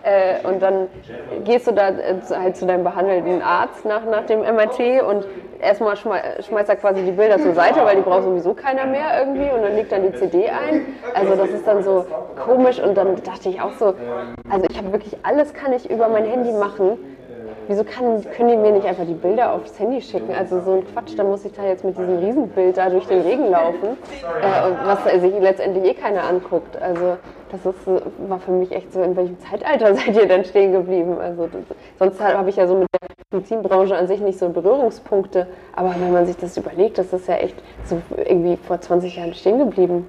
Äh, 0.04 0.46
und 0.48 0.62
dann 0.62 0.88
gehst 1.44 1.68
du 1.68 1.72
da 1.72 1.90
äh, 1.90 2.16
halt 2.30 2.58
zu 2.58 2.66
deinem 2.66 2.84
behandelnden 2.84 3.42
Arzt 3.42 3.86
nach, 3.86 4.04
nach 4.06 4.26
dem 4.26 4.42
MRT 4.42 5.04
und 5.08 5.26
erstmal 5.62 5.96
schmeißt 5.98 6.70
er 6.70 6.76
quasi 6.76 7.04
die 7.04 7.12
Bilder 7.12 7.38
zur 7.38 7.54
Seite, 7.54 7.84
weil 7.84 7.98
die 7.98 8.02
braucht 8.02 8.24
sowieso 8.24 8.54
keiner 8.54 8.86
mehr 8.86 9.20
irgendwie 9.20 9.50
und 9.52 9.62
dann 9.62 9.76
legt 9.76 9.92
dann 9.92 10.04
die 10.04 10.18
CD 10.18 10.50
ein. 10.50 10.86
Also 11.14 11.36
das 11.36 11.50
ist 11.50 11.68
dann 11.68 11.84
so 11.84 12.06
komisch 12.44 12.80
und 12.80 12.96
dann 12.96 13.22
dachte 13.24 13.50
ich 13.50 13.62
auch 13.62 13.74
so, 13.74 13.94
also 14.50 14.66
ich 14.70 14.78
habe 14.78 14.92
wirklich 14.92 15.18
alles 15.24 15.54
kann 15.54 15.74
ich 15.74 15.90
über 15.90 16.08
mein 16.10 16.26
Handy 16.26 16.49
machen. 16.52 16.98
Wieso 17.68 17.84
kann, 17.84 18.24
können 18.36 18.50
die 18.50 18.58
mir 18.58 18.72
nicht 18.72 18.88
einfach 18.88 19.06
die 19.06 19.14
Bilder 19.14 19.54
aufs 19.54 19.78
Handy 19.78 20.02
schicken? 20.02 20.34
Also 20.34 20.60
so 20.62 20.72
ein 20.72 20.84
Quatsch, 20.92 21.14
da 21.16 21.24
muss 21.24 21.46
ich 21.46 21.54
da 21.54 21.64
jetzt 21.64 21.86
mit 21.86 21.96
diesem 21.98 22.18
Riesenbild 22.18 22.78
da 22.78 22.90
durch 22.90 23.06
den 23.06 23.22
Regen 23.22 23.52
laufen, 23.52 23.90
äh, 24.42 24.72
was 24.86 25.04
sich 25.22 25.34
letztendlich 25.40 25.84
eh 25.86 25.94
keiner 25.94 26.24
anguckt. 26.24 26.82
Also 26.82 27.18
das 27.52 27.66
ist, 27.66 27.88
war 28.28 28.40
für 28.40 28.52
mich 28.52 28.72
echt 28.72 28.92
so, 28.92 29.04
in 29.04 29.16
welchem 29.16 29.38
Zeitalter 29.40 29.94
seid 29.96 30.16
ihr 30.16 30.28
denn 30.28 30.46
stehen 30.46 30.72
geblieben? 30.72 31.20
Also 31.20 31.48
das, 31.48 31.62
sonst 32.00 32.20
habe 32.20 32.50
ich 32.50 32.56
ja 32.56 32.68
so 32.68 32.76
mit 32.76 32.88
der 32.92 33.08
Medizinbranche 33.32 33.96
an 33.96 34.08
sich 34.08 34.20
nicht 34.20 34.40
so 34.40 34.50
Berührungspunkte, 34.50 35.46
aber 35.76 35.94
wenn 36.00 36.12
man 36.12 36.26
sich 36.26 36.38
das 36.38 36.58
überlegt, 36.58 36.98
das 36.98 37.14
ist 37.14 37.28
ja 37.28 37.36
echt 37.36 37.56
so 37.86 38.02
irgendwie 38.18 38.58
vor 38.58 38.82
20 38.82 39.16
Jahren 39.16 39.36
stehen 39.36 39.60
geblieben. 39.60 40.08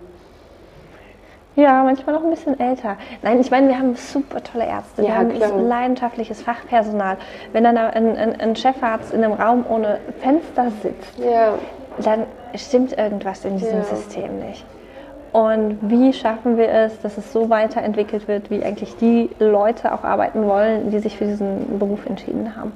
Ja, 1.60 1.82
manchmal 1.82 2.14
noch 2.14 2.24
ein 2.24 2.30
bisschen 2.30 2.58
älter. 2.58 2.96
Nein, 3.22 3.38
ich 3.40 3.50
meine, 3.50 3.68
wir 3.68 3.78
haben 3.78 3.94
super 3.94 4.42
tolle 4.42 4.66
Ärzte, 4.66 5.02
wir 5.02 5.10
ja, 5.10 5.16
haben 5.16 5.34
klar. 5.34 5.56
leidenschaftliches 5.60 6.42
Fachpersonal. 6.42 7.18
Wenn 7.52 7.64
dann 7.64 7.76
ein, 7.76 8.16
ein, 8.16 8.40
ein, 8.40 8.56
Chefarzt 8.56 9.12
in 9.12 9.22
einem 9.22 9.34
Raum 9.34 9.64
ohne 9.68 9.98
Fenster 10.20 10.70
sitzt, 10.82 11.18
ja. 11.18 11.54
dann 12.02 12.24
stimmt 12.54 12.96
irgendwas 12.96 13.44
in 13.44 13.58
diesem 13.58 13.78
ja. 13.78 13.84
System 13.84 14.38
nicht. 14.38 14.64
Und 15.32 15.78
wie 15.82 16.12
schaffen 16.12 16.56
wir 16.56 16.68
es, 16.70 17.00
dass 17.02 17.18
es 17.18 17.32
so 17.32 17.50
weiterentwickelt 17.50 18.26
wird, 18.26 18.50
wie 18.50 18.64
eigentlich 18.64 18.96
die 18.96 19.30
Leute 19.38 19.92
auch 19.92 20.02
arbeiten 20.02 20.46
wollen, 20.46 20.90
die 20.90 20.98
sich 20.98 21.18
für 21.18 21.26
diesen 21.26 21.78
Beruf 21.78 22.06
entschieden 22.06 22.56
haben? 22.56 22.72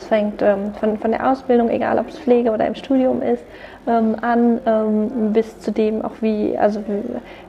Es 0.00 0.06
fängt 0.06 0.40
ähm, 0.40 0.72
von, 0.80 0.96
von 0.96 1.10
der 1.10 1.30
Ausbildung, 1.30 1.68
egal 1.68 1.98
ob 1.98 2.08
es 2.08 2.18
Pflege 2.18 2.52
oder 2.52 2.66
im 2.66 2.74
Studium 2.74 3.20
ist, 3.20 3.44
ähm, 3.86 4.16
an, 4.22 4.58
ähm, 4.64 5.32
bis 5.34 5.60
zu 5.60 5.72
dem 5.72 6.02
auch 6.02 6.14
wie, 6.22 6.56
also 6.56 6.80
wie, 6.88 7.02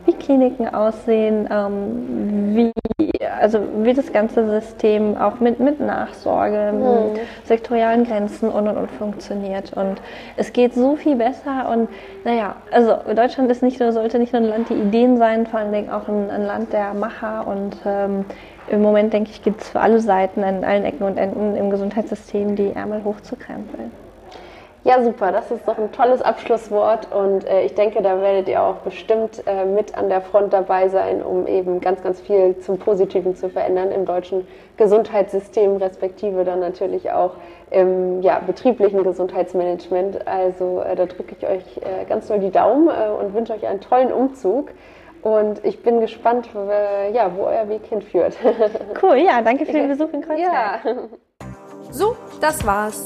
wie 0.06 0.14
Kliniken 0.18 0.68
aussehen, 0.68 1.48
ähm, 1.50 2.56
wie, 2.98 3.11
also 3.40 3.60
wie 3.84 3.94
das 3.94 4.12
ganze 4.12 4.50
System 4.50 5.18
auch 5.18 5.40
mit, 5.40 5.60
mit 5.60 5.80
Nachsorge, 5.80 6.72
mhm. 6.74 7.20
sektorialen 7.46 8.06
Grenzen 8.06 8.50
und 8.50 8.68
und 8.68 8.78
und 8.78 8.92
funktioniert. 8.92 9.74
Und 9.74 10.02
es 10.38 10.54
geht 10.54 10.74
so 10.74 10.96
viel 10.96 11.16
besser 11.16 11.70
und 11.72 11.90
naja, 12.24 12.56
also 12.72 12.98
Deutschland 13.16 13.52
ist 13.52 13.64
nicht 13.64 13.80
nur, 13.80 13.92
sollte 13.92 14.20
nicht 14.20 14.34
nur 14.34 14.42
ein 14.42 14.50
Land 14.50 14.70
der 14.70 14.78
Ideen 14.78 15.18
sein, 15.18 15.48
vor 15.48 15.60
allen 15.60 15.72
Dingen 15.72 15.90
auch 15.90 16.08
ein, 16.08 16.30
ein 16.30 16.46
Land 16.46 16.74
der 16.74 16.94
Macher 16.94 17.48
und 17.48 17.78
ähm, 17.86 18.26
im 18.68 18.82
Moment, 18.82 19.12
denke 19.12 19.32
ich, 19.32 19.42
gibt 19.42 19.62
es 19.62 19.70
für 19.70 19.82
alle 19.82 20.00
Seiten 20.00 20.44
an 20.44 20.64
allen 20.64 20.86
Ecken 20.86 21.04
und 21.04 21.18
Enden 21.18 21.56
im 21.56 21.70
Gesundheitssystem 21.70 22.56
die 22.56 22.72
Ärmel 22.72 23.04
hochzukrempeln. 23.04 23.92
Ja, 24.84 25.04
super. 25.04 25.32
Das 25.32 25.52
ist 25.52 25.68
doch 25.68 25.78
ein 25.78 25.92
tolles 25.92 26.24
Abschlusswort 26.24 27.14
und 27.14 27.48
äh, 27.48 27.64
ich 27.64 27.76
denke, 27.76 28.02
da 28.02 28.20
werdet 28.20 28.48
ihr 28.48 28.64
auch 28.64 28.78
bestimmt 28.78 29.44
äh, 29.46 29.64
mit 29.64 29.96
an 29.96 30.10
der 30.10 30.22
Front 30.22 30.54
dabei 30.54 30.90
sein, 30.90 31.22
um 31.22 31.46
eben 31.46 31.82
ganz, 31.82 32.02
ganz 32.02 32.20
viel 32.20 32.58
zum 32.60 32.80
Positiven 32.80 33.36
zu 33.36 33.50
verändern 33.50 33.92
im 33.92 34.06
deutschen 34.06 34.48
Gesundheitssystem, 34.78 35.76
respektive 35.76 36.44
dann 36.44 36.60
natürlich 36.60 37.12
auch 37.12 37.34
im 37.70 38.24
ja, 38.24 38.40
betrieblichen 38.40 39.04
Gesundheitsmanagement. 39.04 40.28
Also 40.28 40.82
äh, 40.82 40.96
da 40.96 41.06
drücke 41.06 41.36
ich 41.38 41.48
euch 41.48 41.78
äh, 41.78 42.06
ganz 42.10 42.28
doll 42.28 42.40
die 42.40 42.52
Daumen 42.52 42.88
äh, 42.88 43.10
und 43.12 43.36
wünsche 43.36 43.54
euch 43.54 43.68
einen 43.68 43.82
tollen 43.82 44.12
Umzug. 44.12 44.72
Und 45.22 45.64
ich 45.64 45.84
bin 45.84 46.00
gespannt, 46.00 46.50
wo, 46.56 46.72
ja, 47.14 47.30
wo 47.38 47.44
euer 47.44 47.70
Weg 47.70 47.86
hinführt. 47.86 48.36
Cool, 49.00 49.18
ja, 49.18 49.44
danke 49.44 49.68
für 49.68 49.74
den 49.74 49.88
Besuch 49.90 50.12
in 50.14 50.22
Kreuzberg. 50.22 50.84
Ja. 50.84 50.96
So, 51.92 52.16
das 52.40 52.66
war's. 52.66 53.06